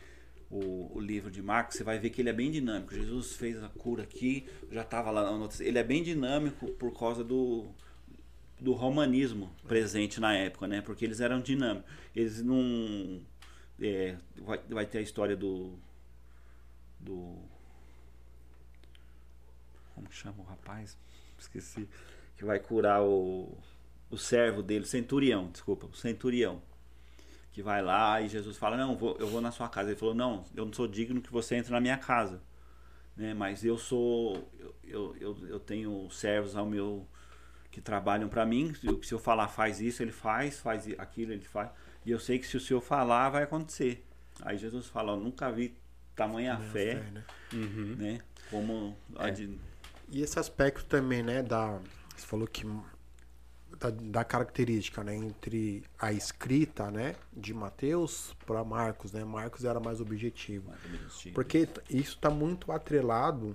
o, 0.51 0.97
o, 0.97 1.01
livro 1.01 1.31
de 1.31 1.43
Marcos, 1.43 1.77
você 1.77 1.85
vai 1.85 1.99
ver 1.99 2.11
que 2.11 2.23
ele 2.23 2.31
é 2.31 2.33
bem 2.33 2.51
dinâmico. 2.51 2.95
Jesus 2.95 3.35
fez 3.35 3.62
a 3.62 3.69
cura 3.69 4.05
aqui, 4.05 4.47
já 4.71 4.83
estava 4.83 5.11
lá. 5.11 5.29
Ele 5.61 5.79
é 5.79 5.83
bem 5.83 6.03
dinâmico 6.03 6.69
por 6.73 6.97
causa 6.97 7.25
do, 7.25 7.67
do 8.61 8.73
romanismo 8.73 9.51
presente 9.66 10.21
na 10.21 10.35
época, 10.35 10.66
né? 10.66 10.81
Porque 10.81 11.05
eles 11.05 11.21
eram 11.21 11.40
dinâmicos. 11.40 11.90
Eles 12.14 12.42
não. 12.42 13.21
É, 13.81 14.16
vai, 14.37 14.59
vai 14.68 14.87
ter 14.87 14.99
a 14.99 15.03
história 15.03 15.37
do 15.37 15.79
do. 16.99 17.37
Como 19.94 20.11
chama 20.11 20.37
o 20.38 20.44
rapaz? 20.44 20.97
Esqueci. 21.38 21.88
Que 22.37 22.44
vai 22.44 22.59
curar 22.61 23.03
o, 23.03 23.57
o 24.11 24.16
servo 24.16 24.62
dele, 24.62 24.85
centurião, 24.85 25.51
desculpa, 25.51 25.87
o 25.87 25.94
centurião. 25.94 26.62
Que 27.53 27.62
vai 27.62 27.83
lá 27.83 28.21
e 28.21 28.29
Jesus 28.29 28.57
fala: 28.57 28.77
Não, 28.77 28.97
vou, 28.97 29.16
eu 29.18 29.27
vou 29.27 29.40
na 29.40 29.51
sua 29.51 29.68
casa. 29.68 29.90
Ele 29.90 29.99
falou: 29.99 30.14
Não, 30.14 30.44
eu 30.55 30.64
não 30.64 30.73
sou 30.73 30.87
digno 30.87 31.21
que 31.21 31.33
você 31.33 31.57
entre 31.57 31.73
na 31.73 31.81
minha 31.81 31.99
casa. 31.99 32.40
Né? 33.16 33.35
Mas 33.35 33.65
eu 33.65 33.77
sou. 33.77 34.48
Eu, 34.85 35.17
eu, 35.17 35.48
eu 35.48 35.61
tenho 35.61 36.09
servos 36.11 36.54
ao 36.54 36.67
meu. 36.67 37.06
Que 37.79 37.83
trabalham 37.83 38.29
para 38.29 38.44
mim. 38.44 38.72
Se 38.74 39.12
eu 39.12 39.18
falar 39.20 39.46
faz 39.46 39.81
isso, 39.81 40.02
ele 40.02 40.10
faz, 40.10 40.58
faz 40.58 40.85
aquilo, 40.98 41.33
ele 41.33 41.44
faz. 41.44 41.70
E 42.04 42.10
eu 42.10 42.18
sei 42.18 42.38
que 42.38 42.46
se 42.46 42.56
o 42.56 42.60
senhor 42.60 42.81
falar, 42.81 43.31
vai 43.31 43.44
acontecer. 43.44 44.04
Aí 44.42 44.58
Jesus 44.58 44.87
fala: 44.87 45.12
Eu 45.12 45.16
nunca 45.16 45.50
vi 45.52 45.76
tamanha 46.16 46.54
a 46.54 46.58
fé, 46.58 46.96
fé 46.96 47.10
né? 47.12 47.24
Uhum. 47.52 47.94
né? 47.96 48.20
Como 48.50 48.96
é. 49.16 49.31
de... 49.31 49.56
E 50.10 50.22
esse 50.22 50.38
aspecto 50.38 50.85
também, 50.87 51.22
né, 51.22 51.42
da 51.42 51.79
você 52.16 52.26
falou 52.26 52.48
que 52.48 52.66
da, 53.79 53.90
da, 53.90 54.24
característica, 54.24 55.04
né, 55.04 55.14
entre 55.14 55.85
a 56.00 56.12
escrita, 56.12 56.90
né, 56.90 57.14
de 57.33 57.54
Mateus 57.54 58.35
para 58.44 58.64
Marcos, 58.64 59.12
né? 59.12 59.22
Marcos 59.22 59.64
era 59.64 59.79
mais 59.79 60.00
objetivo. 60.00 60.70
Mais 60.70 60.85
objetivo. 60.85 61.35
Porque 61.35 61.68
isso 61.88 62.16
está 62.16 62.31
muito 62.31 62.72
atrelado 62.72 63.54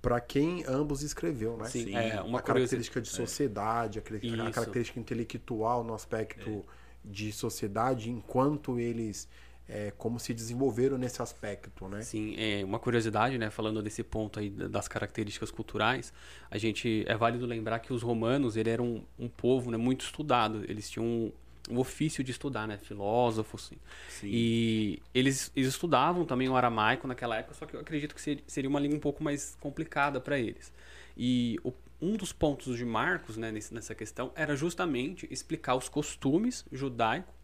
para 0.00 0.20
quem 0.20 0.64
ambos 0.66 1.02
escreveu, 1.02 1.56
né? 1.56 1.66
Sim, 1.66 1.86
Sim. 1.86 1.96
é 1.96 2.20
uma 2.22 2.38
a 2.38 2.42
característica 2.42 3.00
de 3.00 3.10
curiosidade. 3.10 3.30
sociedade, 3.30 3.98
a, 3.98 4.02
cre- 4.02 4.40
a 4.40 4.50
característica 4.50 4.98
intelectual 5.00 5.82
no 5.82 5.94
aspecto 5.94 6.64
de 7.04 7.32
sociedade, 7.32 8.10
enquanto 8.10 8.78
eles 8.78 9.28
é, 9.68 9.92
como 9.98 10.18
se 10.18 10.32
desenvolveram 10.32 10.96
nesse 10.96 11.20
aspecto, 11.20 11.88
né? 11.88 12.00
Sim, 12.00 12.34
é 12.38 12.64
uma 12.64 12.78
curiosidade, 12.78 13.36
né? 13.36 13.50
Falando 13.50 13.82
desse 13.82 14.02
ponto 14.02 14.38
aí 14.40 14.48
das 14.48 14.88
características 14.88 15.50
culturais, 15.50 16.10
a 16.50 16.56
gente 16.56 17.04
é 17.06 17.14
válido 17.16 17.44
lembrar 17.44 17.78
que 17.80 17.92
os 17.92 18.02
romanos 18.02 18.56
ele 18.56 18.70
eram 18.70 18.86
um, 18.86 19.04
um 19.26 19.28
povo 19.28 19.70
né, 19.70 19.76
muito 19.76 20.04
estudado. 20.06 20.64
Eles 20.66 20.88
tinham 20.88 21.30
um 21.70 21.78
ofício 21.78 22.22
de 22.24 22.30
estudar, 22.30 22.66
né? 22.66 22.78
Filósofos. 22.78 23.66
Assim. 23.66 23.76
Sim. 24.08 24.28
E 24.32 25.02
eles, 25.14 25.50
eles 25.54 25.68
estudavam 25.68 26.24
também 26.24 26.48
o 26.48 26.56
aramaico 26.56 27.06
naquela 27.06 27.36
época, 27.36 27.54
só 27.54 27.66
que 27.66 27.74
eu 27.74 27.80
acredito 27.80 28.14
que 28.14 28.20
ser- 28.20 28.42
seria 28.46 28.68
uma 28.70 28.80
língua 28.80 28.96
um 28.96 29.00
pouco 29.00 29.22
mais 29.22 29.56
complicada 29.60 30.20
para 30.20 30.38
eles. 30.38 30.72
E 31.16 31.58
o- 31.64 31.72
um 32.00 32.16
dos 32.16 32.32
pontos 32.32 32.76
de 32.76 32.84
Marcos 32.84 33.36
né, 33.36 33.50
nessa 33.50 33.94
questão 33.94 34.30
era 34.34 34.54
justamente 34.54 35.26
explicar 35.30 35.74
os 35.74 35.88
costumes 35.88 36.64
judaicos 36.70 37.34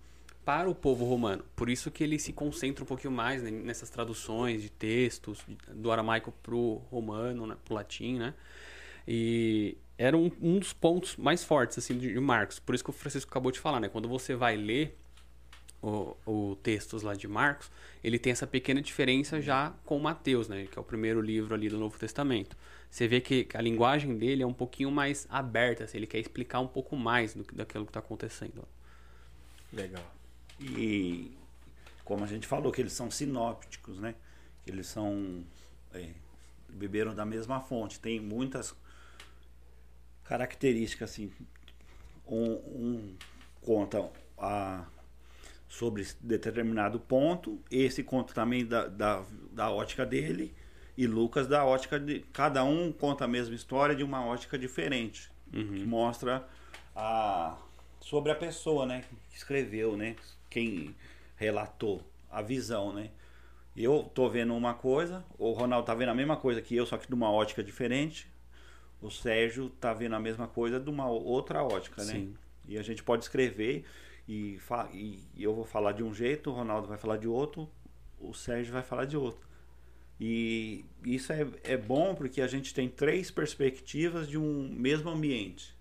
para 0.45 0.69
o 0.69 0.75
povo 0.75 1.05
romano. 1.07 1.43
Por 1.57 1.71
isso 1.71 1.91
que 1.91 2.05
ele 2.05 2.19
se 2.19 2.33
concentra 2.33 2.85
um 2.85 2.87
pouquinho 2.87 3.13
mais 3.13 3.43
né, 3.43 3.51
nessas 3.51 3.89
traduções 3.89 4.61
de 4.63 4.69
textos 4.71 5.39
do 5.75 5.91
aramaico 5.91 6.33
para 6.43 6.55
o 6.55 6.83
romano, 6.91 7.47
né, 7.47 7.57
para 7.65 7.73
o 7.73 7.75
latim, 7.77 8.19
né? 8.19 8.35
E 9.09 9.77
era 9.97 10.17
um, 10.17 10.31
um 10.41 10.59
dos 10.59 10.73
pontos 10.73 11.17
mais 11.17 11.45
fortes 11.45 11.79
assim 11.79 11.97
de, 11.97 12.13
de 12.13 12.21
Marcos. 12.21 12.59
Por 12.59 12.75
isso 12.75 12.83
que 12.83 12.91
o 12.91 12.93
Francisco 12.93 13.31
acabou 13.31 13.53
de 13.53 13.61
falar, 13.61 13.81
né? 13.81 13.89
Quando 13.89 14.09
você 14.09 14.35
vai 14.35 14.57
ler 14.57 14.97
o, 15.81 16.17
o 16.27 16.57
textos 16.63 17.03
lá 17.03 17.15
de 17.15 17.29
Marcos, 17.29 17.71
ele 18.03 18.19
tem 18.19 18.33
essa 18.33 18.47
pequena 18.47 18.81
diferença 18.81 19.41
já 19.41 19.73
com 19.85 19.99
Mateus, 19.99 20.49
né? 20.49 20.67
Que 20.71 20.79
é 20.79 20.81
o 20.81 20.85
primeiro 20.85 21.21
livro 21.21 21.55
ali 21.55 21.69
do 21.69 21.79
Novo 21.79 21.99
Testamento. 21.99 22.57
Você 22.91 23.07
vê 23.09 23.21
que 23.21 23.49
a 23.55 23.61
linguagem 23.61 24.17
dele 24.17 24.43
é 24.43 24.47
um 24.47 24.53
pouquinho 24.53 24.91
mais 24.91 25.27
aberta, 25.29 25.85
assim, 25.85 25.99
ele 25.99 26.07
quer 26.07 26.19
explicar 26.19 26.61
um 26.61 26.69
pouco 26.69 26.97
mais 26.97 27.35
do, 27.35 27.45
daquilo 27.53 27.85
que 27.85 27.91
está 27.91 28.01
acontecendo. 28.01 28.67
Legal. 29.73 30.05
E 30.61 31.37
como 32.05 32.23
a 32.23 32.27
gente 32.27 32.47
falou, 32.47 32.71
que 32.71 32.81
eles 32.81 32.93
são 32.93 33.11
sinópticos, 33.11 33.99
né? 33.99 34.15
Que 34.65 34.71
eles 34.71 34.87
são. 34.87 35.45
é, 35.93 36.11
beberam 36.69 37.15
da 37.15 37.25
mesma 37.25 37.61
fonte. 37.61 37.99
Tem 37.99 38.21
muitas 38.21 38.75
características, 40.25 41.11
assim. 41.11 41.31
Um, 42.27 42.53
um 42.53 43.17
conta 43.61 44.11
a, 44.39 44.85
sobre 45.69 46.07
determinado 46.21 46.99
ponto, 47.01 47.61
esse 47.71 48.03
conta 48.03 48.33
também 48.33 48.65
da, 48.65 48.87
da, 48.87 49.25
da 49.53 49.71
ótica 49.71 50.07
dele, 50.07 50.55
e 50.97 51.07
Lucas 51.07 51.47
da 51.47 51.65
ótica 51.65 51.99
de. 51.99 52.21
Cada 52.33 52.65
um 52.65 52.93
conta 52.93 53.25
a 53.25 53.29
mesma 53.29 53.55
história 53.55 53.95
de 53.95 54.05
uma 54.05 54.25
ótica 54.25 54.59
diferente. 54.59 55.31
Que 55.75 55.85
mostra 55.85 56.47
a, 56.95 57.57
sobre 58.01 58.31
a 58.31 58.35
pessoa, 58.35 58.87
né? 58.87 59.05
Que 59.31 59.37
escreveu, 59.37 59.97
né? 59.97 60.17
Quem 60.49 60.95
relatou 61.37 62.03
a 62.31 62.41
visão, 62.43 62.93
né? 62.93 63.11
Eu 63.77 64.09
tô 64.15 64.29
vendo 64.29 64.55
uma 64.55 64.75
coisa, 64.75 65.25
o 65.37 65.51
Ronaldo 65.51 65.87
tá 65.87 65.95
vendo 65.95 66.11
a 66.11 66.15
mesma 66.15 66.37
coisa 66.37 66.63
que 66.63 66.77
eu, 66.77 66.87
só 66.87 66.97
que 66.97 67.09
de 67.09 67.15
uma 67.15 67.31
ótica 67.31 67.63
diferente. 67.63 68.29
O 69.05 69.11
Sérgio 69.11 69.69
tá 69.69 69.93
vendo 69.93 70.15
a 70.15 70.19
mesma 70.19 70.49
coisa 70.49 70.81
de 70.81 70.89
uma 70.89 71.07
outra 71.07 71.63
ótica, 71.63 72.03
né? 72.05 72.13
Sim. 72.15 72.35
E 72.67 72.79
a 72.79 72.83
gente 72.83 73.03
pode 73.03 73.23
escrever 73.25 73.85
e, 74.27 74.59
e 74.95 75.43
eu 75.43 75.55
vou 75.55 75.67
falar 75.67 75.93
de 75.93 76.03
um 76.03 76.15
jeito, 76.15 76.49
o 76.49 76.55
Ronaldo 76.55 76.89
vai 76.89 76.97
falar 76.97 77.19
de 77.19 77.29
outro, 77.29 77.69
o 78.19 78.33
Sérgio 78.33 78.73
vai 78.73 78.83
falar 78.83 79.05
de 79.05 79.15
outro. 79.15 79.47
E 80.19 80.87
isso 81.05 81.35
é, 81.35 81.47
é 81.65 81.77
bom 81.77 82.15
porque 82.15 82.41
a 82.41 82.47
gente 82.47 82.73
tem 82.73 82.89
três 82.89 83.31
perspectivas 83.31 84.27
de 84.27 84.39
um 84.39 84.71
mesmo 84.73 85.11
ambiente. 85.11 85.75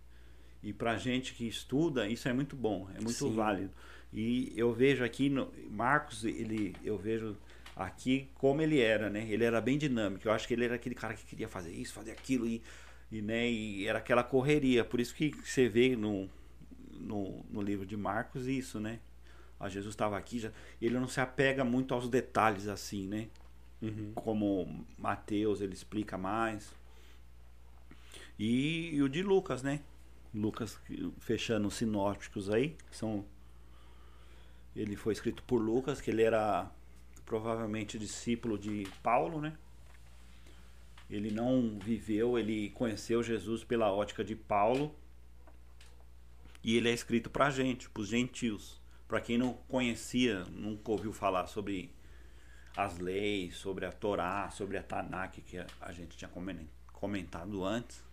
E 0.62 0.74
pra 0.74 0.98
gente 0.98 1.34
que 1.34 1.48
estuda, 1.48 2.10
isso 2.10 2.28
é 2.28 2.34
muito 2.34 2.58
bom, 2.58 2.90
é 2.94 3.00
muito 3.00 3.14
Sim. 3.14 3.34
válido. 3.34 3.72
E 4.12 4.52
eu 4.58 4.74
vejo 4.74 5.02
aqui, 5.02 5.30
no, 5.30 5.50
Marcos, 5.70 6.26
ele, 6.26 6.76
eu 6.84 6.98
vejo 6.98 7.38
aqui 7.74 8.30
como 8.36 8.62
ele 8.62 8.82
era, 8.82 9.10
né? 9.10 9.26
Ele 9.30 9.46
era 9.46 9.62
bem 9.62 9.78
dinâmico. 9.78 10.28
Eu 10.28 10.34
acho 10.34 10.46
que 10.46 10.54
ele 10.54 10.66
era 10.66 10.76
aquele 10.76 10.96
cara 10.96 11.14
que 11.14 11.26
queria 11.26 11.48
fazer 11.48 11.72
isso, 11.72 11.94
fazer 11.94 12.12
aquilo 12.12 12.46
e, 12.46 12.62
e, 13.14 13.22
né? 13.22 13.48
e 13.48 13.88
era 13.88 14.00
aquela 14.00 14.24
correria. 14.24 14.84
Por 14.84 15.00
isso 15.00 15.14
que 15.14 15.32
você 15.44 15.70
vê 15.70 15.96
no, 15.96 16.28
no, 16.92 17.46
no 17.48 17.62
livro 17.62 17.86
de 17.86 17.96
Marcos 17.96 18.48
isso, 18.48 18.80
né? 18.80 19.00
Ah, 19.60 19.70
Jesus 19.70 19.94
estava 19.94 20.18
aqui, 20.18 20.40
já, 20.40 20.52
ele 20.82 21.00
não 21.00 21.08
se 21.08 21.22
apega 21.22 21.64
muito 21.64 21.94
aos 21.94 22.10
detalhes 22.10 22.68
assim, 22.68 23.08
né? 23.08 23.30
Uhum. 23.82 24.14
Como 24.16 24.86
Mateus 24.98 25.62
ele 25.62 25.74
explica 25.74 26.18
mais. 26.18 26.74
E, 28.38 28.96
e 28.96 29.02
o 29.04 29.08
de 29.08 29.22
Lucas, 29.22 29.62
né? 29.62 29.82
Lucas 30.34 30.80
fechando 31.20 31.68
os 31.68 31.76
sinópticos 31.76 32.50
aí, 32.50 32.76
são 32.90 33.24
ele 34.76 34.96
foi 34.96 35.14
escrito 35.14 35.44
por 35.44 35.60
Lucas, 35.60 36.02
que 36.02 36.10
ele 36.10 36.24
era 36.24 36.72
provavelmente 37.28 38.00
discípulo 38.00 38.58
de 38.58 38.88
Paulo, 39.04 39.40
né? 39.40 39.56
Ele 41.14 41.30
não 41.32 41.78
viveu, 41.80 42.40
ele 42.40 42.70
conheceu 42.72 43.22
Jesus 43.22 43.64
pela 43.64 43.92
ótica 43.92 44.24
de 44.24 44.36
Paulo. 44.36 44.96
E 46.64 46.76
ele 46.78 46.90
é 46.90 46.94
escrito 46.94 47.30
pra 47.30 47.50
gente, 47.52 47.88
pros 47.90 48.08
gentios. 48.08 48.82
Pra 49.08 49.22
quem 49.22 49.38
não 49.38 49.54
conhecia, 49.68 50.44
nunca 50.46 50.92
ouviu 50.92 51.14
falar 51.14 51.46
sobre 51.46 51.92
as 52.76 52.98
leis, 52.98 53.58
sobre 53.58 53.86
a 53.86 53.92
Torá, 53.92 54.50
sobre 54.50 54.78
a 54.78 54.82
Tanakh, 54.82 55.40
que 55.46 55.58
a- 55.60 55.68
a 55.82 55.92
gente 55.92 56.18
tinha 56.18 56.30
comen- 56.30 56.68
comentado 56.92 57.64
antes. 57.64 58.04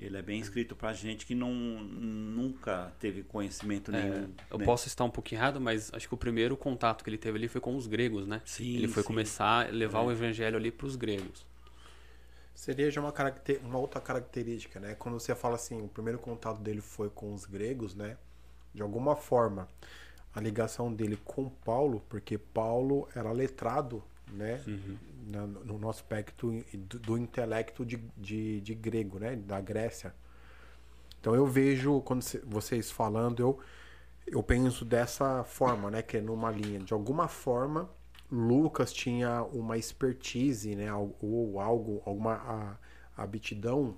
Ele 0.00 0.16
é 0.16 0.22
bem 0.22 0.40
escrito 0.40 0.74
pra 0.74 0.92
gente 0.92 1.24
que 1.24 1.36
não, 1.36 1.52
nunca 1.54 2.92
teve 2.98 3.22
conhecimento 3.22 3.94
É, 3.94 4.02
nenhum. 4.02 4.32
eu 4.50 4.58
né? 4.58 4.64
posso 4.64 4.88
estar 4.88 5.04
um 5.04 5.10
pouquinho 5.10 5.38
errado, 5.38 5.60
mas 5.60 5.92
acho 5.94 6.08
que 6.08 6.14
o 6.14 6.16
primeiro 6.18 6.56
contato 6.56 7.04
que 7.04 7.10
ele 7.10 7.18
teve 7.18 7.38
ali 7.38 7.46
foi 7.46 7.60
com 7.60 7.76
os 7.76 7.86
gregos, 7.86 8.26
né? 8.26 8.42
Sim, 8.44 8.74
ele 8.74 8.88
foi 8.88 9.04
sim. 9.04 9.06
começar 9.06 9.68
a 9.68 9.70
levar 9.70 10.00
É. 10.00 10.02
o 10.06 10.10
evangelho 10.10 10.56
ali 10.56 10.72
para 10.72 10.86
os 10.88 10.96
gregos. 10.96 11.46
Seria 12.54 12.90
já 12.90 13.00
uma, 13.00 13.12
caracter... 13.12 13.60
uma 13.64 13.78
outra 13.78 14.00
característica, 14.00 14.78
né? 14.80 14.94
Quando 14.94 15.18
você 15.18 15.34
fala 15.34 15.56
assim, 15.56 15.82
o 15.82 15.88
primeiro 15.88 16.18
contato 16.18 16.60
dele 16.60 16.80
foi 16.80 17.10
com 17.10 17.32
os 17.34 17.44
gregos, 17.46 17.94
né? 17.94 18.16
De 18.74 18.82
alguma 18.82 19.16
forma, 19.16 19.68
a 20.34 20.40
ligação 20.40 20.92
dele 20.92 21.18
com 21.24 21.48
Paulo, 21.50 22.02
porque 22.08 22.38
Paulo 22.38 23.08
era 23.14 23.32
letrado, 23.32 24.02
né? 24.28 24.62
Na- 25.26 25.46
no 25.46 25.78
no 25.78 25.90
aspecto 25.90 26.52
do, 26.74 26.98
do 27.00 27.18
intelecto 27.18 27.84
de, 27.86 27.98
de, 28.16 28.60
de 28.60 28.74
grego, 28.74 29.18
né? 29.18 29.36
Da 29.36 29.60
Grécia. 29.60 30.14
Então 31.20 31.34
eu 31.34 31.46
vejo, 31.46 32.00
quando 32.02 32.22
cê- 32.22 32.40
vocês 32.44 32.90
falando, 32.90 33.40
eu, 33.40 33.58
eu 34.26 34.42
penso 34.42 34.84
dessa 34.84 35.44
forma, 35.44 35.90
né? 35.90 36.02
Que 36.02 36.18
é 36.18 36.20
numa 36.20 36.50
linha. 36.50 36.80
De 36.80 36.92
alguma 36.94 37.28
forma, 37.28 37.90
Lucas 38.32 38.92
tinha 38.92 39.44
uma 39.44 39.78
expertise, 39.78 40.74
né? 40.76 40.92
Ou 40.94 41.60
algo, 41.60 42.02
alguma 42.06 42.78
aptidão 43.16 43.96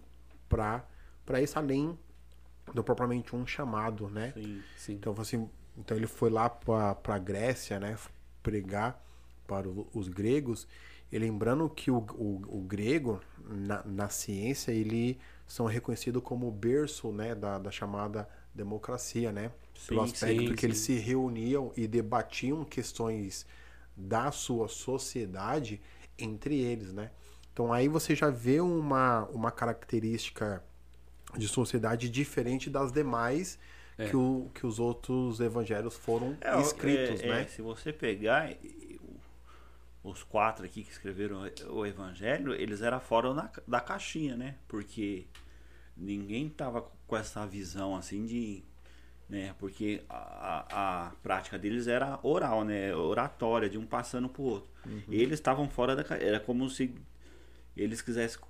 para 0.49 0.85
para 1.26 1.41
isso 1.41 1.59
além 1.59 1.99
do 2.74 2.82
propriamente 2.85 3.35
um 3.37 3.47
chamado, 3.47 4.09
né? 4.11 4.35
Sim. 4.35 4.64
Sim. 4.74 5.01
Então, 5.01 5.14
assim, 5.18 5.49
então 5.78 5.97
ele 5.97 6.07
foi 6.07 6.30
lá 6.30 6.49
para 6.51 6.97
a 7.14 7.18
Grécia, 7.18 7.80
né, 7.80 7.97
pregar 8.43 9.03
para 9.47 9.68
os 9.68 10.09
gregos. 10.09 10.66
E 11.12 11.18
lembrando 11.18 11.68
que 11.68 11.91
o, 11.91 11.99
o, 11.99 12.43
o 12.59 12.61
grego, 12.62 13.20
na, 13.47 13.82
na 13.85 14.09
ciência, 14.09 14.72
ele 14.72 15.18
são 15.47 15.66
reconhecidos 15.66 16.22
como 16.22 16.49
o 16.49 16.51
berço 16.51 17.12
né, 17.12 17.35
da, 17.35 17.59
da 17.59 17.70
chamada 17.70 18.28
democracia, 18.55 19.30
né? 19.32 19.51
Pelo 19.87 20.01
Sim, 20.01 20.03
aspecto 20.03 20.55
sim, 20.55 20.55
que 20.55 20.64
eles 20.66 20.78
se 20.78 20.95
reuniam 20.95 21.72
e 21.76 21.87
debatiam 21.87 22.64
questões 22.64 23.47
da 23.97 24.30
sua 24.30 24.68
sociedade 24.68 25.80
entre 26.18 26.59
eles, 26.59 26.92
né? 26.92 27.11
Então 27.53 27.72
aí 27.72 27.88
você 27.88 28.14
já 28.14 28.30
vê 28.30 28.61
uma, 28.61 29.24
uma 29.26 29.51
característica 29.51 30.62
de 31.36 31.49
sociedade 31.49 32.09
diferente 32.11 32.68
das 32.70 32.92
demais 32.92 33.59
É. 33.97 34.09
que, 34.09 34.16
o, 34.16 34.51
que 34.55 34.66
os 34.66 34.78
outros 34.80 35.38
evangelhos 35.40 35.95
foram 35.97 36.36
É, 36.40 36.61
escritos, 36.61 37.20
é, 37.20 37.26
é, 37.26 37.28
né? 37.30 37.45
se 37.47 37.62
você 37.62 37.92
pegar 37.92 38.51
os 40.03 40.22
quatro 40.22 40.64
aqui 40.66 40.82
que 40.84 40.90
escreveram 40.90 41.42
o 41.70 41.86
evangelho, 41.86 42.53
eles 42.55 42.82
eram 42.82 43.01
fora 43.01 43.32
da, 43.32 43.51
da 43.66 43.80
caixinha, 43.80 44.36
né? 44.36 44.57
Porque 44.68 45.26
ninguém 45.97 46.49
tava 46.49 46.90
com 47.07 47.16
essa 47.16 47.47
visão 47.47 47.97
assim 47.97 48.26
de. 48.26 48.64
Né? 49.29 49.55
Porque 49.59 50.03
a, 50.09 51.07
a, 51.07 51.11
prática 51.22 51.59
deles 51.59 51.87
era 51.87 52.18
oral, 52.22 52.64
né? 52.64 52.95
Oratória, 52.95 53.68
de 53.68 53.79
um 53.79 53.87
passando 53.87 54.29
pro 54.29 54.43
outro. 54.43 54.70
Uhum. 54.85 55.03
Eles 55.09 55.35
estavam 55.35 55.68
fora 55.68 55.97
da. 55.97 56.05
Era 56.16 56.39
como 56.39 56.68
se 56.68 56.95
eles 57.77 58.03
quisessem, 58.03 58.41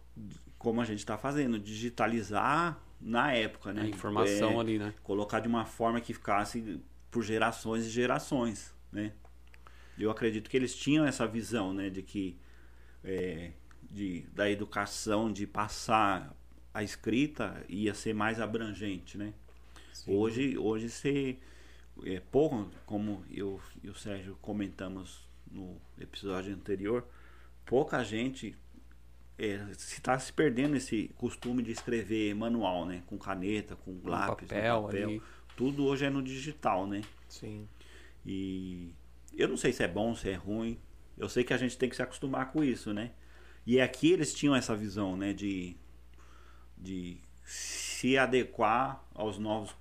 como 0.59 0.81
a 0.81 0.85
gente 0.85 0.99
está 0.99 1.17
fazendo, 1.17 1.59
digitalizar 1.59 2.79
na 3.01 3.33
época, 3.33 3.73
né? 3.73 3.83
A 3.83 3.87
informação 3.87 4.53
É, 4.53 4.61
ali, 4.61 4.79
né? 4.79 4.95
colocar 5.03 5.41
de 5.41 5.49
uma 5.49 5.65
forma 5.65 6.01
que 6.01 6.13
ficasse 6.13 6.81
por 7.11 7.23
gerações 7.23 7.87
e 7.87 7.91
gerações, 7.91 8.75
né? 8.91 9.13
Eu 9.97 10.11
acredito 10.11 10.51
que 10.51 10.57
eles 10.57 10.75
tinham 10.75 11.07
essa 11.07 11.27
visão, 11.27 11.73
né, 11.73 11.89
de 11.89 12.03
que 12.03 12.37
é, 13.05 13.53
de, 13.89 14.23
da 14.33 14.51
educação, 14.51 15.33
de 15.33 15.47
passar 15.47 16.35
a 16.73 16.83
escrita, 16.83 17.65
ia 17.69 17.95
ser 17.95 18.13
mais 18.13 18.41
abrangente, 18.41 19.17
né? 19.17 19.33
Hoje, 20.07 20.59
hoje 20.59 20.91
você 20.91 21.39
é 22.05 22.21
pouco, 22.21 22.69
como 22.85 23.25
eu 23.31 23.61
e 23.83 23.89
o 23.89 23.95
Sérgio 23.95 24.37
comentamos 24.43 25.27
no 25.51 25.81
episódio 25.99 26.53
anterior, 26.53 27.07
pouca 27.65 28.03
gente 28.03 28.57
é, 29.39 29.59
se 29.73 29.95
está 29.95 30.19
se 30.19 30.33
perdendo 30.33 30.77
esse 30.77 31.09
costume 31.17 31.63
de 31.63 31.73
escrever 31.73 32.35
manual, 32.35 32.85
né? 32.85 33.03
Com 33.07 33.19
caneta, 33.19 33.77
com 33.77 34.01
lápis, 34.05 34.49
papel, 34.49 34.83
papel. 34.83 35.09
ali. 35.09 35.23
Tudo 35.57 35.85
hoje 35.85 36.05
é 36.05 36.11
no 36.11 36.23
digital, 36.23 36.87
né? 36.87 37.03
Sim. 37.29 37.69
E 38.27 38.93
eu 39.33 39.49
não 39.49 39.57
sei 39.57 39.73
se 39.73 39.83
é 39.83 39.89
bom, 39.89 40.15
se 40.15 40.29
é 40.29 40.35
ruim. 40.35 40.79
Eu 41.17 41.29
sei 41.29 41.45
que 41.45 41.55
a 41.55 41.57
gente 41.57 41.79
tem 41.79 41.89
que 41.89 41.97
se 41.97 42.03
acostumar 42.03 42.53
com 42.53 42.63
isso, 42.63 42.93
né? 42.93 43.13
E 43.67 43.81
aqui 43.81 44.13
eles 44.13 44.35
tinham 44.35 44.55
essa 44.55 44.77
visão, 44.77 45.17
né? 45.17 45.33
De, 45.33 45.77
de 46.77 47.19
se 47.45 48.17
adequar 48.17 49.05
aos 49.15 49.39
novos 49.39 49.75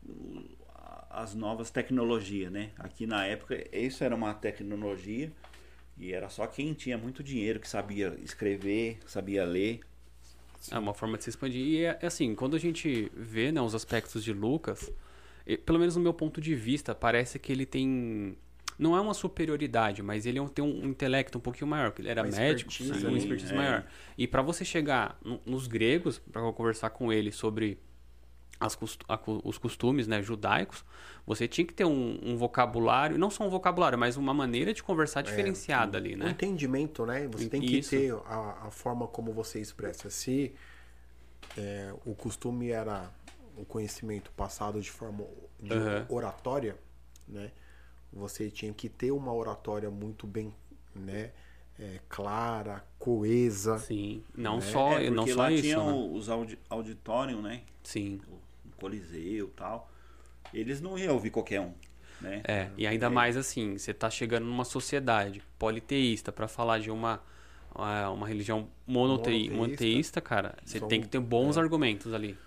às 1.10 1.36
novas 1.36 1.70
tecnologias, 1.70 2.52
né? 2.52 2.72
Aqui 2.78 3.06
na 3.06 3.26
época 3.26 3.56
isso 3.72 4.04
era 4.04 4.16
uma 4.16 4.34
tecnologia 4.34 5.32
e 5.98 6.12
era 6.12 6.28
só 6.28 6.48
quem 6.48 6.74
tinha 6.74 6.98
muito 6.98 7.24
dinheiro 7.24 7.60
que 7.60 7.68
sabia 7.68 8.18
escrever, 8.24 8.98
sabia 9.06 9.46
ler. 9.46 9.82
É 10.72 10.80
uma 10.80 10.94
forma 10.94 11.18
de 11.18 11.26
se 11.26 11.30
expandir. 11.30 11.62
E 11.62 11.86
é, 11.86 12.00
é 12.02 12.08
assim, 12.08 12.34
quando 12.34 12.56
a 12.56 12.60
gente 12.60 13.12
vê 13.16 13.52
né, 13.52 13.62
os 13.62 13.76
aspectos 13.76 14.24
de 14.24 14.34
Lucas, 14.34 14.92
pelo 15.66 15.78
menos 15.78 15.96
no 15.96 16.02
meu 16.02 16.14
ponto 16.14 16.42
de 16.42 16.56
vista, 16.56 16.96
parece 16.96 17.38
que 17.38 17.52
ele 17.52 17.66
tem. 17.66 18.38
Não 18.78 18.96
é 18.96 19.02
uma 19.02 19.14
superioridade, 19.14 20.02
mas 20.02 20.26
ele 20.26 20.40
é 20.40 20.42
um- 20.42 20.48
tem 20.48 20.64
um 20.64 20.86
intelecto 20.88 21.38
um 21.38 21.42
pouquinho 21.42 21.68
maior. 21.68 21.92
porque 21.92 22.02
Ele 22.02 22.10
era 22.10 22.22
Uma 22.24 22.32
médico, 22.32 22.72
expertise, 22.72 23.06
um 23.06 23.12
né? 23.12 23.18
expertise 23.18 23.54
É. 23.54 23.56
maior. 23.56 23.86
E 24.18 24.28
para 24.28 24.42
você 24.42 24.66
chegar 24.66 25.18
no- 25.24 25.40
nos 25.46 25.68
gregos, 25.68 26.20
para 26.20 26.42
conversar 26.54 26.90
com 26.90 27.12
ele 27.12 27.32
sobre 27.32 27.80
as 28.60 28.78
a 29.10 29.20
os 29.44 29.58
costumes 29.58 30.08
né, 30.08 30.22
judaicos, 30.22 30.86
você 31.26 31.48
tinha 31.48 31.66
que 31.68 31.74
ter 31.74 31.84
um, 31.86 32.18
um 32.24 32.38
vocabulário, 32.38 33.18
não 33.18 33.30
só 33.30 33.46
um 33.46 33.50
vocabulário, 33.50 33.98
mas 33.98 34.16
uma 34.16 34.34
maneira 34.34 34.74
de 34.74 34.82
conversar 34.82 35.22
diferenciada 35.22 35.98
ali, 35.98 36.16
O 36.16 36.18
né? 36.20 36.30
entendimento, 36.32 37.06
né? 37.06 37.28
Você 37.28 37.50
tem 37.50 37.62
que 37.62 37.78
Isso. 37.78 37.90
ter 37.90 38.14
a, 38.26 38.68
a 38.68 38.72
forma 38.72 39.06
como 39.08 39.34
você 39.34 39.60
expressa. 39.60 40.10
Se 40.10 40.54
é, 41.58 41.94
o 42.06 42.16
costume 42.16 42.70
era 42.70 43.12
o 43.58 43.66
conhecimento 43.66 44.32
passado 44.32 44.82
de 44.82 44.90
forma 44.90 45.26
de 45.60 45.74
Aham. 45.74 46.06
oratória, 46.10 46.76
né? 47.28 47.52
Você 48.14 48.50
tinha 48.50 48.74
que 48.74 48.90
ter 48.90 49.12
uma 49.12 49.34
oratória 49.34 49.90
muito 49.90 50.28
bem, 50.28 50.54
né? 50.96 51.32
é, 51.80 52.00
clara, 52.08 52.86
coesa. 53.00 53.80
Sim, 53.80 54.24
não 54.36 54.58
É, 54.58 54.62
só, 54.62 54.92
É, 55.00 55.10
não 55.10 55.24
porque 55.24 55.34
só 55.34 55.42
lá 55.42 55.52
isso, 55.52 55.64
tinha 55.64 55.80
né? 55.80 55.92
os 56.12 56.30
audi 56.30 56.60
auditórios, 56.70 57.42
né? 57.42 57.64
Sim. 57.84 58.22
O 58.28 58.40
Coliseu 58.78 59.48
e 59.48 59.52
tal. 59.52 59.90
Eles 60.54 60.80
não 60.82 60.98
iam 60.98 61.14
ouvir 61.16 61.32
qualquer 61.32 61.60
um, 61.62 61.74
né? 62.22 62.42
É, 62.44 62.70
e 62.78 62.86
ainda 62.86 63.10
mais 63.10 63.36
assim, 63.36 63.78
você 63.78 63.92
tá 63.94 64.10
chegando 64.10 64.46
numa 64.46 64.64
sociedade 64.64 65.42
politeísta 65.58 66.32
para 66.32 66.48
falar 66.48 66.80
de 66.80 66.92
uma 66.92 67.22
uma 67.74 68.10
uma 68.12 68.28
religião 68.28 68.70
monotei, 68.86 69.50
Monoteísta. 69.50 69.56
monoteísta, 69.56 70.22
cara, 70.22 70.56
você 70.64 70.78
São- 70.78 70.88
tem 70.88 71.02
que 71.02 71.08
ter 71.08 71.20
bons 71.20 71.58
argumentos 71.58 72.14
ali. 72.14 72.38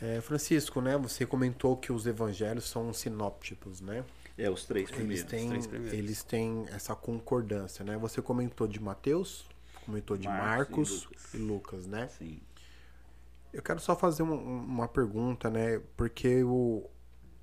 É, 0.00 0.20
Francisco, 0.20 0.80
né? 0.80 0.96
Você 0.96 1.24
comentou 1.26 1.76
que 1.76 1.92
os 1.92 2.06
evangelhos 2.06 2.64
são 2.64 2.92
sinópticos, 2.92 3.80
né? 3.80 4.04
É, 4.38 4.48
os 4.50 4.64
três 4.64 4.88
Eles 4.88 4.96
primeiros. 4.96 5.24
têm, 5.30 5.48
três 5.48 5.66
primeiros. 5.66 5.98
eles 5.98 6.22
têm 6.24 6.64
essa 6.70 6.94
concordância, 6.94 7.84
né? 7.84 7.96
Você 7.98 8.22
comentou 8.22 8.66
de 8.66 8.80
Mateus, 8.80 9.46
comentou 9.84 10.16
de 10.16 10.26
Marcos 10.28 10.48
Marcos, 10.68 10.90
e 10.90 11.06
Lucas. 11.06 11.34
e 11.34 11.36
Lucas, 11.38 11.86
né? 11.86 12.08
Sim. 12.08 12.40
Eu 13.52 13.62
quero 13.62 13.78
só 13.80 13.94
fazer 13.94 14.22
uma, 14.22 14.34
uma 14.34 14.88
pergunta, 14.88 15.50
né? 15.50 15.80
Porque 15.96 16.42
o, 16.42 16.88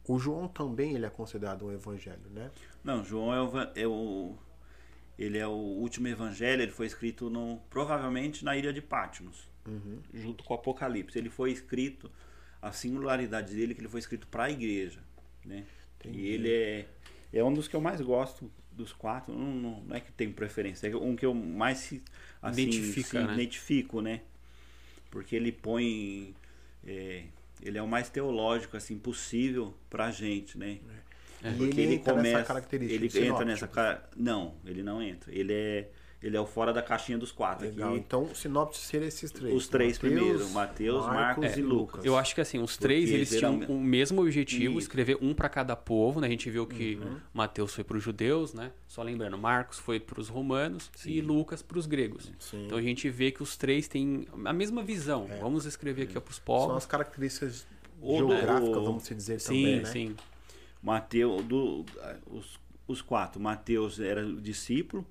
o 0.08 0.18
João 0.18 0.48
também 0.48 0.96
ele 0.96 1.06
é 1.06 1.10
considerado 1.10 1.66
um 1.68 1.72
evangelho, 1.72 2.28
né? 2.32 2.50
Não, 2.84 3.04
João 3.04 3.32
é 3.34 3.42
o, 3.42 3.52
é 3.76 3.88
o- 3.88 4.36
ele 5.18 5.38
é 5.38 5.46
o 5.46 5.52
último 5.52 6.08
evangelho, 6.08 6.64
ele 6.64 6.72
foi 6.72 6.88
escrito 6.88 7.30
no, 7.30 7.60
provavelmente 7.70 8.44
na 8.44 8.56
ilha 8.58 8.74
de 8.74 8.82
Patmos, 8.82 9.48
junto 10.14 10.44
com 10.44 10.54
o 10.54 10.58
Apocalipse. 10.58 11.20
Ele 11.20 11.30
foi 11.30 11.52
escrito, 11.52 12.10
a 12.62 12.72
singularidade 12.72 13.54
dele 13.56 13.74
é 13.74 13.76
que 13.76 13.82
ele 13.82 13.90
foi 13.90 14.00
escrito 14.00 14.26
para 14.28 14.46
a 14.46 14.50
igreja, 14.50 15.04
né? 15.46 15.66
E 16.06 16.28
ele 16.28 16.50
é, 16.52 16.86
é 17.34 17.44
um 17.44 17.54
dos 17.54 17.68
que 17.68 17.76
eu 17.76 17.82
mais 17.82 18.02
gosto 18.02 18.50
dos 18.72 18.94
quatro, 18.94 19.34
não, 19.34 19.52
não- 19.54 19.82
não 19.82 19.96
é 19.96 20.00
que 20.00 20.12
tenho 20.12 20.32
preferência, 20.34 20.88
é 20.88 20.96
um 20.96 21.16
que 21.16 21.26
eu 21.26 21.34
mais 21.34 21.80
se, 21.80 22.02
assim, 22.42 22.62
Identifica, 22.72 23.22
se 23.22 23.28
né? 23.28 23.34
identifico, 23.34 24.02
né? 24.02 24.22
Porque 25.12 25.36
ele 25.36 25.52
põe... 25.52 26.34
é, 26.86 27.24
ele 27.62 27.78
é 27.78 27.82
o 27.82 27.88
mais 27.88 28.10
teológico 28.10 28.78
assim 28.78 28.98
possível 28.98 29.74
pra 29.90 30.12
gente, 30.12 30.58
né? 30.58 30.80
E 31.44 31.48
Porque 31.58 31.82
ele 31.82 31.82
ele, 31.82 31.96
entra 31.96 32.14
nessa 32.14 32.32
começa, 32.32 32.44
característica 32.44 33.18
ele 33.18 33.28
entra 33.28 33.46
nessa 33.46 33.68
cara, 33.68 34.10
não, 34.16 34.56
ele 34.66 34.84
não 34.84 35.02
entra. 35.02 35.34
Ele 35.34 35.54
é 35.54 35.90
ele 36.22 36.36
é 36.36 36.40
o 36.42 36.46
fora 36.46 36.74
da 36.74 36.82
caixinha 36.82 37.18
dos 37.18 37.32
quatro 37.32 37.66
Legal. 37.66 37.90
aqui. 37.92 38.00
Então, 38.00 38.34
sinopse 38.36 38.82
seria 38.82 39.08
esses 39.08 39.32
três. 39.32 39.54
Os 39.56 39.68
três 39.68 39.98
Mateus, 39.98 40.14
primeiros, 40.16 40.52
Mateus, 40.52 41.06
Marcos 41.06 41.56
e 41.58 41.62
Lucas. 41.62 42.04
Eu 42.04 42.18
acho 42.18 42.36
que 42.36 42.42
assim, 42.42 42.60
os 42.62 42.76
três 42.76 43.04
Porque 43.06 43.16
eles 43.16 43.30
tinham 43.30 43.60
o 43.70 43.80
mesmo 43.80 44.22
objetivo, 44.22 44.74
Isso. 44.74 44.80
escrever 44.88 45.18
um 45.22 45.34
para 45.34 45.48
cada 45.48 45.76
povo, 45.76 46.20
né? 46.20 46.28
A 46.28 46.30
gente 46.30 46.50
viu 46.50 46.68
que 46.68 46.96
Uhum. 46.96 47.18
Mateus 47.34 47.74
foi 47.74 47.84
para 47.84 47.96
os 47.98 48.04
judeus, 48.04 48.54
né? 48.54 48.72
Só 48.88 49.02
lembrando, 49.02 49.38
Marcos 49.38 49.80
foi 49.80 50.00
para 50.00 50.20
os 50.20 50.28
romanos 50.28 50.92
e 51.06 51.22
Lucas 51.22 51.62
para 51.62 51.78
os 51.80 51.86
gregos. 51.86 52.32
Sim. 52.38 52.66
Então 52.66 52.78
a 52.78 52.82
gente 52.82 53.10
vê 53.10 53.32
que 53.32 53.42
os 53.42 53.56
três 53.56 53.88
têm 53.88 54.28
a 54.44 54.52
mesma 54.52 54.84
visão. 54.84 55.28
Vamos 55.40 55.66
escrever 55.66 56.04
aqui 56.04 56.20
para 56.20 56.32
os 56.32 56.40
povos. 56.40 56.68
São 56.68 56.76
as 56.78 56.86
características 56.86 57.66
O- 58.02 58.18
geográficas, 58.18 58.78
o- 58.78 58.84
vamos 58.84 59.08
dizer 59.08 59.40
Sim, 59.40 59.48
também, 59.64 59.78
né? 59.80 59.86
sim. 59.86 60.16
Mateus, 60.82 61.44
do, 61.44 61.86
os, 62.30 62.60
os 62.88 63.02
quatro, 63.02 63.40
Mateus 63.42 64.00
era 64.00 64.26
discípulo, 64.26 65.06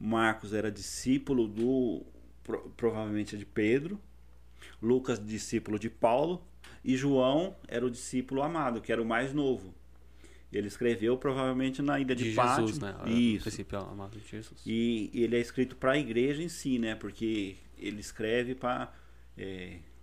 Marcos 0.00 0.52
era 0.52 0.70
discípulo 0.70 1.48
do 1.48 2.04
pro- 2.44 2.70
provavelmente 2.76 3.36
de 3.36 3.44
Pedro, 3.44 4.00
Lucas 4.80 5.18
discípulo 5.24 5.78
de 5.78 5.90
Paulo 5.90 6.42
e 6.84 6.96
João 6.96 7.56
era 7.66 7.84
o 7.84 7.90
discípulo 7.90 8.42
amado, 8.42 8.80
que 8.80 8.92
era 8.92 9.02
o 9.02 9.04
mais 9.04 9.32
novo. 9.32 9.74
Ele 10.52 10.66
escreveu 10.68 11.18
provavelmente 11.18 11.82
na 11.82 12.00
ilha 12.00 12.14
de, 12.14 12.30
De 12.30 12.34
Patmos. 12.34 12.70
Jesus, 12.70 12.78
né? 12.78 13.10
Isso. 13.10 13.42
princípio 13.42 13.78
amado 13.80 14.18
de 14.18 14.26
Jesus. 14.26 14.62
E 14.64 15.10
ele 15.12 15.36
é 15.36 15.40
escrito 15.40 15.76
para 15.76 15.92
a 15.92 15.98
igreja 15.98 16.42
em 16.42 16.48
si, 16.48 16.78
né? 16.78 16.94
Porque 16.94 17.56
ele 17.76 18.00
escreve 18.00 18.54
para 18.54 18.90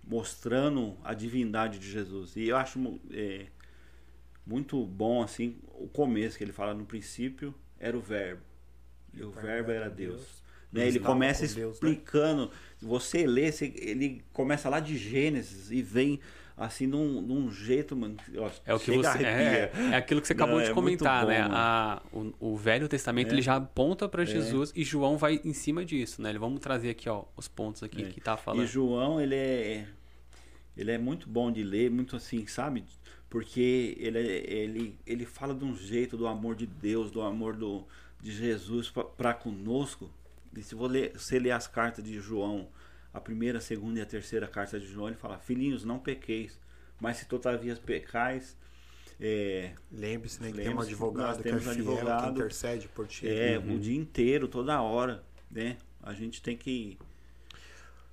mostrando 0.06 0.96
a 1.02 1.14
divindade 1.14 1.78
de 1.80 1.90
Jesus. 1.90 2.36
E 2.36 2.46
eu 2.46 2.56
acho 2.56 3.00
é, 3.10 3.46
muito 4.46 4.84
bom 4.86 5.20
assim 5.20 5.56
o 5.74 5.88
começo 5.88 6.38
que 6.38 6.44
ele 6.44 6.52
fala 6.52 6.72
no 6.74 6.86
princípio 6.86 7.52
era 7.80 7.96
o 7.96 8.00
verbo 8.00 8.42
e 9.16 9.22
o 9.22 9.30
verbo 9.30 9.70
era 9.70 9.88
Deus. 9.88 10.44
Né? 10.72 10.88
Ele 10.88 10.98
começa 11.00 11.46
com 11.48 11.54
Deus, 11.54 11.80
né? 11.80 11.88
explicando. 11.90 12.50
Você 12.82 13.26
lê, 13.26 13.50
você- 13.50 13.72
ele 13.76 14.22
começa 14.32 14.68
lá 14.68 14.78
de 14.80 14.96
Gênesis 14.98 15.70
e 15.70 15.80
vem 15.80 16.20
assim 16.56 16.86
num, 16.86 17.20
num 17.20 17.50
jeito, 17.50 17.94
mano. 17.96 18.16
ó, 18.38 18.50
É 18.64 18.74
o 18.74 18.78
que 18.80 18.90
você 18.96 19.24
é, 19.24 19.70
é 19.92 19.96
aquilo 19.96 20.20
que 20.20 20.26
você 20.26 20.32
acabou 20.32 20.56
Não, 20.56 20.64
de 20.64 20.70
é 20.70 20.74
comentar, 20.74 21.26
né? 21.26 21.42
bom, 21.42 21.48
É. 21.48 21.56
A, 21.56 22.02
o, 22.12 22.32
o 22.52 22.56
Velho 22.56 22.88
Testamento 22.88 23.32
ele 23.32 23.42
já 23.42 23.56
aponta 23.56 24.08
para 24.08 24.24
Jesus 24.24 24.72
e 24.74 24.82
João 24.82 25.16
vai 25.18 25.40
em 25.44 25.52
cima 25.52 25.84
disso, 25.84 26.20
né? 26.22 26.30
Ele- 26.30 26.38
Vamos 26.38 26.60
trazer 26.60 26.90
aqui, 26.90 27.08
ó, 27.08 27.24
os 27.36 27.46
pontos 27.48 27.82
aqui 27.82 28.02
É. 28.04 28.08
que 28.08 28.20
tá 28.20 28.34
E 28.34 28.38
falando. 28.38 28.66
João, 28.66 29.20
ele 29.20 29.34
é 29.34 29.86
ele 30.76 30.90
é 30.90 30.98
muito 30.98 31.26
bom 31.28 31.50
de 31.50 31.62
ler, 31.62 31.90
muito 31.90 32.16
assim, 32.16 32.46
sabe? 32.46 32.84
Porque 33.30 33.96
ele, 33.98 34.18
é- 34.18 34.50
ele, 34.52 34.98
ele 35.06 35.24
fala 35.24 35.54
de 35.54 35.64
um 35.64 35.74
jeito 35.74 36.16
do 36.18 36.26
amor 36.26 36.54
de 36.54 36.66
Deus, 36.66 37.10
do 37.10 37.22
amor 37.22 37.56
do, 37.56 37.86
de 38.20 38.32
Jesus 38.32 38.90
para 39.16 39.34
conosco. 39.34 40.10
E 40.56 40.62
se 40.62 40.74
você 40.74 41.38
ler, 41.38 41.50
as 41.52 41.66
cartas 41.66 42.04
de 42.04 42.18
João, 42.18 42.68
a 43.12 43.20
primeira, 43.20 43.58
a 43.58 43.60
segunda 43.60 43.98
e 43.98 44.02
a 44.02 44.06
terceira 44.06 44.46
carta 44.48 44.80
de 44.80 44.86
João, 44.86 45.08
ele 45.08 45.16
fala: 45.16 45.38
Filhinhos, 45.38 45.84
não 45.84 45.98
pequeis, 45.98 46.58
mas 47.00 47.18
se 47.18 47.26
todavia 47.26 47.76
pecais, 47.76 48.56
é, 49.20 49.72
Lembre-se, 49.92 50.42
né, 50.42 50.50
que 50.50 50.56
tem 50.56 50.68
um 50.68 50.76
que 50.76 50.82
advogado 50.82 51.42
que 51.42 51.48
é 51.48 51.58
fiel, 51.58 51.62
que 51.62 51.68
advogado. 51.70 52.30
intercede 52.40 52.88
por 52.88 53.06
ti. 53.06 53.28
é 53.28 53.58
Uhum. 53.58 53.76
o 53.76 53.78
dia 53.78 53.96
inteiro, 53.96 54.48
toda 54.48 54.80
hora, 54.80 55.22
né? 55.50 55.76
A 56.02 56.12
gente 56.14 56.40
tem 56.42 56.56
que 56.56 56.98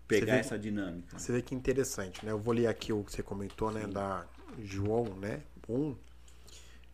pegar 0.08 0.34
vê- 0.34 0.40
essa 0.40 0.58
dinâmica. 0.58 1.18
Você 1.18 1.32
vê 1.32 1.42
que 1.42 1.54
interessante, 1.56 2.26
né? 2.26 2.32
Eu 2.32 2.40
vou 2.40 2.54
ler 2.54 2.68
aqui 2.68 2.92
o 2.94 3.04
que 3.04 3.12
você 3.12 3.24
comentou, 3.24 3.72
né? 3.72 3.86
Da 3.88 4.26
João, 4.62 5.06
né? 5.16 5.42
1. 5.68 5.96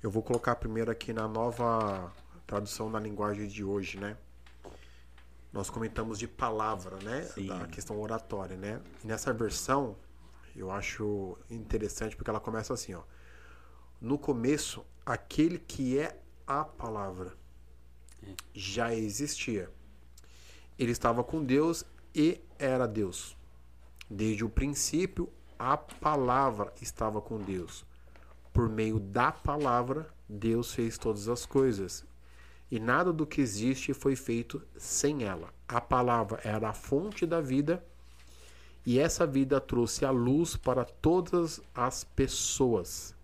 Eu 0.01 0.09
vou 0.09 0.23
colocar 0.23 0.55
primeiro 0.55 0.89
aqui 0.91 1.11
na 1.11 1.27
nova 1.27 2.11
tradução 2.49 2.89
na 2.89 2.99
linguagem 2.99 3.47
de 3.47 3.63
hoje, 3.63 3.99
né? 3.99 4.17
Nós 5.53 5.69
comentamos 5.69 6.17
de 6.17 6.27
palavra, 6.27 6.97
né? 7.03 7.21
Sim. 7.21 7.45
Da 7.45 7.67
questão 7.67 8.01
oratória, 8.01 8.57
né? 8.57 8.81
E 9.03 9.07
nessa 9.07 9.31
versão, 9.31 9.95
eu 10.55 10.71
acho 10.71 11.37
interessante 11.47 12.15
porque 12.15 12.27
ela 12.27 12.39
começa 12.39 12.73
assim, 12.73 12.95
ó. 12.95 13.03
No 14.01 14.17
começo, 14.17 14.83
aquele 15.05 15.59
que 15.59 15.99
é 15.99 16.19
a 16.47 16.65
palavra 16.65 17.37
já 18.51 18.95
existia. 18.95 19.69
Ele 20.77 20.91
estava 20.91 21.23
com 21.23 21.43
Deus, 21.43 21.85
e 22.15 22.41
era 22.57 22.87
Deus. 22.87 23.37
Desde 24.09 24.43
o 24.43 24.49
princípio, 24.49 25.31
a 25.59 25.77
palavra 25.77 26.73
estava 26.81 27.21
com 27.21 27.37
Deus. 27.39 27.85
Por 28.51 28.67
meio 28.67 28.99
da 28.99 29.31
palavra, 29.31 30.11
Deus 30.27 30.73
fez 30.73 30.97
todas 30.97 31.27
as 31.27 31.45
coisas. 31.45 32.08
E 32.71 32.79
nada 32.79 33.11
do 33.11 33.25
que 33.25 33.41
existe 33.41 33.93
foi 33.93 34.15
feito 34.15 34.61
sem 34.77 35.23
ela. 35.23 35.53
A 35.67 35.81
palavra 35.81 36.39
era 36.43 36.69
a 36.69 36.73
fonte 36.73 37.25
da 37.25 37.41
vida, 37.41 37.83
e 38.85 38.99
essa 38.99 39.25
vida 39.25 39.59
trouxe 39.59 40.05
a 40.05 40.11
luz 40.11 40.55
para 40.55 40.85
todas 40.85 41.61
as 41.73 42.03
pessoas. 42.03 43.15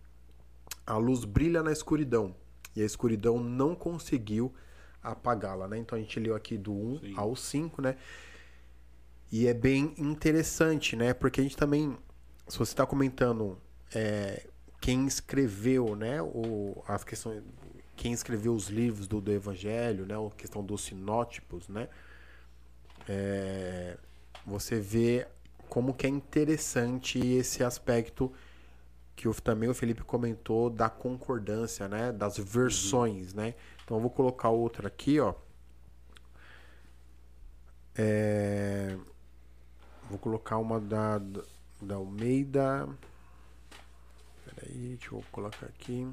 A 0.85 0.97
luz 0.97 1.25
brilha 1.25 1.63
na 1.63 1.71
escuridão, 1.71 2.35
e 2.75 2.81
a 2.81 2.85
escuridão 2.85 3.39
não 3.39 3.75
conseguiu 3.75 4.53
apagá-la, 5.01 5.67
né? 5.67 5.77
Então 5.77 5.97
a 5.97 6.01
gente 6.01 6.19
leu 6.19 6.35
aqui 6.35 6.57
do 6.57 6.73
1 6.73 6.99
Sim. 6.99 7.13
ao 7.15 7.35
5, 7.35 7.81
né? 7.81 7.95
E 9.31 9.47
é 9.47 9.53
bem 9.53 9.93
interessante, 9.97 10.95
né? 10.95 11.13
Porque 11.13 11.39
a 11.39 11.43
gente 11.43 11.57
também, 11.57 11.97
se 12.47 12.57
você 12.57 12.73
está 12.73 12.85
comentando 12.85 13.57
é, 13.93 14.47
quem 14.81 15.05
escreveu, 15.05 15.95
né? 15.95 16.21
O, 16.21 16.83
as 16.87 17.03
questões, 17.03 17.43
quem 17.95 18.13
escreveu 18.13 18.53
os 18.53 18.67
livros 18.67 19.07
do, 19.07 19.21
do 19.21 19.31
Evangelho, 19.31 20.05
né? 20.05 20.15
A 20.15 20.31
questão 20.35 20.63
dos 20.63 20.83
sinótipos, 20.83 21.67
né? 21.67 21.87
É, 23.07 23.97
você 24.45 24.79
vê 24.79 25.27
como 25.69 25.93
que 25.93 26.05
é 26.05 26.09
interessante 26.09 27.19
esse 27.19 27.63
aspecto 27.63 28.31
que 29.15 29.31
também 29.41 29.69
o 29.69 29.73
Felipe 29.73 30.03
comentou 30.03 30.69
da 30.69 30.89
concordância, 30.89 31.87
né? 31.87 32.11
Das 32.11 32.37
versões, 32.37 33.31
uhum. 33.31 33.37
né? 33.37 33.55
Então 33.83 33.97
eu 33.97 34.01
vou 34.01 34.09
colocar 34.09 34.49
outra 34.49 34.87
aqui, 34.87 35.19
ó. 35.19 35.33
É... 37.95 38.97
Vou 40.09 40.19
colocar 40.19 40.57
uma 40.57 40.79
da, 40.79 41.19
da 41.81 41.95
Almeida. 41.95 42.87
Peraí, 44.45 44.97
deixa 44.99 45.15
eu 45.15 45.23
colocar 45.31 45.65
aqui. 45.65 46.07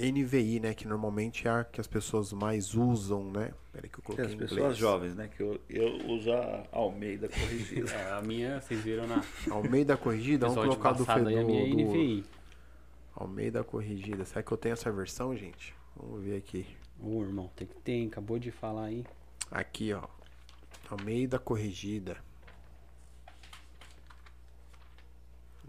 NVI, 0.00 0.60
né? 0.60 0.74
Que 0.74 0.86
normalmente 0.86 1.46
é 1.46 1.50
a 1.50 1.64
que 1.64 1.80
as 1.80 1.86
pessoas 1.86 2.32
mais 2.32 2.74
usam, 2.74 3.30
né? 3.30 3.52
Peraí 3.72 3.90
que 3.90 3.98
eu 3.98 4.02
coloquei 4.02 4.26
As 4.26 4.34
pessoas 4.34 4.76
jovens, 4.76 5.14
né? 5.14 5.28
Que 5.28 5.42
eu, 5.42 5.60
eu 5.68 6.06
uso 6.06 6.32
a 6.32 6.66
Almeida 6.72 7.28
corrigida. 7.28 7.90
é, 7.92 8.12
a 8.12 8.22
minha, 8.22 8.60
vocês 8.60 8.80
viram 8.80 9.06
na... 9.06 9.22
Almeida 9.50 9.96
corrigida? 9.96 10.48
Vamos 10.48 10.62
colocar 10.62 10.92
do 10.92 11.04
Fedor. 11.04 11.38
A 11.38 11.44
minha 11.44 11.62
é 11.62 11.68
NVI. 11.68 12.22
Do... 12.22 12.28
Almeida 13.14 13.64
corrigida. 13.64 14.24
Será 14.24 14.42
que 14.42 14.52
eu 14.52 14.56
tenho 14.56 14.72
essa 14.72 14.90
versão, 14.90 15.36
gente? 15.36 15.74
Vamos 15.96 16.22
ver 16.22 16.36
aqui. 16.36 16.66
Ô, 17.00 17.22
irmão, 17.22 17.50
tem 17.56 17.66
que 17.66 17.74
ter, 17.76 18.06
acabou 18.06 18.38
de 18.38 18.50
falar 18.50 18.84
aí. 18.84 19.04
Aqui, 19.50 19.92
ó. 19.92 20.06
Almeida 20.90 21.38
corrigida. 21.38 22.16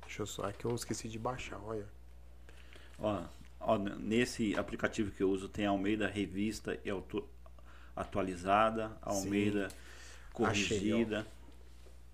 Deixa 0.01 0.21
eu 0.21 0.27
só. 0.27 0.47
É 0.47 0.53
que 0.53 0.65
eu 0.65 0.73
esqueci 0.75 1.07
de 1.09 1.17
baixar, 1.19 1.59
olha. 1.65 1.87
Ó 2.99 3.38
nesse 3.99 4.55
aplicativo 4.57 5.11
que 5.11 5.21
eu 5.21 5.29
uso 5.29 5.49
tem 5.49 5.65
Almeida 5.65 6.07
Revista 6.07 6.79
e 6.83 6.89
auto, 6.89 7.27
atualizada, 7.95 8.97
Almeida 9.01 9.69
Sim. 9.69 9.75
corrigida. 10.33 11.19
Achei, 11.19 11.39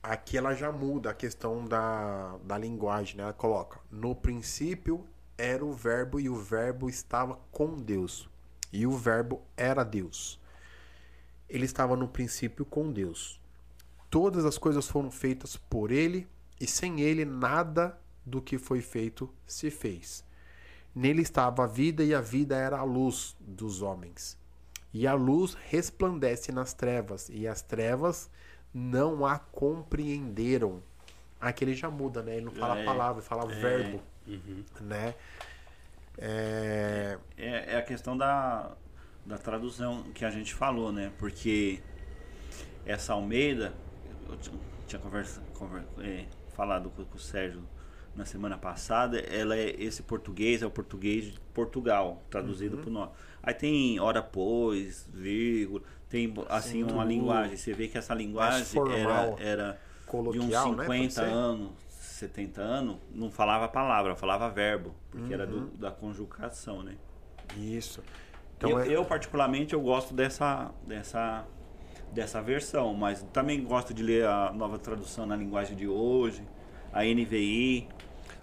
Aqui 0.07 0.37
ela 0.37 0.53
já 0.53 0.71
muda 0.71 1.09
a 1.09 1.13
questão 1.15 1.65
da, 1.65 2.37
da 2.43 2.57
linguagem, 2.59 3.17
né? 3.17 3.23
Ela 3.23 3.33
coloca: 3.33 3.79
No 3.89 4.13
princípio 4.13 5.03
era 5.35 5.65
o 5.65 5.73
Verbo 5.73 6.19
e 6.19 6.29
o 6.29 6.35
Verbo 6.35 6.87
estava 6.87 7.39
com 7.51 7.75
Deus. 7.75 8.29
E 8.71 8.85
o 8.85 8.91
Verbo 8.91 9.41
era 9.57 9.83
Deus. 9.83 10.39
Ele 11.49 11.65
estava 11.65 11.95
no 11.95 12.07
princípio 12.07 12.63
com 12.65 12.91
Deus. 12.91 13.41
Todas 14.09 14.45
as 14.45 14.59
coisas 14.59 14.87
foram 14.87 15.09
feitas 15.09 15.57
por 15.57 15.91
ele 15.91 16.27
e 16.59 16.67
sem 16.67 17.01
ele 17.01 17.25
nada 17.25 17.99
do 18.23 18.41
que 18.41 18.59
foi 18.59 18.81
feito 18.81 19.33
se 19.47 19.71
fez. 19.71 20.23
Nele 20.95 21.21
estava 21.21 21.65
a 21.65 21.67
vida 21.67 22.03
e 22.03 22.15
a 22.15 22.21
vida 22.21 22.55
era 22.55 22.77
a 22.77 22.83
luz 22.83 23.35
dos 23.39 23.81
homens. 23.81 24.39
E 24.93 25.05
a 25.05 25.13
luz 25.13 25.57
resplandece 25.67 26.53
nas 26.53 26.73
trevas 26.73 27.27
e 27.29 27.45
as 27.45 27.61
trevas 27.61 28.29
não 28.73 29.25
a 29.25 29.37
compreenderam. 29.37 30.81
Aqui 31.39 31.65
ele 31.65 31.75
já 31.75 31.89
muda, 31.89 32.23
né? 32.23 32.37
Ele 32.37 32.45
não 32.45 32.53
fala 32.53 32.79
é, 32.79 32.85
palavra, 32.85 33.19
ele 33.21 33.27
fala 33.27 33.51
é. 33.51 33.59
verbo. 33.59 34.01
Uhum. 34.25 34.63
Né? 34.81 35.15
É... 36.17 37.17
é... 37.37 37.73
É, 37.73 37.77
a 37.77 37.81
questão 37.81 38.17
da, 38.17 38.71
da 39.25 39.37
tradução 39.37 40.03
que 40.13 40.23
a 40.23 40.29
gente 40.29 40.53
falou, 40.53 40.93
né? 40.93 41.11
Porque 41.17 41.81
essa 42.85 43.13
Almeida, 43.13 43.73
eu 44.29 44.37
tinha 44.87 45.01
conversa, 45.01 45.41
conversa 45.53 45.89
é, 45.99 46.25
falado 46.55 46.89
com, 46.91 47.03
com, 47.03 47.17
o 47.17 47.19
Sérgio 47.19 47.61
na 48.15 48.25
semana 48.25 48.57
passada, 48.57 49.19
ela 49.19 49.55
é 49.55 49.75
esse 49.77 50.03
português, 50.03 50.61
é 50.61 50.65
o 50.65 50.71
português 50.71 51.25
de 51.25 51.39
Portugal, 51.53 52.21
traduzido 52.29 52.77
uhum. 52.77 52.81
para 52.83 52.91
nós. 52.91 53.09
Aí 53.43 53.53
tem 53.53 53.99
hora 53.99 54.21
pois, 54.21 55.09
vírgula, 55.13 55.81
tem 56.09 56.33
assim 56.49 56.85
Sim, 56.85 56.91
uma 56.91 57.03
linguagem. 57.03 57.57
Você 57.57 57.73
vê 57.73 57.87
que 57.87 57.97
essa 57.97 58.13
linguagem 58.13 58.65
era, 58.93 59.35
era 59.39 59.79
de 60.31 60.39
uns 60.39 60.55
50 60.55 61.21
né? 61.21 61.27
anos 61.31 61.85
70 62.15 62.61
anos, 62.61 62.97
não 63.13 63.29
falava 63.29 63.67
palavra, 63.67 64.15
falava 64.15 64.49
verbo, 64.49 64.95
porque 65.11 65.27
uhum. 65.27 65.33
era 65.33 65.45
do, 65.45 65.57
uhum. 65.57 65.69
da 65.77 65.91
conjugação, 65.91 66.81
né? 66.81 66.95
Isso. 67.57 68.01
Então 68.57 68.69
eu, 68.69 68.79
é... 68.79 68.87
eu, 68.89 69.05
particularmente, 69.05 69.73
eu 69.73 69.81
gosto 69.81 70.13
dessa, 70.13 70.71
dessa, 70.87 71.45
dessa 72.13 72.41
versão, 72.41 72.93
mas 72.93 73.21
também 73.33 73.63
gosto 73.63 73.93
de 73.93 74.01
ler 74.01 74.25
a 74.25 74.51
nova 74.53 74.79
tradução 74.79 75.25
na 75.25 75.35
linguagem 75.35 75.75
de 75.75 75.87
hoje, 75.87 76.41
a 76.91 77.03
NVI. 77.03 77.89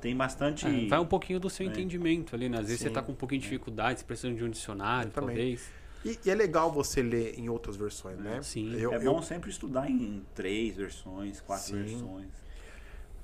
Tem 0.02 0.16
bastante. 0.16 0.66
É, 0.66 0.88
vai 0.88 0.98
um 0.98 1.06
pouquinho 1.06 1.38
do 1.38 1.48
seu 1.48 1.64
é. 1.64 1.70
entendimento 1.70 2.34
ali, 2.34 2.48
né? 2.48 2.58
Às 2.58 2.66
vezes 2.66 2.80
Sim. 2.80 2.86
você 2.86 2.88
está 2.88 3.00
com 3.00 3.12
um 3.12 3.14
pouquinho 3.14 3.40
de 3.40 3.46
dificuldade, 3.46 4.04
precisando 4.04 4.36
de 4.36 4.44
um 4.44 4.50
dicionário, 4.50 5.12
talvez. 5.12 5.70
E, 6.04 6.18
e, 6.26 6.30
é 6.30 6.34
legal 6.34 6.72
você 6.72 7.00
ler 7.00 7.38
em 7.38 7.48
outras 7.48 7.76
versões, 7.76 8.18
né? 8.18 8.42
Sim. 8.42 8.74
Eu, 8.74 8.92
é 8.92 8.98
bom 8.98 9.18
eu... 9.18 9.22
sempre 9.22 9.48
estudar 9.48 9.88
em 9.88 10.24
três 10.34 10.76
versões, 10.76 11.40
quatro 11.40 11.66
Sim. 11.66 11.84
versões. 11.84 12.26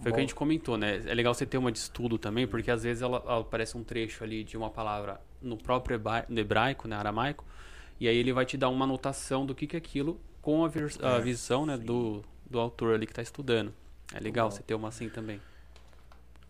Foi 0.00 0.12
o 0.12 0.14
que 0.14 0.20
a 0.20 0.22
gente 0.22 0.36
comentou, 0.36 0.78
né? 0.78 1.02
É 1.04 1.12
legal 1.12 1.34
você 1.34 1.44
ter 1.44 1.58
uma 1.58 1.72
de 1.72 1.80
estudo 1.80 2.16
também, 2.16 2.46
porque 2.46 2.70
às 2.70 2.84
vezes 2.84 3.02
ela, 3.02 3.20
ela 3.26 3.40
aparece 3.40 3.76
um 3.76 3.82
trecho 3.82 4.22
ali 4.22 4.44
de 4.44 4.56
uma 4.56 4.70
palavra 4.70 5.20
no 5.42 5.56
próprio 5.56 6.00
hebraico, 6.30 6.86
né, 6.86 6.94
aramaico, 6.94 7.44
e 7.98 8.06
aí 8.06 8.16
ele 8.16 8.32
vai 8.32 8.46
te 8.46 8.56
dar 8.56 8.68
uma 8.68 8.84
anotação 8.84 9.44
do 9.44 9.56
que 9.56 9.66
que 9.66 9.74
é 9.74 9.78
aquilo 9.78 10.20
com 10.40 10.64
a, 10.64 10.68
a 10.68 11.16
é, 11.16 11.20
visão, 11.20 11.66
né, 11.66 11.76
do, 11.76 12.22
do 12.48 12.60
autor 12.60 12.94
ali 12.94 13.06
que 13.06 13.12
está 13.12 13.22
estudando. 13.22 13.74
É 14.14 14.20
legal 14.20 14.48
você 14.48 14.62
ter 14.62 14.74
uma 14.74 14.86
assim 14.86 15.08
também. 15.08 15.40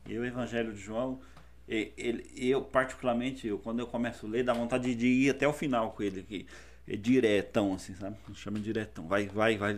E 0.09 0.18
o 0.18 0.24
Evangelho 0.24 0.72
de 0.72 0.80
João, 0.80 1.20
ele, 1.68 2.26
eu 2.34 2.62
particularmente, 2.62 3.46
eu, 3.46 3.59
quando 3.59 3.80
eu 3.80 3.86
começo 3.86 4.26
a 4.26 4.28
ler, 4.28 4.42
dá 4.42 4.54
vontade 4.54 4.94
de 4.94 5.06
ir 5.06 5.30
até 5.30 5.46
o 5.46 5.52
final 5.52 5.92
com 5.92 6.02
ele, 6.02 6.22
que 6.22 6.46
é 6.88 6.96
diretão, 6.96 7.74
assim, 7.74 7.94
sabe? 7.94 8.16
Chama 8.34 8.59
diretão. 8.59 9.06
Vai, 9.06 9.26
vai, 9.26 9.59
vai 9.59 9.74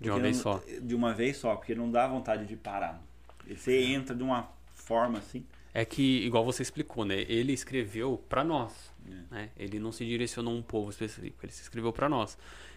de 0.00 0.10
uma 0.10 0.18
vez 0.18 0.36
não, 0.36 0.42
só. 0.42 0.62
De 0.80 0.94
uma 0.94 1.14
vez 1.14 1.36
só, 1.36 1.54
porque 1.54 1.74
não 1.74 1.90
dá 1.90 2.08
vontade 2.08 2.46
de 2.46 2.56
parar. 2.56 3.00
Você 3.48 3.80
entra 3.82 4.14
de 4.14 4.22
uma 4.22 4.48
forma 4.74 5.18
assim. 5.18 5.44
É 5.72 5.84
que, 5.84 6.24
igual 6.24 6.44
você 6.44 6.62
explicou, 6.62 7.04
né? 7.04 7.24
Ele 7.28 7.52
escreveu 7.52 8.22
para 8.28 8.42
nós. 8.42 8.90
É. 9.06 9.34
Né? 9.34 9.48
Ele 9.56 9.78
não 9.78 9.92
se 9.92 10.04
direcionou 10.04 10.52
a 10.52 10.56
um 10.56 10.62
povo 10.62 10.90
específico, 10.90 11.38
ele 11.44 11.52
se 11.52 11.62
escreveu 11.62 11.92
para 11.92 12.08
nós. 12.08 12.36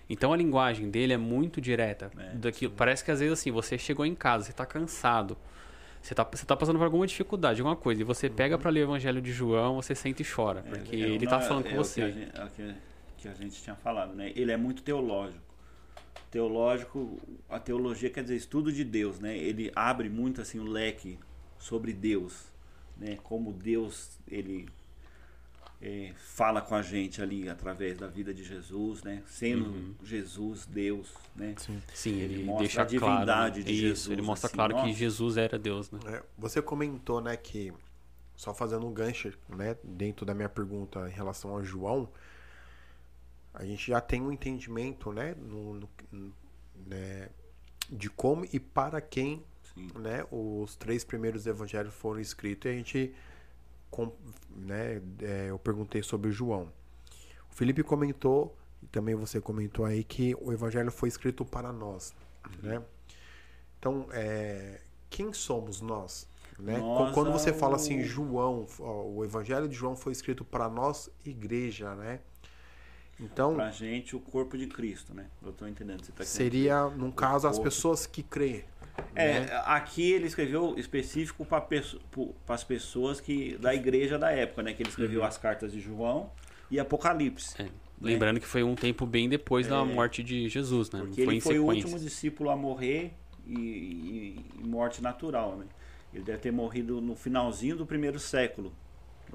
Então 0.10 0.34
a 0.34 0.38
linguagem 0.38 0.92
dele 0.92 1.14
é 1.14 1.18
muito 1.18 1.60
direta. 1.60 2.12
É, 2.18 2.36
daquilo. 2.36 2.74
Parece 2.74 3.04
que 3.04 3.10
às 3.10 3.20
vezes 3.20 3.40
assim, 3.40 3.52
você 3.52 3.78
chegou 3.78 4.06
em 4.06 4.14
casa, 4.14 4.46
você 4.46 4.52
está 4.52 4.66
cansado. 4.66 5.38
Você 6.04 6.14
está 6.14 6.24
você 6.24 6.46
tá 6.46 6.56
passando 6.56 6.78
por 6.78 6.84
alguma 6.84 7.08
dificuldade, 7.08 7.62
alguma 7.62 7.78
coisa, 7.78 8.02
e 8.02 8.04
você 8.04 8.30
pega 8.30 8.58
para 8.58 8.70
ler 8.70 8.82
o 8.82 8.84
Evangelho 8.84 9.22
de 9.22 9.32
João, 9.32 9.76
você 9.76 9.96
sente 9.96 10.22
e 10.22 10.26
chora, 10.26 10.60
é, 10.68 10.70
porque 10.70 10.96
é, 10.98 11.00
ele 11.00 11.24
está 11.24 11.40
falando 11.40 11.64
com 11.64 11.76
você. 11.78 12.02
É 12.02 12.06
o 12.06 12.12
que 12.12 12.14
a, 12.14 12.46
gente, 12.46 12.60
é 12.60 12.76
que 13.18 13.28
a 13.30 13.34
gente 13.34 13.64
tinha 13.64 13.76
falado, 13.76 14.14
né? 14.14 14.34
Ele 14.36 14.52
é 14.52 14.58
muito 14.58 14.84
teológico 14.84 15.54
teológico, 16.30 17.20
a 17.48 17.60
teologia 17.60 18.10
quer 18.10 18.24
dizer 18.24 18.36
estudo 18.36 18.72
de 18.72 18.84
Deus, 18.84 19.20
né? 19.20 19.38
Ele 19.38 19.72
abre 19.76 20.10
muito 20.10 20.42
assim 20.42 20.58
o 20.58 20.64
leque 20.64 21.20
sobre 21.60 21.94
Deus, 21.94 22.52
né? 22.98 23.20
Como 23.22 23.54
Deus 23.54 24.18
ele 24.28 24.68
é, 25.86 26.14
fala 26.16 26.62
com 26.62 26.76
a 26.76 26.82
gente 26.82 27.22
ali 27.22 27.50
através 27.50 27.98
da 27.98 28.08
vida 28.08 28.34
de 28.34 28.42
Jesus, 28.42 29.04
né? 29.04 29.22
Sendo 29.26 29.66
uhum. 29.66 29.96
Jesus 30.02 30.66
Deus, 30.66 31.14
né? 31.36 31.56
Sim, 31.58 31.82
Sim 31.94 32.20
ele, 32.22 32.36
ele 32.36 32.44
mostra 32.46 32.84
a 32.84 32.86
divindade 32.86 33.26
claro, 33.26 33.52
de 33.52 33.72
Isso, 33.72 33.82
Jesus. 33.82 34.08
Ele 34.08 34.22
mostra 34.22 34.48
assim, 34.48 34.56
claro 34.56 34.74
nossa. 34.74 34.88
que 34.88 34.94
Jesus 34.94 35.36
era 35.36 35.60
Deus, 35.60 35.92
né? 35.92 36.00
É, 36.08 36.24
você 36.38 36.62
comentou, 36.62 37.20
né, 37.20 37.36
que 37.36 37.74
só 38.34 38.54
fazendo 38.54 38.88
um 38.88 38.94
gancho, 38.94 39.34
né, 39.50 39.76
dentro 39.84 40.26
da 40.26 40.34
minha 40.34 40.48
pergunta 40.48 41.10
em 41.10 41.12
relação 41.12 41.58
a 41.58 41.64
João, 41.64 42.10
a 43.54 43.66
gente 43.66 43.88
já 43.88 44.00
tem 44.00 44.22
um 44.22 44.32
entendimento 44.32 45.12
né, 45.12 45.36
no, 45.38 45.76
no 45.76 45.90
né, 46.88 47.30
de 47.90 48.10
como 48.10 48.48
e 48.54 48.60
para 48.60 49.02
quem 49.02 49.44
né, 49.96 50.26
os 50.32 50.76
três 50.78 51.04
primeiros 51.04 51.46
evangelhos 51.46 51.94
foram 51.94 52.22
escritos. 52.22 52.70
E 52.70 52.74
a 52.74 52.78
gente, 52.78 53.14
com, 53.94 54.12
né, 54.56 55.00
é, 55.22 55.52
eu 55.52 55.60
perguntei 55.60 56.02
sobre 56.02 56.32
João. 56.32 56.68
O 57.52 57.54
Felipe 57.54 57.84
comentou 57.84 58.58
E 58.82 58.88
também 58.88 59.14
você 59.14 59.40
comentou 59.40 59.86
aí 59.86 60.04
que 60.04 60.36
o 60.42 60.52
evangelho 60.52 60.92
foi 60.92 61.08
escrito 61.08 61.46
para 61.46 61.72
nós, 61.72 62.14
né? 62.62 62.82
Então, 63.78 64.08
é, 64.12 64.82
quem 65.10 65.32
somos 65.32 65.80
nós? 65.80 66.28
Né? 66.60 66.80
Quando 67.14 67.32
você 67.32 67.52
é 67.52 67.54
fala 67.54 67.76
assim, 67.76 68.04
João, 68.04 68.66
o 68.80 69.24
evangelho 69.24 69.68
de 69.68 69.76
João 69.76 69.96
foi 69.96 70.12
escrito 70.12 70.44
para 70.44 70.68
nós, 70.68 71.10
igreja, 71.24 71.94
né? 71.96 72.20
Então, 73.20 73.54
Pra 73.54 73.70
gente, 73.72 74.16
o 74.16 74.20
corpo 74.20 74.58
de 74.58 74.68
Cristo, 74.68 75.14
né? 75.14 75.28
Eu 75.42 75.54
tô 75.54 75.68
entendendo. 75.68 76.02
Tá 76.12 76.24
seria, 76.26 76.90
num 76.90 77.12
caso, 77.12 77.48
as 77.48 77.60
pessoas 77.60 78.06
que 78.06 78.24
crê. 78.24 78.66
É, 79.16 79.40
né? 79.42 79.62
aqui 79.66 80.12
ele 80.12 80.28
escreveu 80.28 80.76
específico 80.78 81.46
para 81.46 81.66
as 82.50 82.64
pessoas 82.64 83.20
que 83.20 83.58
da 83.58 83.74
igreja 83.74 84.18
da 84.20 84.32
época, 84.32 84.62
né? 84.64 84.74
Que 84.74 84.84
ele 84.84 84.90
escreveu 84.90 85.22
Uhum. 85.22 85.28
as 85.28 85.38
cartas 85.38 85.72
de 85.72 85.80
João 85.80 86.30
e 86.70 86.80
Apocalipse. 86.80 87.60
É, 87.62 87.68
Lembrando 88.02 88.40
que 88.40 88.46
foi 88.48 88.64
um 88.64 88.76
tempo 88.76 89.06
bem 89.06 89.30
depois 89.30 89.66
da 89.68 89.84
morte 89.86 90.22
de 90.22 90.48
Jesus, 90.50 90.92
né? 90.92 91.00
É. 91.00 91.04
Porque 91.04 91.24
foi 91.24 91.34
ele 91.36 91.42
foi 91.42 91.60
o 91.60 91.66
último 91.66 91.98
discípulo 91.98 92.50
a 92.50 92.56
morrer 92.56 93.14
e, 93.48 93.54
e- 93.58 94.46
e 94.60 94.64
morte 94.68 95.02
natural, 95.02 95.56
né? 95.58 95.66
Ele 96.14 96.24
deve 96.24 96.38
ter 96.40 96.52
morrido 96.52 97.00
no 97.02 97.16
finalzinho 97.16 97.76
do 97.76 97.86
primeiro 97.86 98.20
século, 98.20 98.72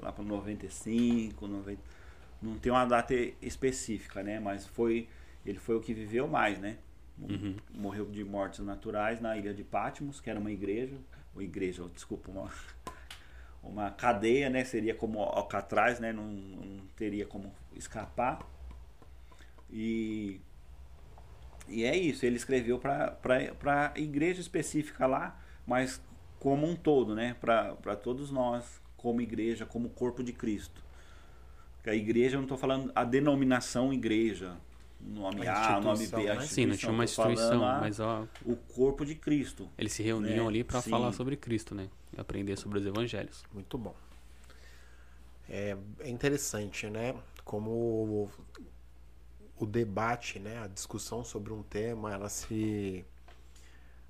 lá 0.01 0.11
para 0.11 0.23
95, 0.23 1.47
90. 1.47 1.81
Não 2.41 2.57
tem 2.57 2.71
uma 2.71 2.85
data 2.85 3.13
específica, 3.41 4.23
né? 4.23 4.39
Mas 4.39 4.65
foi 4.67 5.07
ele 5.45 5.57
foi 5.57 5.75
o 5.75 5.79
que 5.81 5.93
viveu 5.93 6.27
mais, 6.27 6.59
né? 6.59 6.77
Uhum. 7.27 7.55
Morreu 7.73 8.05
de 8.05 8.23
mortes 8.23 8.59
naturais 8.59 9.19
na 9.19 9.37
ilha 9.37 9.53
de 9.53 9.63
Patmos, 9.63 10.21
que 10.21 10.29
era 10.29 10.39
uma 10.39 10.51
igreja, 10.51 10.95
ou 11.35 11.41
igreja, 11.41 11.83
desculpa, 11.93 12.31
uma, 12.31 12.49
uma 13.63 13.91
cadeia, 13.91 14.49
né? 14.49 14.63
Seria 14.63 14.95
como 14.95 15.19
Alcatraz, 15.19 15.99
né? 15.99 16.13
Não, 16.13 16.23
não 16.23 16.85
teria 16.95 17.25
como 17.25 17.51
escapar. 17.75 18.39
E 19.69 20.41
e 21.69 21.83
é 21.83 21.95
isso, 21.95 22.25
ele 22.25 22.35
escreveu 22.35 22.79
para 22.79 23.93
a 23.95 23.99
igreja 23.99 24.41
específica 24.41 25.05
lá, 25.05 25.39
mas 25.67 26.01
como 26.39 26.67
um 26.67 26.75
todo, 26.75 27.13
né? 27.13 27.35
Para 27.39 27.95
todos 27.95 28.31
nós, 28.31 28.81
como 28.97 29.21
igreja, 29.21 29.65
como 29.65 29.89
corpo 29.89 30.23
de 30.23 30.33
Cristo. 30.33 30.83
A 31.85 31.93
igreja, 31.93 32.35
eu 32.35 32.39
não 32.39 32.45
estou 32.45 32.57
falando 32.57 32.91
a 32.93 33.03
denominação 33.03 33.91
igreja, 33.91 34.57
nome 35.01 35.47
A 35.47 35.75
A, 35.77 35.81
nome 35.81 36.07
B, 36.07 36.29
a 36.29 36.35
né? 36.35 36.41
Sim, 36.41 36.65
não 36.67 36.75
tinha 36.77 36.91
uma 36.91 37.03
instituição, 37.03 37.63
a- 37.65 37.79
mas 37.79 37.99
ó, 37.99 38.27
o 38.45 38.55
corpo 38.55 39.05
de 39.05 39.15
Cristo. 39.15 39.69
eles 39.77 39.93
se 39.93 40.03
reuniam 40.03 40.43
Né? 40.45 40.49
ali 40.49 40.63
para 40.63 40.81
falar 40.81 41.11
sobre 41.13 41.35
Cristo, 41.37 41.73
né? 41.73 41.89
E 42.15 42.19
aprender 42.19 42.57
sobre 42.57 42.79
os 42.79 42.85
evangelhos. 42.85 43.43
Muito 43.53 43.77
bom. 43.77 43.95
É, 45.49 45.75
é 45.99 46.09
interessante, 46.09 46.87
né? 46.89 47.15
Como 47.43 47.71
o, 47.71 48.31
o 49.57 49.65
debate, 49.65 50.37
né? 50.39 50.59
A 50.61 50.67
discussão 50.67 51.23
sobre 51.23 51.51
um 51.53 51.63
tema, 51.63 52.13
ela 52.13 52.29
se 52.29 53.03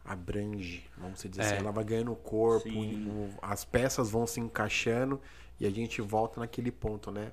abrange, 0.04 0.84
vamos 0.98 1.22
dizer 1.22 1.42
assim. 1.42 1.56
É. 1.56 1.58
Ela 1.58 1.72
vai 1.72 1.84
ganhando 1.84 2.16
corpo, 2.16 2.70
o- 2.70 3.30
as 3.42 3.64
peças 3.64 4.10
vão 4.10 4.26
se 4.26 4.40
encaixando 4.40 5.22
e 5.60 5.66
a 5.66 5.70
gente 5.70 6.02
volta 6.02 6.40
naquele 6.40 6.72
ponto, 6.72 7.12
né? 7.12 7.32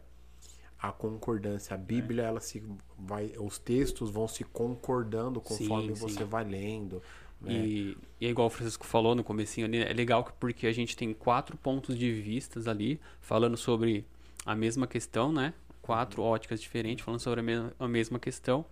A 0.78 0.92
concordância, 0.92 1.74
a 1.74 1.78
Bíblia, 1.78 2.24
ela 2.24 2.40
se 2.40 2.62
vai, 2.98 3.32
os 3.38 3.58
textos 3.58 4.10
vão 4.10 4.28
se 4.28 4.44
concordando 4.44 5.40
conforme 5.40 5.88
Sim, 5.88 5.94
você 5.94 6.18
sim. 6.18 6.24
vai 6.24 6.44
lendo. 6.44 7.02
Né? 7.40 7.52
E, 7.66 7.98
e 8.20 8.26
é 8.26 8.30
igual 8.30 8.46
o 8.46 8.50
Francisco 8.50 8.86
falou 8.86 9.14
no 9.14 9.24
comecinho 9.24 9.66
ali, 9.66 9.78
é 9.78 9.92
legal 9.92 10.24
que- 10.24 10.32
porque 10.38 10.66
a 10.66 10.72
gente 10.72 10.96
tem 10.96 11.12
quatro 11.14 11.56
pontos 11.56 11.98
de 11.98 12.12
vistas 12.12 12.66
ali, 12.68 13.00
falando 13.20 13.56
sobre 13.56 14.04
a 14.44 14.54
mesma 14.54 14.86
questão, 14.86 15.32
né? 15.32 15.54
Quatro 15.82 16.22
óticas 16.22 16.60
diferentes, 16.60 17.04
falando 17.04 17.20
sobre 17.20 17.40
a, 17.40 17.42
me- 17.42 17.72
a 17.78 17.88
mesma 17.88 18.18
questão. 18.18 18.64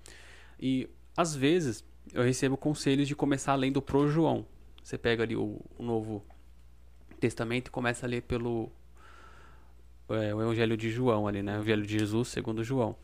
E, 0.60 0.88
às 1.16 1.34
vezes, 1.34 1.84
eu 2.12 2.22
recebo 2.22 2.56
conselhos 2.56 3.08
de 3.08 3.16
começar 3.16 3.54
lendo 3.54 3.80
pro 3.80 4.08
João. 4.08 4.44
Você 4.82 4.98
pega 4.98 5.22
ali 5.22 5.36
o, 5.36 5.60
o 5.78 5.82
Novo 5.82 6.22
Testamento 7.18 7.68
e 7.68 7.70
começa 7.70 8.04
a 8.06 8.08
ler 8.08 8.22
pelo 8.22 8.70
é, 10.08 10.34
o 10.34 10.42
Evangelho 10.42 10.76
de 10.76 10.90
João 10.90 11.26
ali, 11.26 11.42
né? 11.42 11.52
O 11.52 11.56
Evangelho 11.56 11.82
de 11.82 11.98
Jesus 11.98 12.28
segundo 12.28 12.62
João. 12.62 12.96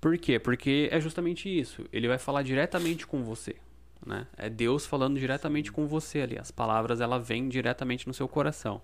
Por 0.00 0.18
quê? 0.18 0.38
Porque 0.38 0.88
é 0.92 1.00
justamente 1.00 1.48
isso. 1.48 1.84
Ele 1.92 2.06
vai 2.06 2.18
falar 2.18 2.42
diretamente 2.42 3.06
com 3.06 3.22
você, 3.22 3.56
né? 4.04 4.26
É 4.36 4.50
Deus 4.50 4.84
falando 4.84 5.18
diretamente 5.18 5.72
com 5.72 5.86
você 5.86 6.20
ali. 6.20 6.38
As 6.38 6.50
palavras, 6.50 7.00
ela 7.00 7.18
vêm 7.18 7.48
diretamente 7.48 8.06
no 8.06 8.12
seu 8.12 8.28
coração. 8.28 8.82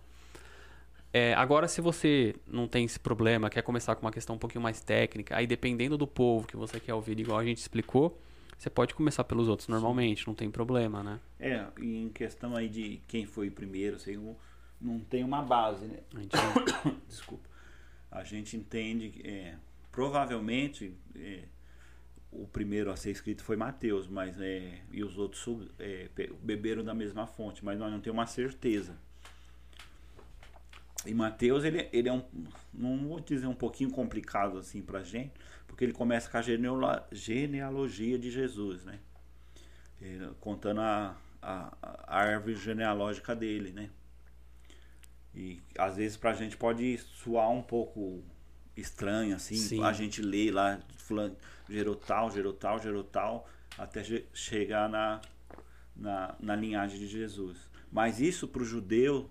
É, 1.13 1.35
agora, 1.35 1.67
se 1.67 1.81
você 1.81 2.37
não 2.47 2.69
tem 2.69 2.85
esse 2.85 2.99
problema, 2.99 3.51
quer 3.51 3.63
começar 3.63 3.97
com 3.97 4.07
uma 4.07 4.13
questão 4.13 4.37
um 4.37 4.39
pouquinho 4.39 4.63
mais 4.63 4.81
técnica, 4.81 5.37
aí 5.37 5.47
dependendo 5.47 5.99
do 5.99 6.07
povo 6.07 6.47
que 6.47 6.57
você 6.57 6.79
quer 6.79 6.95
ouvir, 6.95 7.19
igual 7.19 7.39
a 7.39 7.45
gente 7.45 7.59
explicou, 7.59 8.19
você 8.57 8.71
pode 8.71 8.95
começar 8.95 9.25
pelos 9.25 9.49
outros 9.49 9.67
normalmente, 9.69 10.27
não 10.27 10.35
tem 10.35 10.51
problema, 10.51 11.03
né? 11.03 11.21
É, 11.39 11.67
e 11.81 12.03
em 12.05 12.09
questão 12.11 12.55
aí 12.55 12.69
de 12.69 13.01
quem 13.09 13.27
foi 13.27 13.51
primeiro, 13.51 13.99
segundo, 13.99 14.37
não 14.81 15.01
tem 15.01 15.25
uma 15.25 15.43
base, 15.43 15.87
né? 15.87 15.99
Desculpa. 17.09 17.50
A 18.11 18.25
gente 18.25 18.57
entende 18.57 19.11
que 19.11 19.27
é, 19.29 19.57
provavelmente 19.93 20.95
é, 21.15 21.45
o 22.33 22.47
primeiro 22.47 22.91
a 22.91 22.97
ser 22.97 23.11
escrito 23.11 23.43
foi 23.43 23.57
Mateus, 23.57 24.09
mas 24.09 24.41
é, 24.41 24.81
e 24.91 25.03
os 25.03 25.17
outros 25.19 25.69
é, 25.79 26.09
beberam 26.43 26.83
da 26.85 26.95
mesma 26.95 27.27
fonte, 27.27 27.65
mas 27.65 27.79
nós 27.79 27.91
não 27.91 28.01
temos 28.01 28.19
uma 28.19 28.27
certeza. 28.27 28.97
E 31.07 31.15
Mateus, 31.15 31.65
ele, 31.65 31.89
ele 31.93 32.09
é 32.09 32.13
um, 32.13 32.23
não 32.75 33.09
vou 33.09 33.21
dizer 33.21 33.47
um 33.47 33.55
pouquinho 33.55 33.91
complicado 33.91 34.59
assim 34.59 34.83
pra 34.83 35.03
gente, 35.03 35.33
porque 35.67 35.85
ele 35.85 35.93
começa 35.93 36.29
com 36.31 36.37
a 36.37 36.43
genealo- 36.43 37.03
genealogia 37.11 38.19
de 38.19 38.31
Jesus, 38.31 38.85
né? 38.85 38.99
Ele- 40.01 40.31
contando 40.41 40.81
a, 40.81 41.17
a, 41.41 41.77
a 42.07 42.19
árvore 42.19 42.55
genealógica 42.55 43.35
dele, 43.35 43.73
né? 43.73 43.89
E 45.35 45.61
às 45.79 45.97
vezes 45.97 46.17
pra 46.17 46.33
gente 46.33 46.57
pode 46.57 46.99
soar 46.99 47.51
um 47.51 47.63
pouco 47.63 48.23
estranho, 48.77 49.35
assim, 49.37 49.57
Sim. 49.57 49.83
a 49.85 49.93
gente 49.93 50.21
lê 50.23 50.51
lá, 50.51 50.81
fulano, 50.97 51.37
gerou 51.69 51.95
tal, 51.95 52.31
gerou 52.31 52.53
tal, 52.53 52.79
gerou 52.81 53.05
tal, 53.05 53.49
até 53.79 54.03
che- 54.03 54.27
chegar 54.33 54.89
na, 54.89 55.21
na, 55.95 56.35
na 56.41 56.57
linhagem 56.57 56.99
de 56.99 57.07
Jesus. 57.07 57.59
Mas 57.93 58.21
isso 58.21 58.49
pro 58.49 58.65
judeu 58.65 59.31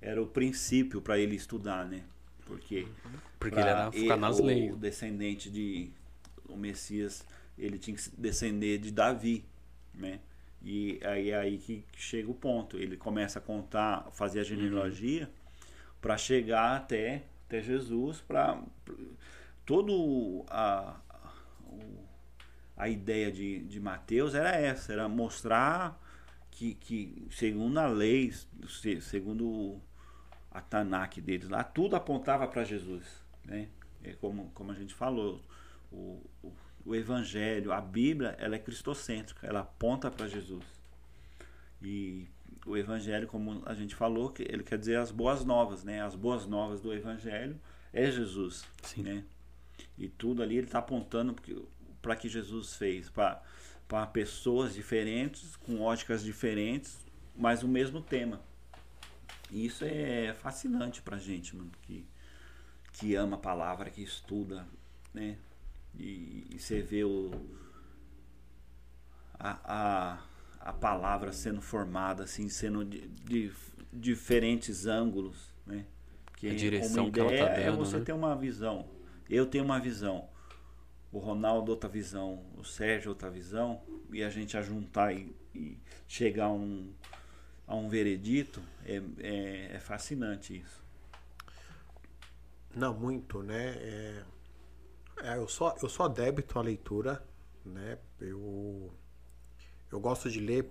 era 0.00 0.22
o 0.22 0.26
princípio 0.26 1.00
para 1.02 1.18
ele 1.18 1.34
estudar, 1.36 1.84
né? 1.86 2.04
Porque 2.44 2.86
Porque 3.38 3.58
ele 3.58 3.68
era 3.68 3.90
ficar 3.90 4.16
nas 4.16 4.38
o 4.38 4.44
leis. 4.44 4.76
descendente 4.76 5.50
de 5.50 5.90
o 6.48 6.56
Messias, 6.56 7.24
ele 7.58 7.76
tinha 7.78 7.96
que 7.96 8.08
descender 8.16 8.78
de 8.78 8.90
Davi, 8.92 9.44
né? 9.92 10.20
E 10.66 11.00
aí 11.04 11.30
é 11.30 11.38
aí 11.38 11.58
que 11.58 11.84
chega 11.96 12.30
o 12.30 12.34
ponto. 12.34 12.78
Ele 12.78 12.96
começa 12.98 13.38
a 13.40 13.42
contar, 13.42 14.08
fazer 14.12 14.40
a 14.40 14.44
genealogia 14.44 15.30
para 16.02 16.18
chegar 16.18 16.76
até 16.76 17.24
até 17.46 17.62
Jesus, 17.62 18.20
para 18.22 18.60
todo 19.64 20.44
a 20.48 20.96
a 22.76 22.88
ideia 22.88 23.32
de, 23.32 23.60
de 23.60 23.80
Mateus 23.80 24.34
era 24.34 24.50
essa, 24.50 24.92
era 24.92 25.08
mostrar 25.08 26.00
que, 26.50 26.74
que 26.74 27.26
segundo 27.30 27.78
a 27.78 27.86
lei, 27.86 28.32
se- 28.68 29.00
segundo 29.00 29.80
a 30.50 30.60
Tanakh 30.60 31.20
deles 31.20 31.48
lá, 31.48 31.64
tudo 31.64 31.96
apontava 31.96 32.46
para 32.48 32.64
Jesus, 32.64 33.04
né? 33.44 33.68
É 34.02 34.12
como, 34.14 34.50
como 34.54 34.70
a 34.72 34.74
gente 34.74 34.94
falou, 34.94 35.42
o, 35.92 36.20
o, 36.86 36.94
Evangelho, 36.94 37.72
a 37.72 37.80
Bíblia, 37.80 38.36
ela 38.38 38.54
é 38.54 38.58
cristocêntrica, 38.58 39.46
ela 39.46 39.60
aponta 39.60 40.10
para 40.10 40.28
Jesus. 40.28 40.64
E 41.82 42.28
o 42.64 42.76
Evangelho, 42.76 43.26
como 43.26 43.62
a 43.66 43.74
gente 43.74 43.94
falou, 43.94 44.30
que 44.30 44.42
ele 44.42 44.62
quer 44.62 44.78
dizer 44.78 44.96
as 44.96 45.10
boas 45.10 45.44
novas, 45.44 45.84
né? 45.84 46.02
As 46.02 46.14
boas 46.14 46.46
novas 46.46 46.80
do 46.80 46.92
Evangelho 46.92 47.60
é 47.92 48.10
Jesus, 48.10 48.64
Sim. 48.82 49.02
né? 49.02 49.24
E 49.98 50.08
tudo 50.08 50.42
ali 50.42 50.56
ele 50.56 50.66
está 50.66 50.78
apontando 50.78 51.34
para 52.00 52.16
que 52.16 52.28
Jesus 52.28 52.76
fez, 52.76 53.10
para 53.10 54.06
pessoas 54.12 54.74
diferentes, 54.74 55.56
com 55.56 55.80
óticas 55.80 56.22
diferentes, 56.22 57.04
mas 57.34 57.62
o 57.62 57.68
mesmo 57.68 58.00
tema. 58.00 58.40
E 59.50 59.66
isso 59.66 59.84
é 59.84 60.34
fascinante 60.34 61.02
pra 61.02 61.18
gente, 61.18 61.54
mano, 61.54 61.70
que, 61.82 62.06
que 62.92 63.14
ama 63.14 63.36
a 63.36 63.40
palavra, 63.40 63.90
que 63.90 64.02
estuda, 64.02 64.66
né? 65.12 65.38
E, 65.98 66.46
e 66.50 66.58
você 66.58 66.80
vê 66.82 67.04
o, 67.04 67.30
a, 69.38 69.58
a, 69.64 70.18
a 70.60 70.72
palavra 70.72 71.32
sendo 71.32 71.60
formada, 71.60 72.24
assim, 72.24 72.48
sendo 72.48 72.84
de, 72.84 73.08
de 73.08 73.52
diferentes 73.92 74.86
ângulos, 74.86 75.54
né? 75.66 75.86
Porque 76.26 76.48
A 76.48 76.54
direção 76.54 77.04
uma 77.04 77.12
que 77.12 77.20
ela 77.20 77.32
ideia 77.32 77.46
tá 77.46 77.60
é 77.60 77.64
dando, 77.66 77.78
você 77.78 77.98
né? 77.98 78.04
ter 78.04 78.12
uma 78.12 78.36
visão. 78.36 78.88
Eu 79.28 79.46
tenho 79.46 79.64
uma 79.64 79.80
visão. 79.80 80.28
O 81.10 81.18
Ronaldo 81.18 81.70
outra 81.70 81.88
visão, 81.88 82.44
o 82.58 82.64
Sérgio 82.64 83.10
outra 83.10 83.30
visão, 83.30 83.80
e 84.12 84.22
a 84.22 84.28
gente 84.28 84.56
ajuntar 84.56 85.16
e, 85.16 85.34
e 85.54 85.78
chegar 86.06 86.46
a 86.46 86.52
um, 86.52 86.92
a 87.66 87.74
um 87.74 87.88
veredito, 87.88 88.60
é, 88.84 89.02
é, 89.18 89.76
é 89.76 89.80
fascinante 89.80 90.58
isso. 90.58 90.84
Não, 92.74 92.92
muito, 92.92 93.42
né? 93.42 93.68
É, 93.78 94.22
É, 95.22 95.36
eu 95.36 95.48
sou, 95.48 95.74
eu 95.82 95.88
sou 95.88 96.06
adébito 96.06 96.58
à 96.58 96.62
leitura, 96.62 97.22
né? 97.64 97.98
Eu, 98.20 98.92
eu 99.90 100.00
gosto 100.00 100.30
de 100.30 100.40
ler. 100.40 100.70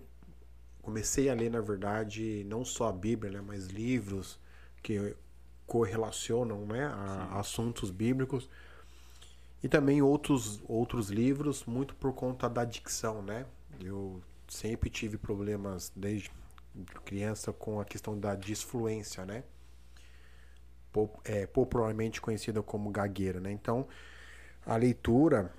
Comecei 0.82 1.30
a 1.30 1.34
ler, 1.34 1.50
na 1.50 1.62
verdade, 1.62 2.44
não 2.46 2.64
só 2.64 2.90
a 2.90 2.94
Bíblia, 2.94 3.32
né? 3.32 3.42
Mas 3.42 3.68
livros 3.68 4.40
que 4.84 5.16
correlacionam 5.66 6.66
né, 6.66 6.86
a 6.86 7.40
assuntos 7.40 7.90
bíblicos. 7.90 8.50
E 9.64 9.68
também 9.68 10.00
outros, 10.02 10.62
outros 10.68 11.10
livros, 11.10 11.66
muito 11.66 11.96
por 11.96 12.14
conta 12.14 12.48
da 12.48 12.64
dicção, 12.64 13.24
né? 13.24 13.48
Eu 13.82 14.22
sempre 14.48 14.92
tive 14.92 15.18
problemas 15.18 15.92
desde 15.96 16.32
criança 17.04 17.52
com 17.52 17.80
a 17.80 17.86
questão 17.86 18.20
da 18.20 18.36
disfluência, 18.36 19.26
né? 19.26 19.44
É, 21.24 21.46
popularmente 21.48 22.22
conhecida 22.22 22.62
como 22.62 22.92
gagueira, 22.92 23.40
né? 23.40 23.52
Então, 23.52 23.88
a 24.66 24.76
leitura, 24.76 25.54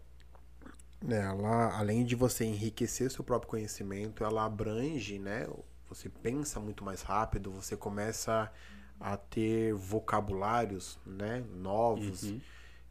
né, 1.03 1.21
ela, 1.21 1.79
além 1.79 2.05
de 2.05 2.15
você 2.15 2.45
enriquecer 2.45 3.11
seu 3.11 3.23
próprio 3.23 3.51
conhecimento, 3.51 4.25
ela 4.25 4.45
abrange, 4.45 5.19
né? 5.19 5.47
Você 5.89 6.09
pensa 6.09 6.59
muito 6.59 6.85
mais 6.85 7.03
rápido, 7.03 7.51
você 7.51 7.77
começa 7.77 8.51
a 8.99 9.17
ter 9.17 9.73
vocabulários, 9.75 10.99
né, 11.07 11.45
novos. 11.55 12.25
Uhum. 12.25 12.41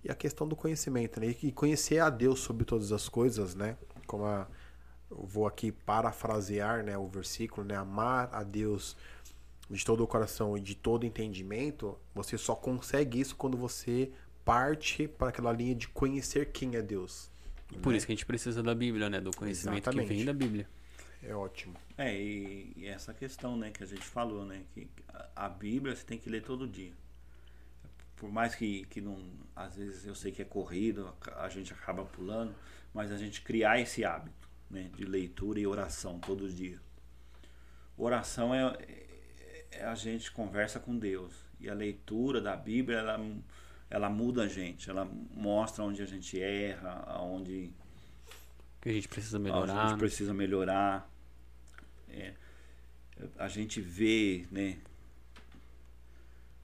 E 0.03 0.11
a 0.11 0.15
questão 0.15 0.47
do 0.47 0.55
conhecimento, 0.55 1.19
né? 1.19 1.35
E 1.41 1.51
conhecer 1.51 1.99
a 1.99 2.09
Deus 2.09 2.39
sobre 2.39 2.63
todas 2.63 2.91
as 2.91 3.09
coisas, 3.09 3.55
né? 3.55 3.75
Como 4.05 4.23
a, 4.23 4.47
eu 5.09 5.25
vou 5.25 5.47
aqui 5.47 5.71
parafrasear, 5.71 6.83
né, 6.83 6.97
o 6.97 7.07
versículo, 7.07 7.67
né? 7.67 7.75
Amar 7.75 8.29
a 8.31 8.43
Deus 8.43 8.95
de 9.69 9.83
todo 9.83 10.03
o 10.03 10.07
coração 10.07 10.55
e 10.55 10.61
de 10.61 10.75
todo 10.75 11.05
entendimento, 11.05 11.97
você 12.13 12.37
só 12.37 12.55
consegue 12.55 13.19
isso 13.19 13.35
quando 13.35 13.57
você 13.57 14.11
parte 14.45 15.07
para 15.07 15.29
aquela 15.29 15.51
linha 15.51 15.73
de 15.73 15.87
conhecer 15.87 16.51
quem 16.51 16.75
é 16.75 16.81
Deus. 16.81 17.31
Por 17.81 17.91
né? 17.91 17.97
isso 17.97 18.05
que 18.05 18.11
a 18.11 18.15
gente 18.15 18.25
precisa 18.25 18.61
da 18.61 18.75
Bíblia, 18.75 19.09
né? 19.09 19.19
Do 19.19 19.35
conhecimento 19.35 19.83
Exatamente. 19.83 20.07
que 20.07 20.13
vem 20.13 20.25
da 20.25 20.33
Bíblia. 20.33 20.69
É 21.23 21.33
ótimo. 21.33 21.75
É, 21.97 22.15
e, 22.15 22.71
e, 22.77 22.85
essa 22.85 23.13
questão, 23.13 23.57
né, 23.57 23.71
que 23.71 23.83
a 23.83 23.87
gente 23.87 24.03
falou, 24.03 24.45
né? 24.45 24.61
Que 24.73 24.87
a, 25.09 25.47
a 25.47 25.49
Bíblia 25.49 25.95
você 25.95 26.05
tem 26.05 26.19
que 26.19 26.29
ler 26.29 26.43
todo 26.43 26.67
dia. 26.67 26.93
Por 28.15 28.31
mais 28.31 28.53
que, 28.53 28.85
que 28.85 29.01
não. 29.01 29.17
Às 29.55 29.75
vezes 29.75 30.05
eu 30.05 30.13
sei 30.13 30.31
que 30.31 30.41
é 30.41 30.45
corrido, 30.45 31.13
a, 31.33 31.45
a 31.45 31.49
gente 31.49 31.73
acaba 31.73 32.05
pulando, 32.05 32.53
mas 32.93 33.11
a 33.11 33.17
gente 33.17 33.41
criar 33.41 33.79
esse 33.79 34.05
hábito, 34.05 34.47
né? 34.69 34.91
De 34.95 35.03
leitura 35.03 35.59
e 35.59 35.65
oração 35.65 36.19
todos 36.19 36.49
os 36.51 36.55
dias. 36.55 36.79
Oração 37.97 38.53
é, 38.53 38.77
é, 38.79 39.67
é 39.71 39.85
a 39.85 39.95
gente 39.95 40.31
conversa 40.31 40.79
com 40.79 40.95
Deus. 40.95 41.33
E 41.59 41.67
a 41.67 41.73
leitura 41.73 42.39
da 42.39 42.55
Bíblia, 42.55 42.99
ela 42.99 43.17
ela 43.89 44.09
muda 44.09 44.43
a 44.43 44.47
gente, 44.47 44.89
ela 44.89 45.05
mostra 45.05 45.83
onde 45.83 46.01
a 46.01 46.05
gente 46.05 46.41
erra, 46.41 47.03
aonde 47.07 47.73
que 48.85 48.89
a 48.89 48.93
gente 48.93 49.07
precisa 49.07 49.39
melhorar. 49.39 49.85
A 49.85 49.89
gente 49.89 49.97
precisa 49.97 50.31
melhorar. 50.31 51.11
É, 52.07 52.35
a 53.35 53.47
gente 53.47 53.81
vê, 53.81 54.45
né, 54.51 54.77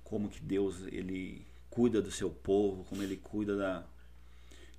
como 0.04 0.30
que 0.30 0.40
Deus 0.40 0.84
ele 0.84 1.48
cuida 1.68 2.00
do 2.00 2.12
seu 2.12 2.30
povo, 2.30 2.84
como 2.84 3.02
ele 3.02 3.18
cuida 3.18 3.58
da 3.58 3.84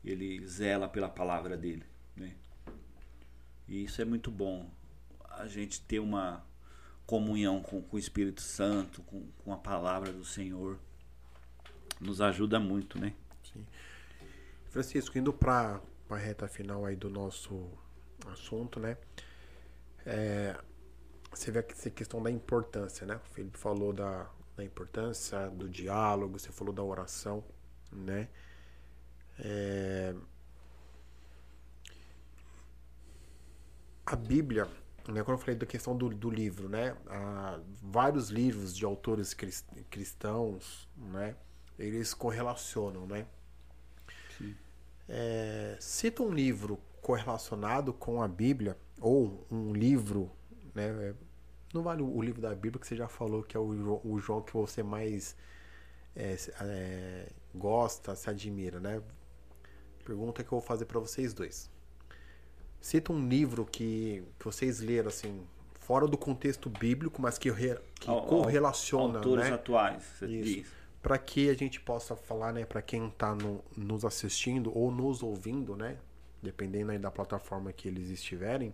ele 0.05 0.47
zela 0.47 0.89
pela 0.89 1.09
palavra 1.09 1.57
dele, 1.57 1.85
né? 2.15 2.33
E 3.67 3.83
isso 3.83 4.01
é 4.01 4.05
muito 4.05 4.31
bom. 4.31 4.71
A 5.31 5.49
gente 5.49 5.81
ter 5.81 5.99
uma 5.99 6.47
comunhão 7.05 7.61
com, 7.61 7.83
com 7.83 7.97
o 7.97 7.99
Espírito 7.99 8.41
Santo, 8.41 9.03
com, 9.03 9.27
com 9.39 9.53
a 9.53 9.59
palavra 9.59 10.13
do 10.13 10.25
Senhor 10.25 10.79
nos 12.03 12.21
ajuda 12.21 12.59
muito, 12.59 12.99
né? 12.99 13.15
Sim. 13.43 13.67
Francisco, 14.71 15.19
indo 15.19 15.33
para 15.33 15.81
a 16.09 16.17
reta 16.17 16.49
final 16.49 16.85
aí 16.85 16.97
do 16.97 17.09
nosso 17.09 17.69
assunto, 18.27 18.81
né? 18.81 18.97
É, 20.05 20.59
você 21.31 21.51
vê 21.51 21.65
essa 21.69 21.91
questão 21.91 22.23
da 22.23 22.31
importância, 22.31 23.07
né? 23.07 23.17
O 23.17 23.35
Felipe 23.35 23.59
falou 23.59 23.93
da, 23.93 24.29
da 24.57 24.65
importância 24.65 25.49
do 25.51 25.69
diálogo, 25.69 26.39
você 26.39 26.51
falou 26.51 26.73
da 26.73 26.83
oração, 26.83 27.45
né? 27.91 28.29
É, 29.39 30.15
a 34.05 34.17
Bíblia, 34.17 34.67
né, 35.09 35.23
quando 35.23 35.33
eu 35.33 35.39
falei 35.39 35.57
da 35.57 35.67
questão 35.67 35.97
do, 35.97 36.09
do 36.11 36.31
livro, 36.31 36.69
né? 36.69 36.97
Há 37.07 37.61
vários 37.81 38.29
livros 38.29 38.77
de 38.77 38.85
autores 38.85 39.35
cristãos, 39.91 40.89
né? 40.97 41.37
Eles 41.83 42.15
correlacionam, 42.15 43.07
né? 43.07 43.27
Sim. 44.39 44.55
É, 45.09 45.77
cita 45.81 46.23
um 46.23 46.33
livro 46.33 46.79
correlacionado 47.01 47.93
com 47.93 48.23
a 48.23 48.29
Bíblia 48.29 48.77
ou 49.01 49.47
um 49.51 49.73
livro, 49.73 50.31
né? 50.75 50.87
É, 50.87 51.15
não 51.75 51.83
vale 51.83 52.03
o 52.03 52.23
livro 52.23 52.41
da 52.41 52.55
Bíblia 52.55 52.79
que 52.81 52.87
você 52.87 52.95
já 52.95 53.09
falou 53.09 53.43
que 53.43 53.57
é 53.57 53.61
o, 53.61 54.01
o 54.05 54.19
João 54.19 54.43
que 54.43 54.53
você 54.53 54.83
mais 54.83 55.35
é, 56.15 56.37
é, 56.61 57.29
gosta, 57.55 58.15
se 58.15 58.31
admira, 58.31 58.79
né? 58.79 59.03
Pergunta 60.05 60.43
que 60.43 60.49
eu 60.49 60.59
vou 60.59 60.61
fazer 60.61 60.85
para 60.85 61.01
vocês 61.01 61.33
dois. 61.33 61.71
Cita 62.81 63.13
um 63.13 63.29
livro 63.29 63.65
que, 63.65 64.25
que 64.39 64.45
vocês 64.45 64.81
leram 64.81 65.09
assim, 65.09 65.47
fora 65.75 66.07
do 66.07 66.19
contexto 66.19 66.69
bíblico, 66.69 67.23
mas 67.23 67.39
que, 67.39 67.51
re, 67.51 67.77
que 67.95 68.07
correlaciona, 68.07 69.19
autores 69.19 69.45
né? 69.47 69.55
atuais, 69.55 70.03
você 70.03 70.27
Isso. 70.27 70.45
diz 70.45 70.82
para 71.03 71.19
que 71.19 71.51
a 71.51 71.55
gente 71.55 71.81
possa 71.81 72.15
falar, 72.15 72.53
né, 72.53 72.65
para 72.65 72.81
quem 72.81 73.09
está 73.09 73.35
no, 73.35 73.63
nos 73.77 74.05
assistindo 74.05 74.77
ou 74.77 74.91
nos 74.91 75.23
ouvindo, 75.23 75.77
né, 75.77 75.99
dependendo 76.41 76.93
aí 76.93 76.99
da 76.99 77.11
plataforma 77.11 77.73
que 77.73 77.89
eles 77.89 78.09
estiverem, 78.09 78.73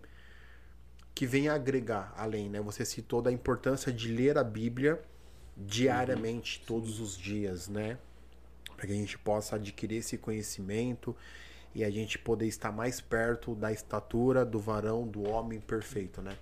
que 1.14 1.26
venha 1.26 1.52
agregar 1.52 2.14
além, 2.16 2.48
né? 2.48 2.60
Você 2.60 2.84
citou 2.84 3.20
da 3.20 3.32
importância 3.32 3.92
de 3.92 4.06
ler 4.06 4.38
a 4.38 4.44
Bíblia 4.44 5.02
diariamente, 5.56 6.60
uhum. 6.60 6.66
todos 6.66 7.00
os 7.00 7.18
dias, 7.18 7.66
né? 7.66 7.98
Para 8.76 8.86
que 8.86 8.92
a 8.92 8.96
gente 8.96 9.18
possa 9.18 9.56
adquirir 9.56 9.96
esse 9.96 10.16
conhecimento 10.16 11.16
e 11.74 11.82
a 11.82 11.90
gente 11.90 12.18
poder 12.20 12.46
estar 12.46 12.70
mais 12.70 13.00
perto 13.00 13.54
da 13.56 13.72
estatura 13.72 14.44
do 14.44 14.60
varão, 14.60 15.08
do 15.08 15.28
homem 15.28 15.60
perfeito, 15.60 16.22
né? 16.22 16.38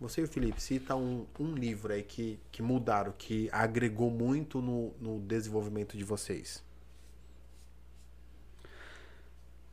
Você 0.00 0.22
e 0.22 0.24
o 0.24 0.28
Felipe, 0.28 0.62
cita 0.62 0.96
um, 0.96 1.26
um 1.38 1.54
livro 1.54 1.92
aí 1.92 2.02
que, 2.02 2.40
que 2.50 2.62
mudaram, 2.62 3.12
que 3.12 3.50
agregou 3.52 4.10
muito 4.10 4.62
no, 4.62 4.94
no 4.98 5.20
desenvolvimento 5.20 5.96
de 5.96 6.04
vocês. 6.04 6.64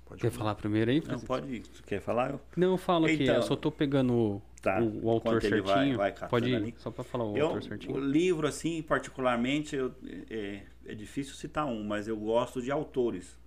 Pode 0.06 0.22
quer 0.22 0.32
falar 0.32 0.56
primeiro 0.56 0.92
aí? 0.92 1.02
Não, 1.06 1.20
pode. 1.20 1.62
Quer 1.86 2.02
falar? 2.02 2.40
Não, 2.58 2.72
eu 2.72 2.78
falo 2.78 3.10
então, 3.10 3.36
aqui. 3.36 3.40
Eu 3.40 3.42
só 3.42 3.56
tô 3.56 3.72
pegando 3.72 4.42
tá, 4.62 4.82
o, 4.82 5.06
o, 5.06 5.10
autor 5.10 5.42
certinho. 5.42 5.98
Vai, 5.98 6.12
vai 6.12 6.30
pode 6.30 6.50
ir, 6.50 6.56
ali. 6.56 6.76
só 6.78 6.92
para 6.92 7.04
falar 7.06 7.26
o 7.26 7.38
eu, 7.38 7.48
autor 7.48 7.64
certinho. 7.64 7.96
O 7.96 8.00
livro, 8.00 8.48
assim, 8.48 8.82
particularmente, 8.82 9.76
eu, 9.76 9.94
é, 10.30 10.64
é 10.86 10.96
difícil 10.96 11.36
citar 11.36 11.66
um, 11.66 11.84
mas 11.84 12.08
eu 12.08 12.18
gosto 12.18 12.62
de 12.62 12.72
autores. 12.72 13.38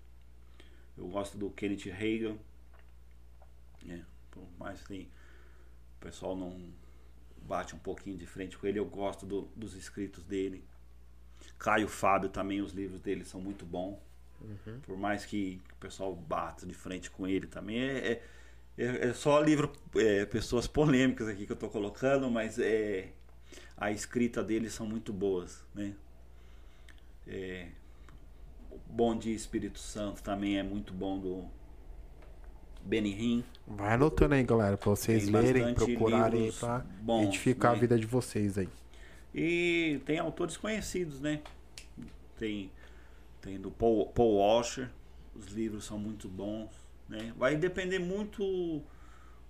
Eu 0.97 1.09
gosto 1.09 1.37
do 1.37 1.51
Kenneth 1.51 1.91
Reagan. 1.91 2.37
É, 3.89 4.01
por 4.31 4.47
mais 4.59 4.83
que 4.83 4.89
tem 4.89 5.09
o 6.01 6.05
pessoal 6.05 6.35
não 6.35 6.59
bate 7.43 7.75
um 7.75 7.79
pouquinho 7.79 8.17
de 8.17 8.27
frente 8.27 8.57
com 8.57 8.67
ele. 8.67 8.79
Eu 8.79 8.87
gosto 8.87 9.27
do, 9.27 9.43
dos 9.55 9.75
escritos 9.75 10.25
dele. 10.25 10.65
Caio 11.59 11.89
Fábio 11.89 12.31
também, 12.31 12.63
os 12.63 12.73
livros 12.73 13.01
dele 13.01 13.25
são 13.25 13.41
muito 13.41 13.67
bons. 13.67 13.99
Uhum. 14.41 14.81
Por 14.81 14.97
mais 14.97 15.27
que 15.27 15.61
o 15.73 15.77
pessoal 15.77 16.17
bata 16.17 16.67
de 16.67 16.73
frente 16.73 17.11
com 17.11 17.27
ele 17.27 17.47
também. 17.47 17.83
É, 17.83 18.13
é, 18.13 18.23
é, 18.79 19.09
é 19.09 19.13
só 19.13 19.39
livro, 19.41 19.71
é, 19.95 20.25
pessoas 20.25 20.67
polêmicas 20.67 21.29
aqui 21.29 21.45
que 21.45 21.53
eu 21.53 21.55
estou 21.55 21.69
colocando, 21.69 22.31
mas 22.31 22.59
é, 22.59 23.13
a 23.77 23.91
escrita 23.91 24.43
deles 24.43 24.73
são 24.73 24.87
muito 24.87 25.13
boas. 25.13 25.63
Né? 25.75 25.95
É, 27.27 27.69
Bom 28.87 29.17
Dia 29.19 29.35
Espírito 29.35 29.79
Santo 29.79 30.23
também 30.23 30.59
é 30.59 30.63
muito 30.63 30.95
bom 30.95 31.19
do, 31.19 31.51
Benihim. 32.85 33.45
Vai 33.67 33.95
anotando 33.95 34.35
aí, 34.35 34.43
galera, 34.43 34.77
para 34.77 34.91
vocês 34.91 35.25
tem 35.25 35.33
lerem, 35.33 35.75
procurarem 35.75 36.53
para 36.53 36.85
identificar 37.23 37.71
né? 37.71 37.77
a 37.77 37.81
vida 37.81 37.99
de 37.99 38.07
vocês 38.07 38.59
aí. 38.59 38.69
E 39.35 40.01
tem 40.05 40.19
autores 40.19 40.57
conhecidos, 40.57 41.21
né? 41.21 41.41
Tem, 42.39 42.71
tem 43.41 43.61
do 43.61 43.71
Paul, 43.71 44.07
Paul 44.07 44.39
Washer, 44.39 44.91
os 45.35 45.47
livros 45.49 45.85
são 45.85 45.99
muito 45.99 46.29
bons, 46.29 46.71
né? 47.09 47.33
Vai 47.37 47.57
depender 47.57 47.99
muito 47.99 48.83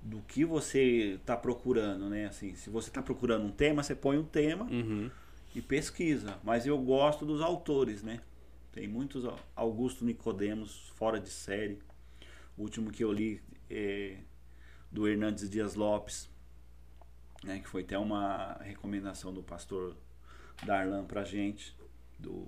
do 0.03 0.20
que 0.26 0.45
você 0.45 1.18
está 1.20 1.37
procurando, 1.37 2.09
né? 2.09 2.26
Assim, 2.26 2.55
se 2.55 2.68
você 2.68 2.89
está 2.89 3.03
procurando 3.03 3.45
um 3.47 3.51
tema, 3.51 3.83
você 3.83 3.95
põe 3.95 4.18
um 4.18 4.24
tema 4.24 4.64
uhum. 4.64 5.11
e 5.55 5.62
pesquisa. 5.62 6.39
Mas 6.43 6.66
eu 6.66 6.78
gosto 6.78 7.24
dos 7.24 7.41
autores, 7.41 8.03
né? 8.03 8.20
Tem 8.72 8.87
muitos 8.87 9.24
Augusto 9.57 10.05
Nicodemos 10.05 10.93
fora 10.97 11.18
de 11.18 11.28
série 11.28 11.78
o 12.61 12.62
último 12.62 12.90
que 12.90 13.02
eu 13.02 13.11
li 13.11 13.40
é 13.70 14.18
do 14.92 15.08
Hernandes 15.08 15.48
Dias 15.48 15.74
Lopes, 15.74 16.28
né, 17.42 17.58
que 17.58 17.68
foi 17.68 17.82
até 17.82 17.98
uma 17.98 18.58
recomendação 18.62 19.32
do 19.32 19.42
pastor 19.42 19.96
Darlan 20.64 21.04
pra 21.04 21.24
gente, 21.24 21.74
do 22.18 22.46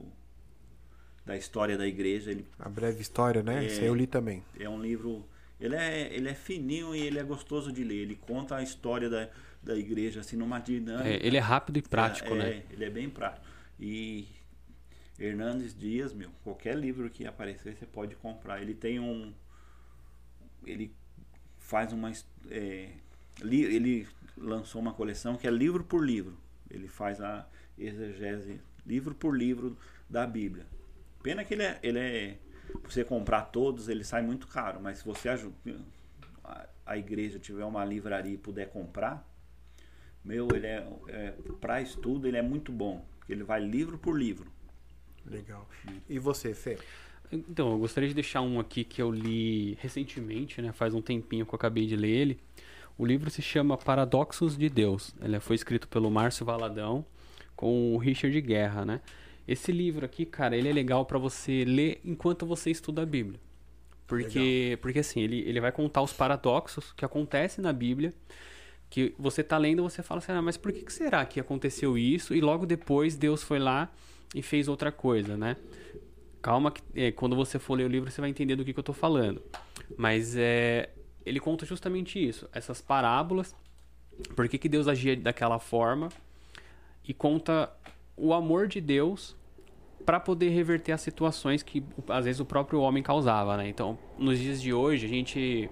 da 1.25 1.37
história 1.37 1.79
da 1.79 1.87
igreja. 1.87 2.31
Ele, 2.31 2.47
A 2.59 2.69
breve 2.69 3.01
história, 3.01 3.43
né? 3.43 3.65
É. 3.65 3.67
Isso 3.69 3.81
aí 3.81 3.87
eu 3.87 3.95
li 3.95 4.07
também. 4.07 4.45
é 4.59 4.69
um 4.69 4.83
livro. 4.83 5.25
Ele 5.59 5.77
é, 5.77 6.13
ele 6.13 6.29
é 6.29 6.35
fininho 6.35 6.95
e 6.95 7.01
ele 7.01 7.19
é 7.19 7.23
gostoso 7.23 7.73
de 7.73 7.85
ler. 7.85 8.03
Ele 8.03 8.17
conta 8.17 8.57
a 8.57 8.63
história 8.63 9.09
da, 9.09 9.29
da 9.63 9.77
igreja, 9.77 10.21
assim, 10.21 10.37
numa 10.37 10.59
dinâmica. 10.59 11.09
É, 11.09 11.25
ele 11.25 11.37
é 11.37 11.41
rápido 11.41 11.77
e 11.77 11.83
prático, 11.83 12.35
é, 12.35 12.39
né? 12.39 12.51
é, 12.51 12.65
ele 12.73 12.85
é 12.85 12.91
bem 12.91 13.09
prático. 13.09 13.47
E 13.79 14.27
Hernandes 15.17 15.73
Dias, 15.79 16.13
meu, 16.13 16.31
qualquer 16.43 16.77
livro 16.77 17.09
que 17.09 17.25
aparecer 17.25 17.77
você 17.77 17.87
pode 17.87 18.17
comprar. 18.17 18.61
Ele 18.61 18.75
tem 18.75 18.99
um. 18.99 19.33
Ele 20.65 20.93
faz 21.59 21.93
uma. 21.93 22.11
é, 22.51 22.91
li- 23.43 23.65
ele 23.65 24.09
lançou 24.37 24.81
uma 24.81 24.93
coleção 24.93 25.37
que 25.37 25.47
é 25.47 25.51
livro 25.51 25.85
por 25.85 26.05
livro. 26.05 26.37
Ele 26.71 26.89
faz 26.89 27.21
a 27.21 27.47
exegese 27.79 28.61
livro 28.87 29.15
por 29.15 29.37
livro 29.37 29.77
da 30.09 30.27
Bíblia. 30.27 30.67
Pena 31.23 31.45
que 31.45 31.55
ele 31.55 31.63
é. 31.63 31.79
Ele 31.83 31.99
é 31.99 32.39
você 32.85 33.05
comprar 33.05 33.43
todos, 33.43 33.89
ele 33.89 34.05
sai 34.05 34.23
muito 34.23 34.47
caro, 34.47 34.81
mas 34.81 34.99
se 34.99 35.05
você 35.05 35.29
aju- 35.29 35.53
a, 36.87 36.97
igreja 36.97 37.39
tiver 37.39 37.65
uma 37.65 37.85
livraria 37.85 38.33
e 38.33 38.39
puder 38.39 38.71
comprar, 38.71 39.29
meu, 40.25 40.49
ele 40.55 40.67
é, 40.67 40.89
é 41.09 41.31
para 41.61 41.83
estudo, 41.83 42.27
ele 42.27 42.37
é 42.37 42.43
muito 42.43 42.73
bom. 42.73 43.05
Ele 43.29 43.43
vai 43.43 43.61
livro 43.61 43.99
por 43.99 44.19
livro. 44.19 44.51
Legal. 45.27 45.69
E 46.09 46.19
você, 46.19 46.55
Fê? 46.55 46.79
Então, 47.33 47.73
eu 47.73 47.79
gostaria 47.79 48.09
de 48.09 48.15
deixar 48.15 48.43
um 48.43 48.61
aqui 48.61 48.85
que 48.85 49.01
eu 49.01 49.11
li 49.11 49.79
recentemente, 49.81 50.61
né? 50.61 50.71
Faz 50.73 50.93
um 50.93 51.01
tempinho 51.01 51.47
que 51.47 51.55
eu 51.55 51.57
acabei 51.57 51.87
de 51.87 51.97
ler 51.97 52.11
ele. 52.11 52.39
O 52.99 53.07
livro 53.07 53.31
se 53.31 53.41
chama 53.41 53.79
Paradoxos 53.79 54.57
de 54.57 54.69
Deus. 54.69 55.15
Ele 55.21 55.41
foi 55.41 55.57
escrito 55.57 55.89
pelo 55.89 56.11
Márcio 56.11 56.45
Valadão 56.45 57.05
com 57.57 57.95
o 57.95 57.99
Richard 57.99 58.39
Guerra, 58.43 58.85
né? 58.85 59.01
Esse 59.49 59.73
livro 59.73 60.05
aqui, 60.05 60.27
cara, 60.27 60.57
ele 60.57 60.69
é 60.69 60.73
legal 60.73 61.07
para 61.07 61.19
você 61.19 61.65
ler 61.65 62.01
enquanto 62.05 62.45
você 62.45 62.71
estuda 62.71 63.03
a 63.03 63.07
Bíblia. 63.07 63.41
Porque, 64.07 64.79
porque 64.83 64.99
assim, 64.99 65.21
ele, 65.21 65.41
ele 65.41 65.59
vai 65.59 65.73
contar 65.73 66.03
os 66.03 66.13
paradoxos 66.13 66.93
que 66.93 67.05
acontecem 67.05 67.65
na 67.65 67.73
Bíblia, 67.73 68.13
que 68.91 69.15
você 69.19 69.43
tá 69.43 69.57
lendo 69.57 69.81
e 69.81 69.83
você 69.83 70.03
fala 70.03 70.19
assim, 70.19 70.33
ah, 70.33 70.43
mas 70.43 70.59
por 70.59 70.71
que, 70.71 70.83
que 70.83 70.93
será 70.93 71.25
que 71.25 71.41
aconteceu 71.41 71.97
isso? 71.97 72.35
E 72.35 72.41
logo 72.43 72.67
depois 72.67 73.17
Deus 73.17 73.43
foi 73.43 73.59
lá 73.59 73.91
e 74.35 74.43
fez 74.43 74.69
outra 74.69 74.93
coisa, 74.93 75.35
né? 75.35 75.57
Calma 76.43 76.73
que 76.73 76.83
é, 76.95 77.13
quando 77.13 77.37
você 77.37 77.59
for 77.59 77.75
ler 77.75 77.85
o 77.85 77.89
livro 77.89 78.11
você 78.11 78.21
vai 78.21 78.29
entender 78.29 78.57
do 78.57 78.65
que, 78.65 78.73
que 78.73 78.79
eu 78.79 78.85
tô 78.85 78.93
falando. 78.93 79.41
Mas 79.97 80.37
é, 80.37 80.91
ele 81.25 81.39
conta 81.39 81.65
justamente 81.65 82.19
isso, 82.19 82.49
essas 82.53 82.81
parábolas, 82.81 83.55
por 84.35 84.49
que, 84.49 84.59
que 84.59 84.69
Deus 84.69 84.89
agia 84.89 85.17
daquela 85.17 85.59
forma 85.59 86.09
e 87.07 87.15
conta 87.15 87.73
o 88.17 88.35
amor 88.35 88.67
de 88.67 88.81
Deus 88.81 89.37
para 90.05 90.19
poder 90.19 90.49
reverter 90.49 90.93
as 90.93 91.01
situações 91.01 91.63
que 91.63 91.83
às 92.09 92.25
vezes 92.25 92.41
o 92.41 92.45
próprio 92.45 92.81
homem 92.81 93.03
causava, 93.03 93.57
né? 93.57 93.69
Então, 93.69 93.97
nos 94.19 94.39
dias 94.39 94.61
de 94.61 94.73
hoje, 94.73 95.07
a 95.07 95.09
gente 95.09 95.71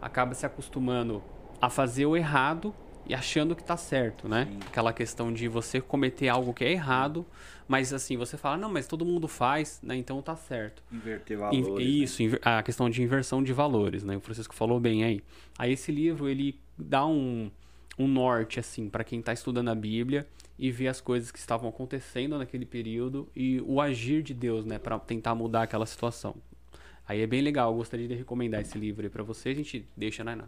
acaba 0.00 0.34
se 0.34 0.44
acostumando 0.44 1.22
a 1.60 1.70
fazer 1.70 2.06
o 2.06 2.16
errado 2.16 2.74
e 3.06 3.14
achando 3.14 3.54
que 3.56 3.64
tá 3.64 3.76
certo, 3.76 4.28
né? 4.28 4.46
Sim. 4.50 4.58
Aquela 4.66 4.92
questão 4.92 5.32
de 5.32 5.48
você 5.48 5.80
cometer 5.80 6.28
algo 6.28 6.52
que 6.54 6.64
é 6.64 6.70
errado, 6.72 7.26
mas 7.68 7.92
assim, 7.92 8.16
você 8.16 8.36
fala, 8.36 8.56
não, 8.56 8.70
mas 8.70 8.86
todo 8.86 9.04
mundo 9.04 9.26
faz, 9.28 9.80
né? 9.82 9.96
Então 9.96 10.20
tá 10.22 10.36
certo. 10.36 10.82
Inverter 10.92 11.36
In- 11.36 11.40
valores. 11.40 11.68
né? 11.74 11.82
Isso, 11.82 12.22
inver- 12.22 12.40
a 12.44 12.62
questão 12.62 12.88
de 12.88 13.02
inversão 13.02 13.42
de 13.42 13.52
valores, 13.52 14.04
né? 14.04 14.16
O 14.16 14.20
Francisco 14.20 14.54
falou 14.54 14.78
bem 14.78 15.04
aí. 15.04 15.22
Aí 15.58 15.72
esse 15.72 15.90
livro, 15.90 16.28
ele 16.28 16.58
dá 16.78 17.04
um, 17.06 17.50
um 17.98 18.06
norte, 18.06 18.60
assim, 18.60 18.88
para 18.88 19.02
quem 19.04 19.20
está 19.20 19.32
estudando 19.32 19.68
a 19.68 19.74
Bíblia 19.74 20.26
e 20.58 20.70
ver 20.70 20.88
as 20.88 21.00
coisas 21.00 21.30
que 21.32 21.38
estavam 21.38 21.68
acontecendo 21.68 22.38
naquele 22.38 22.64
período 22.66 23.28
e 23.34 23.60
o 23.66 23.80
agir 23.80 24.22
de 24.22 24.32
Deus, 24.34 24.64
né? 24.64 24.78
Para 24.78 24.98
tentar 24.98 25.34
mudar 25.34 25.62
aquela 25.62 25.86
situação. 25.86 26.36
Aí 27.08 27.20
é 27.20 27.26
bem 27.26 27.40
legal, 27.42 27.70
eu 27.72 27.76
gostaria 27.76 28.06
de 28.06 28.14
recomendar 28.14 28.60
esse 28.60 28.78
livro 28.78 29.02
aí 29.04 29.10
para 29.10 29.24
vocês. 29.24 29.58
A 29.58 29.62
gente 29.62 29.86
deixa, 29.96 30.22
né, 30.22 30.36
na, 30.36 30.44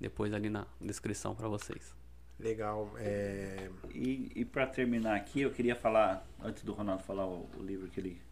depois 0.00 0.32
ali 0.32 0.48
na 0.48 0.66
descrição 0.80 1.34
para 1.34 1.48
vocês. 1.48 1.94
Legal. 2.38 2.90
É... 2.96 3.70
E, 3.92 4.32
e 4.34 4.44
para 4.44 4.66
terminar 4.66 5.14
aqui, 5.14 5.42
eu 5.42 5.50
queria 5.50 5.76
falar, 5.76 6.26
antes 6.42 6.62
do 6.62 6.72
Ronaldo 6.72 7.02
falar 7.02 7.26
o, 7.26 7.48
o 7.58 7.62
livro 7.62 7.88
que 7.88 8.00
ele 8.00 8.22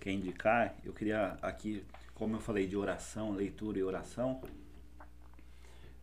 quer 0.00 0.12
indicar, 0.12 0.76
eu 0.84 0.92
queria 0.92 1.36
aqui, 1.40 1.84
como 2.14 2.36
eu 2.36 2.40
falei 2.40 2.66
de 2.66 2.76
oração, 2.76 3.32
leitura 3.32 3.78
e 3.78 3.82
oração, 3.82 4.42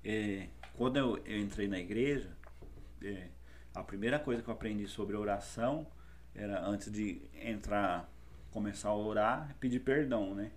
é, 0.04 0.48
quando 0.76 0.98
eu, 0.98 1.18
eu 1.26 1.38
entrei 1.38 1.68
na 1.68 1.80
igreja, 1.80 2.36
é, 3.02 3.28
a 3.74 3.84
primeira 3.84 4.20
coisa 4.20 4.42
que 4.42 4.50
eu 4.50 4.54
aprendi 4.54 4.88
sobre 4.88 5.16
oração 5.16 5.88
era 6.36 6.66
antes 6.66 6.92
de 6.92 7.22
entrar, 7.34 8.12
começar 8.52 8.90
a 8.90 8.96
orar, 8.96 9.56
pedir 9.60 9.80
perdão, 9.80 10.34
né? 10.34 10.52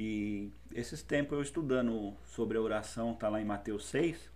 E 0.00 0.52
esses 0.72 1.02
tempos 1.02 1.32
eu 1.36 1.42
estudando 1.42 2.14
sobre 2.24 2.56
a 2.56 2.60
oração, 2.60 3.14
tá 3.16 3.28
lá 3.28 3.40
em 3.40 3.44
Mateus 3.44 3.84
6, 3.86 4.30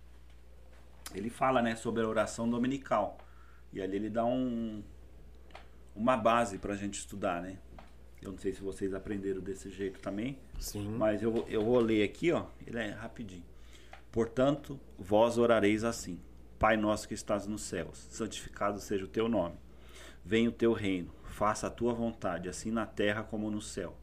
ele 1.15 1.29
fala, 1.29 1.61
né, 1.61 1.73
sobre 1.73 2.03
a 2.03 2.07
oração 2.07 2.49
dominical. 2.49 3.17
E 3.71 3.81
ali 3.81 3.95
ele 3.95 4.09
dá 4.09 4.25
um 4.25 4.83
uma 5.95 6.17
base 6.17 6.57
pra 6.57 6.75
gente 6.75 6.95
estudar, 6.95 7.41
né? 7.41 7.59
Eu 8.21 8.31
não 8.31 8.37
sei 8.39 8.51
se 8.51 8.61
vocês 8.61 8.93
aprenderam 8.93 9.39
desse 9.39 9.69
jeito 9.69 9.99
também, 10.01 10.37
Sim. 10.59 10.85
mas 10.97 11.21
eu, 11.23 11.31
vou- 11.31 11.45
eu 11.47 11.63
vou 11.63 11.79
ler 11.79 12.03
aqui, 12.03 12.31
ó. 12.31 12.45
Ele 12.67 12.79
é 12.79 12.89
rapidinho. 12.89 13.45
Portanto, 14.11 14.77
vós 14.97 15.37
orareis 15.37 15.83
assim: 15.85 16.19
Pai 16.59 16.75
nosso 16.75 17.07
que 17.07 17.13
estás 17.13 17.47
nos 17.47 17.61
céus, 17.61 17.99
santificado 18.09 18.79
seja 18.79 19.05
o 19.05 19.07
teu 19.07 19.29
nome. 19.29 19.55
Venha 20.25 20.49
o 20.49 20.53
teu 20.53 20.73
reino, 20.73 21.13
faça 21.23 21.67
a 21.67 21.69
tua 21.69 21.93
vontade, 21.93 22.49
assim 22.49 22.69
na 22.71 22.85
terra 22.85 23.23
como 23.23 23.49
no 23.51 23.61
céu. 23.61 23.95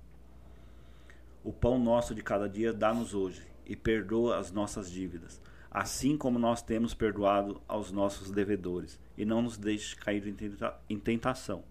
O 1.43 1.53
pão 1.53 1.79
nosso 1.79 2.15
de 2.15 2.23
cada 2.23 2.49
dia 2.49 2.73
dá-nos 2.73 3.15
hoje, 3.15 3.43
e 3.67 3.75
perdoa 3.77 4.39
as 4.39 4.51
nossas 4.51 4.91
dívidas, 4.91 5.41
assim 5.71 6.17
como 6.17 6.39
nós 6.39 6.61
temos 6.63 6.93
perdoado 6.93 7.61
aos 7.69 7.93
nossos 7.93 8.31
devedores. 8.31 8.99
E 9.17 9.25
não 9.25 9.41
nos 9.43 9.57
deixes 9.57 9.95
cair 9.95 10.27
em 10.27 10.35
tenta- 10.35 10.79
em 10.89 10.99
tentação, 10.99 11.65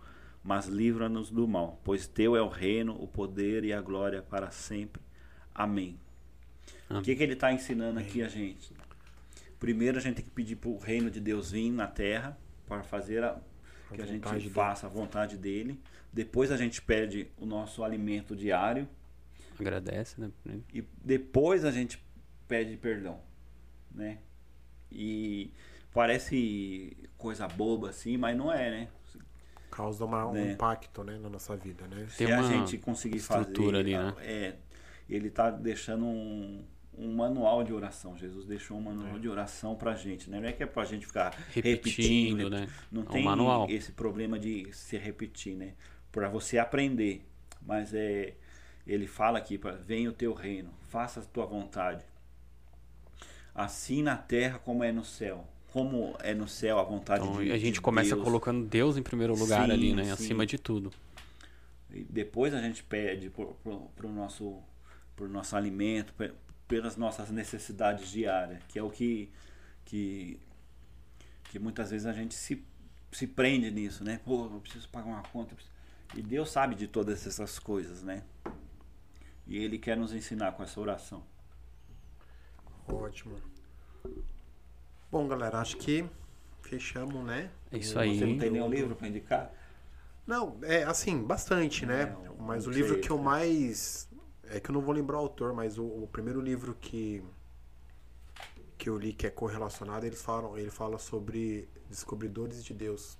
mas 0.43 0.67
livra-nos 0.67 1.29
do 1.29 1.47
mal, 1.47 1.79
pois 1.83 2.07
teu 2.07 2.35
é 2.35 2.41
o 2.41 2.47
reino, 2.47 2.95
o 3.01 3.07
poder 3.07 3.63
e 3.63 3.73
a 3.73 3.81
glória 3.81 4.21
para 4.21 4.49
sempre. 4.49 5.01
Amém. 5.53 5.99
O 6.89 7.01
que, 7.01 7.15
que 7.15 7.21
ele 7.21 7.33
está 7.33 7.51
ensinando 7.51 7.99
aqui 7.99 8.23
a 8.23 8.27
gente? 8.27 8.71
Primeiro 9.59 9.97
a 9.97 10.01
gente 10.01 10.15
tem 10.15 10.25
que 10.25 10.31
pedir 10.31 10.55
para 10.55 10.69
o 10.69 10.77
reino 10.77 11.11
de 11.11 11.19
Deus 11.19 11.51
vir 11.51 11.69
na 11.71 11.85
terra, 11.85 12.37
para 12.65 12.81
fazer 12.81 13.23
a, 13.23 13.37
que 13.93 14.01
a, 14.01 14.05
gente 14.05 14.23
vontade 14.23 14.39
dele. 14.43 14.53
faça 14.53 14.87
a 14.87 14.89
vontade 14.89 15.37
dele. 15.37 15.79
Depois 16.13 16.51
a 16.51 16.57
gente 16.57 16.81
pede 16.81 17.27
o 17.37 17.45
nosso 17.45 17.83
alimento 17.83 18.35
diário. 18.35 18.87
Agradece, 19.59 20.19
né? 20.19 20.31
E 20.73 20.83
depois 21.03 21.65
a 21.65 21.71
gente 21.71 22.03
pede 22.47 22.77
perdão, 22.77 23.19
né? 23.91 24.19
E 24.91 25.51
parece 25.93 26.95
coisa 27.17 27.47
boba 27.47 27.89
assim, 27.89 28.17
mas 28.17 28.35
não 28.37 28.51
é, 28.51 28.69
né? 28.71 28.87
Causa 29.69 30.03
uma, 30.05 30.25
um 30.27 30.33
Né. 30.33 30.53
impacto, 30.53 31.03
né, 31.03 31.17
na 31.19 31.29
nossa 31.29 31.55
vida, 31.55 31.87
né? 31.87 32.07
Se 32.09 32.25
Tem 32.25 32.33
a 32.33 32.39
uma 32.39 32.47
gente 32.47 32.77
conseguir 32.77 33.19
fazer, 33.19 33.75
ali, 33.75 33.95
né? 33.97 34.13
é, 34.19 34.55
ele 35.07 35.29
tá 35.29 35.51
deixando 35.51 36.05
um, 36.05 36.65
um 36.97 37.13
manual 37.15 37.63
de 37.63 37.71
oração. 37.71 38.17
Jesus 38.17 38.45
deixou 38.47 38.77
um 38.77 38.81
manual 38.81 39.15
É. 39.15 39.19
de 39.19 39.29
oração 39.29 39.75
pra 39.75 39.95
gente, 39.95 40.29
né? 40.29 40.39
Não 40.39 40.47
é 40.49 40.53
que 40.53 40.63
é 40.63 40.65
pra 40.65 40.85
gente 40.85 41.05
ficar 41.05 41.29
Repetindo, 41.53 41.63
repetindo, 41.63 42.49
né? 42.49 42.67
Não 42.91 43.03
É 43.03 43.05
um 43.05 43.07
tem 43.11 43.23
manual. 43.23 43.69
esse 43.69 43.91
problema 43.91 44.39
de 44.39 44.73
se 44.73 44.97
repetir, 44.97 45.55
né? 45.55 45.75
Para 46.11 46.27
você 46.29 46.57
aprender. 46.57 47.23
Mas 47.61 47.93
é 47.93 48.33
ele 48.91 49.07
fala 49.07 49.37
aqui 49.37 49.57
para 49.57 49.73
venha 49.73 50.09
o 50.09 50.13
teu 50.13 50.33
reino, 50.33 50.69
faça 50.89 51.19
a 51.19 51.23
tua 51.23 51.45
vontade. 51.45 52.03
Assim 53.53 54.01
na 54.01 54.15
terra 54.17 54.59
como 54.59 54.83
é 54.83 54.91
no 54.91 55.03
céu. 55.03 55.45
Como 55.71 56.15
é 56.21 56.33
no 56.33 56.47
céu 56.47 56.79
a 56.79 56.83
vontade 56.83 57.23
Então, 57.27 57.43
de 57.43 57.51
a 57.51 57.57
gente 57.57 57.73
de 57.75 57.81
começa 57.81 58.15
Deus. 58.15 58.23
colocando 58.23 58.65
Deus 58.67 58.97
em 58.97 59.03
primeiro 59.03 59.35
lugar 59.35 59.65
Sim, 59.65 59.71
ali, 59.73 59.93
né? 59.93 60.03
sim. 60.03 60.11
Acima 60.11 60.45
de 60.45 60.57
tudo. 60.57 60.91
E 61.91 62.03
depois 62.03 62.53
a 62.53 62.61
gente 62.61 62.83
pede 62.83 63.29
pro, 63.29 63.55
pro 63.95 64.09
nosso 64.09 64.59
pro 65.15 65.27
nosso 65.27 65.55
alimento, 65.55 66.13
pe- 66.13 66.31
pelas 66.67 66.95
nossas 66.95 67.29
necessidades 67.29 68.09
diárias, 68.09 68.61
que 68.69 68.79
é 68.79 68.83
o 68.83 68.89
que 68.89 69.29
que 69.85 70.39
que 71.51 71.59
muitas 71.59 71.89
vezes 71.91 72.05
a 72.07 72.13
gente 72.13 72.33
se 72.35 72.63
se 73.11 73.25
prende 73.27 73.71
nisso, 73.71 74.03
né? 74.03 74.19
Pô, 74.23 74.45
eu 74.45 74.59
preciso 74.61 74.87
pagar 74.89 75.07
uma 75.07 75.23
conta. 75.23 75.55
E 76.15 76.21
Deus 76.21 76.49
sabe 76.51 76.75
de 76.75 76.87
todas 76.87 77.25
essas 77.25 77.57
coisas, 77.59 78.03
né? 78.03 78.23
E 79.49 79.57
Ele 79.57 79.79
quer 79.79 79.97
nos 79.97 80.13
ensinar 80.13 80.51
com 80.51 80.61
essa 80.61 80.79
oração. 80.79 81.23
Ótimo. 82.87 83.35
Bom, 85.11 85.27
galera, 85.27 85.59
acho 85.59 85.75
que 85.77 86.07
fechamos, 86.61 87.25
né? 87.25 87.49
É 87.71 87.77
isso 87.79 87.93
Você 87.93 87.99
aí. 87.99 88.21
não 88.21 88.37
tem 88.37 88.51
nenhum 88.51 88.69
livro 88.69 88.95
para 88.95 89.07
indicar? 89.07 89.51
Não, 90.25 90.59
é 90.61 90.83
assim, 90.83 91.23
bastante, 91.23 91.83
né? 91.83 92.03
É, 92.03 92.29
mas 92.39 92.67
o 92.67 92.69
livro 92.69 92.93
sei, 92.93 93.01
que 93.01 93.09
eu 93.09 93.17
né? 93.17 93.23
mais. 93.23 94.07
É 94.43 94.59
que 94.59 94.69
eu 94.69 94.73
não 94.73 94.81
vou 94.81 94.93
lembrar 94.93 95.17
o 95.17 95.21
autor, 95.21 95.51
mas 95.51 95.79
o, 95.79 95.83
o 95.83 96.07
primeiro 96.11 96.39
livro 96.39 96.75
que. 96.79 97.23
que 98.77 98.87
eu 98.87 98.97
li 98.99 99.13
que 99.13 99.25
é 99.25 99.31
correlacionado, 99.31 100.05
eles 100.05 100.21
falam, 100.21 100.55
ele 100.59 100.69
fala 100.69 100.99
sobre 100.99 101.67
descobridores 101.89 102.63
de 102.63 102.73
Deus. 102.75 103.17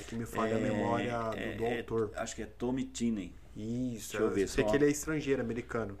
É 0.00 0.02
que 0.02 0.16
me 0.16 0.26
falha 0.26 0.56
a 0.56 0.60
memória 0.60 1.16
do, 1.30 1.36
é- 1.38 1.54
do 1.56 1.64
é- 1.64 1.78
autor. 1.78 2.12
acho 2.16 2.34
que 2.34 2.42
é 2.42 2.46
Tommy 2.46 2.82
Tinney. 2.84 3.32
Isso, 3.58 4.12
Deixa 4.12 4.22
eu 4.22 4.30
ver 4.30 4.48
sei 4.48 4.64
só. 4.64 4.70
que 4.70 4.76
ele 4.76 4.86
é 4.86 4.90
estrangeiro, 4.90 5.42
americano. 5.42 5.98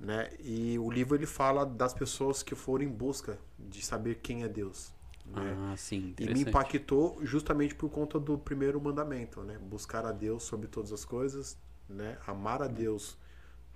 Né? 0.00 0.30
E 0.40 0.78
o 0.78 0.90
livro 0.90 1.16
ele 1.16 1.26
fala 1.26 1.66
das 1.66 1.94
pessoas 1.94 2.42
que 2.42 2.54
foram 2.54 2.84
em 2.84 2.88
busca 2.88 3.38
de 3.58 3.82
saber 3.84 4.16
quem 4.16 4.44
é 4.44 4.48
Deus. 4.48 4.94
Né? 5.26 5.60
Ah, 5.72 5.76
sim, 5.76 6.14
E 6.18 6.28
me 6.28 6.42
impactou 6.42 7.18
justamente 7.24 7.74
por 7.74 7.90
conta 7.90 8.18
do 8.20 8.38
primeiro 8.38 8.80
mandamento, 8.80 9.42
né? 9.42 9.58
Buscar 9.58 10.06
a 10.06 10.12
Deus 10.12 10.44
sobre 10.44 10.68
todas 10.68 10.92
as 10.92 11.04
coisas, 11.04 11.58
né? 11.88 12.18
Amar 12.26 12.62
a 12.62 12.68
Deus 12.68 13.18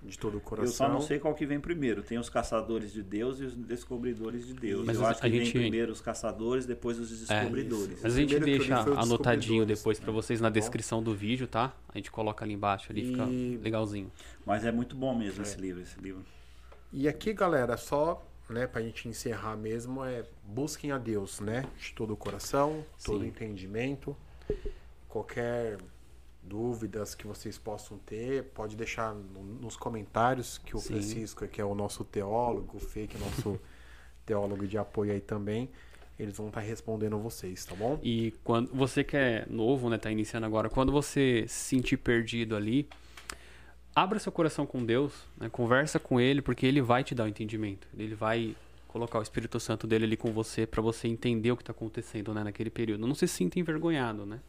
de 0.04 0.18
todo 0.18 0.38
o 0.38 0.40
coração. 0.40 0.66
Eu 0.72 0.76
só 0.76 0.88
não 0.88 1.00
sei 1.00 1.18
qual 1.18 1.34
que 1.34 1.46
vem 1.46 1.60
primeiro. 1.60 2.02
Tem 2.02 2.18
os 2.18 2.28
caçadores 2.28 2.92
de 2.92 3.02
Deus 3.02 3.38
e 3.40 3.44
os 3.44 3.54
descobridores 3.54 4.46
de 4.46 4.54
Deus. 4.54 4.84
Mas 4.84 4.96
eu 4.96 5.06
a- 5.06 5.10
acho 5.10 5.20
que 5.20 5.26
a 5.26 5.30
vem 5.30 5.44
gente- 5.44 5.52
primeiro 5.58 5.92
os 5.92 6.00
caçadores, 6.00 6.66
depois 6.66 6.98
os 6.98 7.08
descobridores. 7.10 8.00
Mas 8.02 8.16
a 8.16 8.20
gente 8.20 8.38
deixa 8.40 8.74
anotadinho 8.80 9.64
Descobridores, 9.64 9.78
depois 9.78 10.00
pra 10.00 10.12
vocês 10.12 10.40
na 10.40 10.50
descrição 10.50 11.02
do 11.02 11.14
vídeo, 11.14 11.46
tá? 11.46 11.72
A 11.88 11.98
gente 11.98 12.10
coloca 12.10 12.44
ali 12.44 12.54
embaixo, 12.54 12.90
ali 12.90 13.10
fica 13.12 13.24
E- 13.24 13.60
legalzinho. 13.62 14.10
Mas 14.44 14.64
é 14.64 14.72
muito 14.72 14.96
bom 14.96 15.16
mesmo 15.16 15.40
É. 15.40 15.42
esse 15.42 15.60
livro, 15.60 15.80
esse 15.82 15.98
livro. 16.00 16.24
E 16.92 17.08
aqui, 17.08 17.32
galera, 17.32 17.76
só, 17.76 18.22
né, 18.50 18.66
pra 18.66 18.82
gente 18.82 19.08
encerrar 19.08 19.56
mesmo, 19.56 20.04
é 20.04 20.24
busquem 20.44 20.90
a 20.92 20.98
Deus, 20.98 21.40
né? 21.40 21.64
De 21.78 21.92
todo 21.94 22.12
o 22.12 22.16
coração, 22.16 22.84
todo 23.04 23.20
Sim. 23.20 23.28
entendimento. 23.28 24.16
Qualquer 25.08 25.78
dúvidas 26.42 27.14
que 27.14 27.26
vocês 27.26 27.56
possam 27.58 27.98
ter, 27.98 28.44
pode 28.54 28.76
deixar 28.76 29.14
no- 29.14 29.42
nos 29.60 29.76
comentários 29.76 30.58
que 30.58 30.74
o 30.76 30.78
Sim. 30.80 30.94
Francisco, 30.94 31.46
que 31.46 31.60
é 31.60 31.64
o 31.64 31.74
nosso 31.74 32.04
teólogo, 32.04 32.76
o 32.76 32.80
Fê, 32.80 33.06
que 33.06 33.16
é 33.16 33.20
o 33.20 33.24
nosso 33.24 33.60
teólogo 34.26 34.66
de 34.66 34.76
apoio 34.76 35.12
aí 35.12 35.20
também, 35.20 35.68
eles 36.18 36.36
vão 36.36 36.48
estar 36.48 36.60
respondendo 36.60 37.18
vocês, 37.18 37.64
tá 37.64 37.74
bom? 37.74 37.98
E 38.02 38.32
quando 38.44 38.68
você 38.74 39.02
que 39.02 39.16
é 39.16 39.46
novo, 39.48 39.88
né, 39.88 39.98
tá 39.98 40.10
iniciando 40.10 40.46
agora, 40.46 40.68
quando 40.68 40.92
você 40.92 41.44
se 41.48 41.54
sentir 41.76 41.96
perdido 41.96 42.54
ali, 42.56 42.88
abra 43.94 44.18
seu 44.18 44.32
coração 44.32 44.66
com 44.66 44.84
Deus, 44.84 45.12
né, 45.38 45.48
conversa 45.48 45.98
com 45.98 46.20
ele, 46.20 46.40
porque 46.42 46.66
ele 46.66 46.80
vai 46.80 47.02
te 47.04 47.14
dar 47.14 47.24
o 47.24 47.28
entendimento. 47.28 47.86
Ele 47.96 48.14
vai 48.14 48.54
colocar 48.88 49.18
o 49.18 49.22
Espírito 49.22 49.58
Santo 49.58 49.86
dele 49.86 50.04
ali 50.04 50.16
com 50.16 50.30
você 50.32 50.66
pra 50.66 50.82
você 50.82 51.08
entender 51.08 51.50
o 51.50 51.56
que 51.56 51.64
tá 51.64 51.72
acontecendo, 51.72 52.32
né, 52.34 52.44
naquele 52.44 52.70
período. 52.70 53.06
Não 53.06 53.14
se 53.14 53.26
sinta 53.26 53.58
envergonhado, 53.58 54.26
né? 54.26 54.40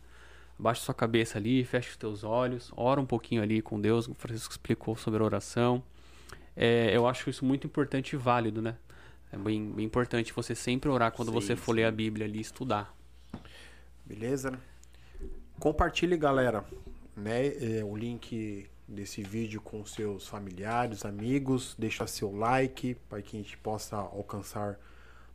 Baixa 0.58 0.82
sua 0.82 0.94
cabeça 0.94 1.38
ali, 1.38 1.64
fecha 1.66 1.90
os 1.90 1.98
teus 1.98 2.24
olhos, 2.24 2.72
ora 2.76 3.02
um 3.02 3.06
pouquinho 3.06 3.42
ali 3.42 3.62
com 3.62 3.80
Deus. 3.80 4.08
O 4.08 4.14
Francisco 4.14 4.52
explicou 4.52 4.96
sobre 4.96 5.22
a 5.22 5.26
oração. 5.26 5.84
É, 6.56 6.96
eu 6.96 7.08
acho 7.08 7.30
isso 7.30 7.44
muito 7.44 7.66
importante 7.66 8.14
e 8.14 8.18
válido, 8.18 8.62
né? 8.62 8.78
É 9.32 9.38
bem, 9.38 9.72
bem 9.72 9.86
importante 9.86 10.32
você 10.32 10.54
sempre 10.54 10.90
orar 10.90 11.12
quando 11.12 11.30
Sim, 11.30 11.34
você 11.34 11.56
for 11.56 11.74
sim. 11.74 11.78
ler 11.78 11.86
a 11.86 11.92
Bíblia 11.92 12.28
ali 12.28 12.38
e 12.38 12.42
estudar. 12.42 12.96
Beleza? 14.06 14.60
Compartilhe, 15.60 16.16
galera, 16.18 16.64
né, 17.16 17.48
é, 17.48 17.84
o 17.84 17.96
link 17.96 18.70
desse 18.88 19.24
vídeo 19.24 19.62
com 19.62 19.86
seus 19.86 20.28
familiares, 20.28 21.06
amigos, 21.06 21.76
deixa 21.80 22.06
seu 22.06 22.36
like 22.36 22.96
para 23.10 23.22
que 23.22 23.38
a 23.38 23.40
gente 23.40 23.58
possa 23.58 23.96
alcançar 23.96 24.78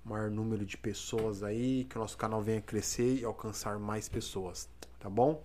maior 0.04 0.30
número 0.30 0.64
de 0.64 0.76
pessoas 0.76 1.42
aí, 1.42 1.84
que 1.84 1.96
o 1.96 2.00
nosso 2.00 2.16
canal 2.16 2.40
venha 2.40 2.60
crescer 2.60 3.20
e 3.20 3.24
alcançar 3.24 3.78
mais 3.78 4.08
pessoas, 4.08 4.68
tá 4.98 5.08
bom? 5.08 5.42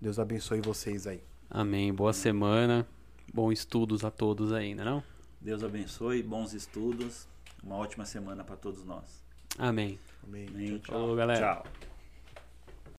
Deus 0.00 0.18
abençoe 0.18 0.60
vocês 0.60 1.06
aí. 1.06 1.22
Amém. 1.50 1.92
Boa 1.92 2.12
semana. 2.12 2.86
Bons 3.32 3.52
estudos 3.52 4.04
a 4.04 4.10
todos 4.10 4.52
aí, 4.52 4.74
né 4.74 4.84
não? 4.84 5.02
Deus 5.40 5.62
abençoe, 5.62 6.22
bons 6.22 6.52
estudos. 6.52 7.26
Uma 7.62 7.76
ótima 7.76 8.04
semana 8.06 8.44
para 8.44 8.56
todos 8.56 8.84
nós. 8.84 9.22
Amém. 9.58 9.98
Amém. 10.22 10.48
Amém. 10.48 10.68
Tchau, 10.68 10.78
tchau. 10.78 10.94
Falou, 11.00 11.16
galera. 11.16 11.62
Tchau. 11.62 11.87